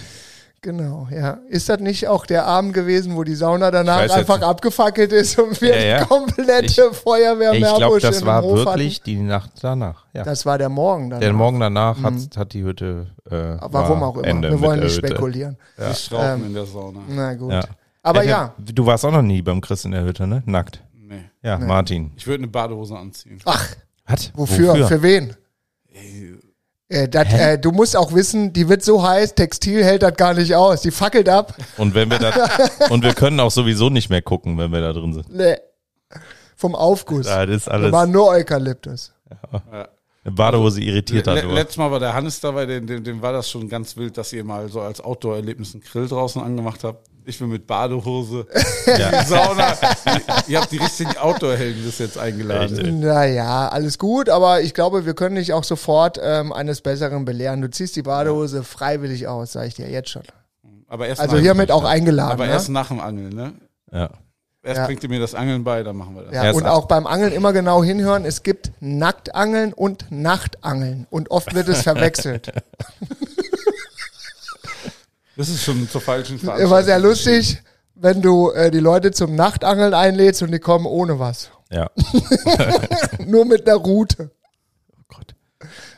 [0.62, 1.38] Genau, ja.
[1.48, 4.46] Ist das nicht auch der Abend gewesen, wo die Sauna danach einfach nicht.
[4.48, 6.04] abgefackelt ist und wir Ja, ja.
[6.04, 10.06] komplette Ich- Feuerwehr Ich glaube, das war wirklich die Nacht danach.
[10.12, 10.20] Ja.
[10.20, 10.30] Hatten.
[10.30, 11.20] Das war der Morgen dann.
[11.20, 13.06] Der Morgen danach hat, hat die Hütte.
[13.30, 14.26] Äh, Warum war auch immer.
[14.26, 15.56] Ende wir wollen nicht spekulieren.
[15.76, 17.00] Nicht rauchen Ähm, in der Sauna.
[17.08, 17.52] Na gut.
[17.52, 17.64] Ja.
[18.02, 18.54] Aber ja.
[18.58, 20.42] Du warst auch noch nie beim Chris in der Hütte, ne?
[20.46, 20.82] Nackt.
[20.94, 21.24] Nee.
[21.42, 22.10] Ja, Martin.
[22.16, 23.38] Ich würde eine Badehose anziehen.
[23.44, 23.68] Ach,
[24.06, 24.32] Was?
[24.34, 24.86] wofür?
[24.88, 25.34] Für wen?
[26.88, 30.34] Äh, dat, äh, du musst auch wissen, die wird so heiß, Textil hält das gar
[30.34, 30.82] nicht aus.
[30.82, 31.54] Die fackelt ab.
[31.78, 32.34] Und wenn wir das,
[32.90, 35.34] und wir können auch sowieso nicht mehr gucken, wenn wir da drin sind.
[35.34, 35.56] Nee.
[36.54, 37.26] Vom Aufguss.
[37.26, 37.92] Da ist Da alles.
[37.92, 39.12] war nur Eukalyptus.
[39.30, 39.88] Ja.
[40.24, 43.32] Eine Badehose irritiert Le halt letztes Mal war der Hannes dabei, dem, dem, dem war
[43.32, 47.08] das schon ganz wild, dass ihr mal so als Outdoor-Erlebnis einen Grill draußen angemacht habt.
[47.28, 48.46] Ich bin mit Badehose,
[48.86, 49.24] Ja.
[49.24, 49.74] Sauna.
[50.46, 52.78] ihr habt die richtigen Outdoor-Helden bis jetzt eingeladen.
[52.78, 52.92] Echt?
[52.94, 57.60] Naja, alles gut, aber ich glaube, wir können dich auch sofort ähm, eines Besseren belehren.
[57.62, 60.22] Du ziehst die Badehose freiwillig aus, sage ich dir jetzt schon.
[60.86, 62.30] Aber erst Also hiermit auch eingeladen.
[62.32, 62.52] aber ne?
[62.52, 63.54] erst nach dem Angeln, ne?
[63.92, 64.08] Ja.
[64.62, 64.86] Erst Ja.
[64.86, 66.32] bringt ihr mir das Angeln bei, dann machen wir das.
[66.34, 66.72] Ja, und ab.
[66.74, 68.24] auch beim Angeln immer genau hinhören.
[68.24, 71.08] Es gibt Nacktangeln und Nachtangeln.
[71.10, 72.52] Und oft wird es verwechselt.
[75.36, 77.62] Das ist schon zur falschen War sehr lustig,
[77.94, 81.50] wenn du äh, die Leute zum Nachtangeln einlädst und die kommen ohne was.
[81.70, 81.90] Ja.
[83.26, 84.30] Nur mit einer Route.
[84.92, 85.34] Oh Gott.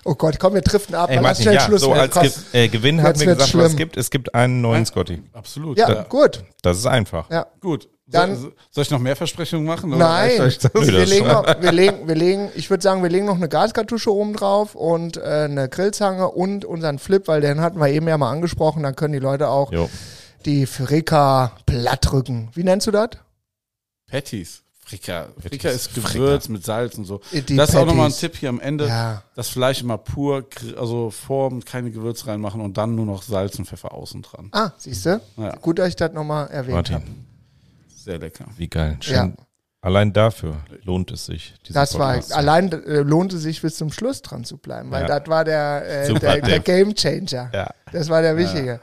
[0.04, 1.10] Oh Gott, komm, wir driften ab.
[1.10, 2.14] Ey, Martin, ja, Schluss so als.
[2.14, 3.76] Ge äh, Gewinn haben wir wird's gesagt, was es schlimm.
[3.76, 3.96] gibt.
[3.96, 5.22] Es gibt einen neuen Scotty.
[5.32, 5.78] Absolut.
[5.78, 6.44] Ja, gut.
[6.62, 7.30] Das ist einfach.
[7.30, 7.46] Ja.
[7.60, 7.88] Gut.
[8.10, 9.90] Dann- soll, soll ich noch mehr Versprechungen machen?
[9.92, 13.36] oder Nein, wir legen, noch, wir, legen, wir legen, ich würde sagen, wir legen noch
[13.36, 17.88] eine Gaskartusche oben drauf und äh, eine Grillzange und unseren Flip, weil den hatten wir
[17.88, 19.90] eben ja mal angesprochen, dann können die Leute auch Jo.
[20.46, 22.48] die Frika Plattrücken.
[22.54, 23.10] Wie nennst du das?
[24.10, 24.62] Patties.
[24.88, 25.28] Frika.
[25.38, 27.20] Frika ist Gewürz mit Salz und so.
[27.30, 28.12] Die das ist auch nochmal ein.
[28.12, 28.86] Tipp hier am Ende.
[28.86, 29.22] Ja.
[29.34, 30.46] Das Fleisch immer pur,
[30.78, 34.48] also formen, keine Gewürz reinmachen und dann nur noch Salz und Pfeffer außen dran.
[34.52, 35.20] Ah, siehst du?
[35.36, 35.56] Ja.
[35.56, 37.04] Gut, dass ich das nochmal erwähnt habe.
[38.08, 38.46] Sehr lecker.
[38.56, 38.96] wie geil.
[39.00, 39.14] Schön.
[39.14, 39.32] Ja.
[39.80, 41.54] Allein dafür lohnt es sich.
[41.70, 45.20] Das war, Podcast allein äh, lohnte sich bis zum Schluss dran zu bleiben, weil Ja.
[45.20, 46.60] das war der, äh, Super der, der.
[46.60, 47.50] Game Changer.
[47.54, 47.70] Ja.
[47.92, 48.80] Das war der Wichtige.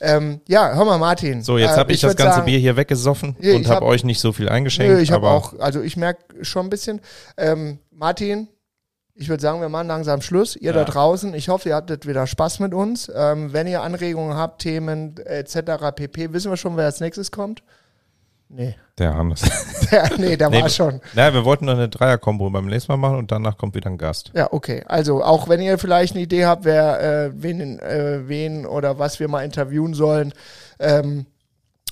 [0.00, 1.42] Ja, ähm, ja hör mal, Martin.
[1.42, 3.66] So, jetzt äh, habe ich, das würd ganze sagen, Bier hier weggesoffen Nee, und ich
[3.66, 4.92] habe hab- euch nicht so viel eingeschenkt.
[4.94, 7.00] Nö, ich habe auch, also ich merke schon ein bisschen.
[7.36, 8.46] Ähm, Martin,
[9.14, 10.54] ich würde sagen, wir machen langsam Schluss.
[10.54, 10.84] Ihr da Ja.
[10.84, 13.10] draußen, ich hoffe, ihr hattet wieder Spaß mit uns.
[13.14, 15.90] Ähm, wenn ihr Anregungen habt, Themen etc.
[15.96, 17.62] pp, wissen wir schon, wer als nächstes kommt?
[18.48, 19.42] Nee, der Hannes.
[19.90, 21.00] der, nee, der Nee, war schon.
[21.14, 23.98] Na, wir wollten noch eine Dreier-Kombo beim nächsten Mal machen und danach kommt wieder ein
[23.98, 24.30] Gast.
[24.34, 24.84] Ja, okay.
[24.86, 29.18] Also auch wenn ihr vielleicht eine Idee habt, wer äh, wen, äh, wen oder was
[29.18, 30.32] wir mal interviewen sollen
[30.78, 31.26] ähm,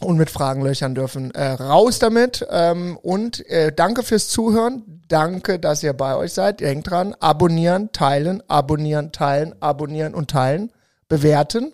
[0.00, 2.46] und mit Fragen löchern dürfen, äh, raus damit.
[2.50, 5.02] Ähm, und äh, danke fürs Zuhören.
[5.08, 6.60] Danke, dass ihr bei euch seid.
[6.60, 10.70] Denkt dran, abonnieren, teilen, abonnieren, teilen, abonnieren und teilen.
[11.08, 11.72] Bewerten.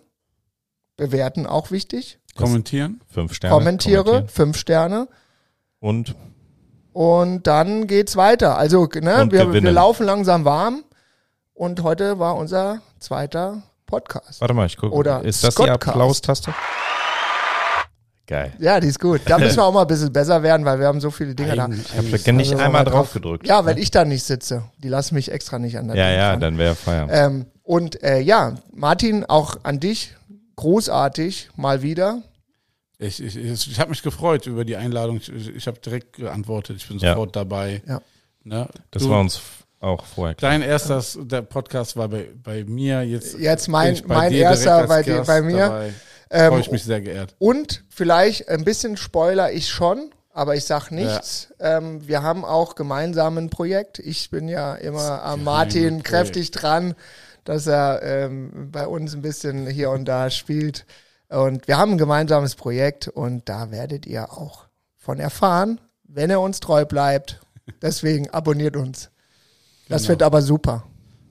[0.97, 2.20] Bewerten auch wichtig.
[2.45, 3.01] Kommentieren.
[3.12, 3.55] Fünf Sterne.
[3.55, 5.09] Kommentiere, fünf Sterne.
[5.80, 6.14] Und
[6.93, 8.59] Und dann geht's weiter.
[8.59, 10.84] Also, ne, Und wir, wir laufen langsam warm.
[11.55, 14.41] Und heute war unser zweiter Podcast.
[14.41, 14.95] warte mal, ich gucke.
[14.95, 15.88] Oder Ist das die Scottcast.
[15.88, 16.55] Applaustaste?
[18.26, 18.53] Geil.
[18.61, 19.22] Ja, die ist gut.
[19.26, 21.57] Da müssen wir auch mal ein bisschen besser werden, weil wir haben so viele Dinge
[21.57, 21.64] da.
[21.64, 23.47] Eigen- Ich habe da nicht Also, einmal mal drauf gedrückt.
[23.49, 24.62] Ja, weil ich da nicht sitze.
[24.78, 26.41] Die lassen mich extra nicht an der Ja, Ding ja, dran.
[26.41, 27.12] dann wäre Feierabend.
[27.14, 30.14] Ähm, und äh, ja, Martin, auch an dich.
[30.55, 32.22] Großartig, mal wieder.
[33.01, 35.16] Ich, ich, ich, ich habe mich gefreut über die Einladung.
[35.16, 36.76] Ich, ich, habe direkt geantwortet.
[36.76, 37.14] Ich bin Ja.
[37.14, 37.82] sofort dabei.
[37.86, 38.03] Ja.
[38.44, 38.68] Ne?
[38.90, 39.40] Das Du, war uns
[39.80, 40.51] auch vorher klar.
[40.53, 43.03] Dein erster, der Podcast war bei, bei mir.
[43.03, 45.57] Jetzt, Jetzt mein, mein erster bei, dir, bei mir.
[45.59, 45.92] dabei.
[46.30, 47.34] Ähm, Freue ich mich sehr geehrt.
[47.38, 51.48] Und vielleicht ein bisschen spoiler ich schon, aber ich sag nichts.
[51.59, 53.98] Ähm, wir haben auch gemeinsam ein Projekt.
[53.98, 56.05] Ich bin ja immer am Martin Projekt.
[56.05, 56.94] kräftig dran,
[57.44, 60.84] dass er ähm, bei uns ein bisschen hier und da spielt.
[61.31, 64.66] Und wir haben ein gemeinsames Projekt und da werdet ihr auch
[64.97, 67.41] von erfahren, wenn er uns treu bleibt.
[67.83, 69.11] Deswegen abonniert uns.
[69.89, 70.09] Das Genau.
[70.11, 70.85] wird aber super.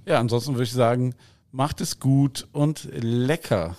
[0.06, 1.16] Ja, ansonsten würde ich sagen,
[1.52, 3.76] macht es gut und lecker.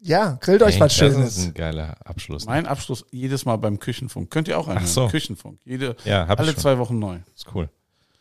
[0.00, 1.36] Ja, grillt euch Ey, was Das Schönes.
[1.38, 2.46] ist ein geiler Abschluss.
[2.46, 4.30] Mein Abschluss jedes Mal beim Küchenfunk.
[4.30, 4.68] Könnt ihr auch.
[4.68, 5.08] Ach so.
[5.08, 5.58] Küchenfunk.
[5.64, 6.60] Jede, Ja, hab ich alle schon.
[6.62, 7.18] zwei Wochen neu.
[7.34, 7.68] Ist cool.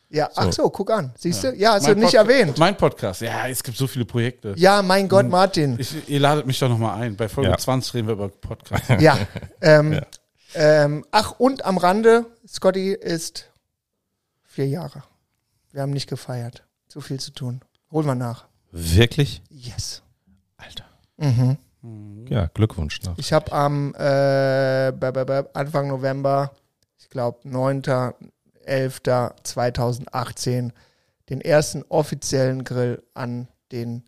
[0.09, 1.11] Ja, ach so, guck an.
[1.17, 1.53] Siehst du?
[1.53, 2.57] Ja, hast Mein du nicht Pod- erwähnt.
[2.57, 3.21] Mein Podcast.
[3.21, 4.53] Ja, es gibt so viele Projekte.
[4.57, 5.77] Ja, mein Gott, Martin.
[5.79, 7.15] Ich, ihr ladet mich doch nochmal ein.
[7.17, 7.57] Bei Folge Ja.
[7.57, 8.83] 20 reden wir über Podcast.
[9.01, 9.17] Ja.
[9.61, 10.01] Ähm, Ja.
[10.55, 13.49] Ähm, ach, und am Rande, Scotty ist
[14.45, 15.03] vier Jahre.
[15.73, 16.63] Wir haben nicht gefeiert.
[16.87, 17.61] Zu viel zu tun.
[17.91, 18.45] Holen wir nach.
[18.71, 19.41] Wirklich?
[19.49, 20.03] Yes.
[20.55, 20.85] Alter.
[21.17, 21.57] Mhm.
[22.29, 23.17] Ja, Glückwunsch noch.
[23.17, 24.93] Ich habe am äh,
[25.53, 26.51] Anfang November,
[26.97, 27.39] ich glaube
[28.67, 30.71] 9.11.2018,
[31.29, 34.03] den ersten offiziellen Grill an den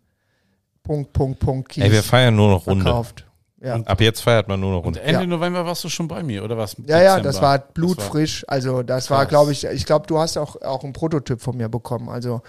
[0.84, 2.84] Punkt, Punkt, Punkt Kies Ey, wir feiern nur noch Runde.
[2.84, 3.26] verkauft.
[3.62, 3.76] Ja.
[3.76, 5.02] Ab jetzt feiert man nur noch Und Runde.
[5.02, 5.28] Ende Ja.
[5.28, 6.78] November warst du schon bei mir, oder was?
[6.88, 8.46] Ja, ja, das war blutfrisch.
[8.48, 9.30] Also das war, krass.
[9.30, 12.08] glaube ich, ich glaube, du hast auch, auch einen Prototyp von mir bekommen.
[12.08, 12.42] Also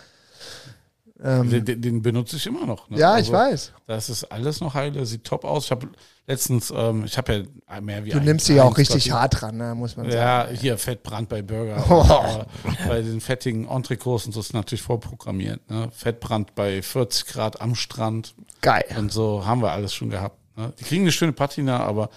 [1.23, 2.89] ähm, Den, den, benutze ich immer noch.
[2.91, 2.99] Ne?
[2.99, 3.73] ja, ich Also, weiß.
[3.87, 5.66] Das ist alles noch heile, sieht top aus.
[5.66, 5.89] Ich habe
[6.27, 9.11] letztens, ähm, ich habe ja mehr wie Du nimmst sie ja auch richtig Scotty.
[9.18, 10.57] hart dran, ne, muss man Ja, sagen.
[10.57, 11.85] hier Fettbrand bei Burger.
[11.91, 12.45] Oh.
[12.89, 15.69] Bei den fettigen Entrecots und so ist natürlich vorprogrammiert.
[15.70, 15.89] Ne?
[15.93, 18.85] Fettbrand bei 40 Grad am Strand Geil.
[18.99, 20.36] und so haben wir alles schon gehabt.
[20.57, 20.73] Ne?
[20.78, 22.11] Die kriegen eine schöne Patina, aber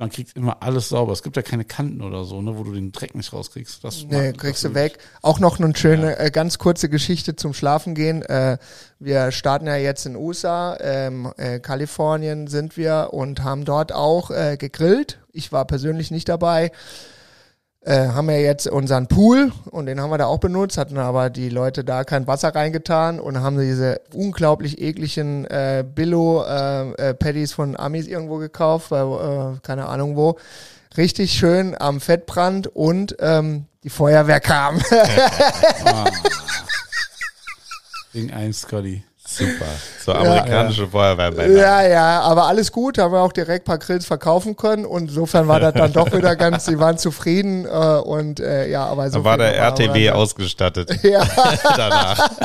[0.00, 1.12] man kriegt immer alles sauber.
[1.12, 3.84] Es gibt ja keine Kanten oder so, ne, wo du den Dreck nicht rauskriegst.
[3.84, 4.98] Das Nee, kriegst du weg.
[5.20, 8.22] Auch noch eine schöne, äh, ganz kurze Geschichte zum Schlafen gehen.
[8.22, 8.56] Äh,
[8.98, 14.30] wir starten ja jetzt in USA, ähm, äh, Kalifornien sind wir und haben dort auch
[14.30, 15.18] äh, gegrillt.
[15.32, 16.72] Ich war persönlich nicht dabei.
[17.82, 21.30] Äh, haben wir jetzt unseren Pool und den haben wir da auch benutzt, hatten aber
[21.30, 27.46] die Leute da kein Wasser reingetan und haben diese unglaublich ekligen äh, Billo äh, äh,
[27.46, 30.36] von Amis irgendwo gekauft, bei, äh, keine Ahnung wo.
[30.98, 34.80] Richtig schön am Fettbrand und ähm, die Feuerwehr kam.
[35.86, 36.04] Ah.
[38.12, 39.04] Wegen Scotty.
[39.32, 39.64] Super.
[40.04, 41.54] So amerikanische Feuerwehrmänner.
[41.56, 45.08] ja, ja, aber alles gut, haben wir auch direkt ein paar Grills verkaufen können und
[45.08, 49.08] insofern war das dann doch wieder ganz, sie waren zufrieden äh, und äh, ja, aber
[49.10, 50.14] so Da war der RTW Rande.
[50.16, 51.22] ausgestattet Ja,
[51.76, 52.28] danach.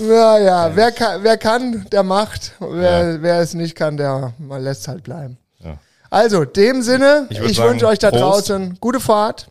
[0.00, 2.52] naja, wer kann, wer kann, der macht.
[2.60, 5.38] Wer, wer es nicht kann, der man lässt halt bleiben.
[5.60, 5.78] Ja.
[6.10, 8.22] Also, dem Sinne, Ich ich, wünsche euch da Prost.
[8.50, 9.48] draußen gute Fahrt,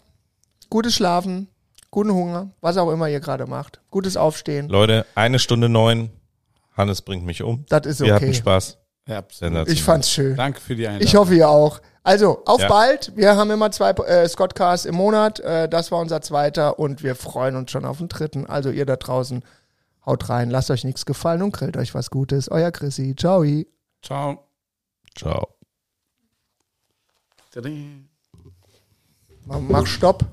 [0.70, 1.48] gutes Schlafen,
[1.92, 3.82] guten Hunger, was auch immer ihr gerade macht.
[3.92, 4.70] Gutes Aufstehen.
[4.70, 6.10] Leute, eine Stunde neun.
[6.76, 7.66] Hannes bringt mich um.
[7.70, 8.34] Das ist Wir hatten okay.
[8.34, 8.78] Spaß.
[9.08, 9.24] Ja.
[9.68, 10.36] Ich fand's schön.
[10.38, 11.06] Danke für die Einladung.
[11.08, 11.82] Ich hoffe, ihr auch.
[12.04, 12.68] Also, auf Ja.
[12.68, 13.16] bald.
[13.16, 15.40] Wir haben immer zwei äh, Scottcasts im Monat.
[15.42, 18.46] Äh, das war unser zweiter und wir freuen uns schon auf den dritten.
[18.46, 19.44] Also, ihr da draußen,
[20.06, 22.50] haut rein, lasst euch nichts gefallen und grillt euch was Gutes.
[22.50, 23.16] Euer Chrissy.
[23.16, 23.44] Ciao.
[24.02, 24.48] Ciao.
[25.16, 25.48] Ciao.
[29.46, 30.26] Mach Stopp.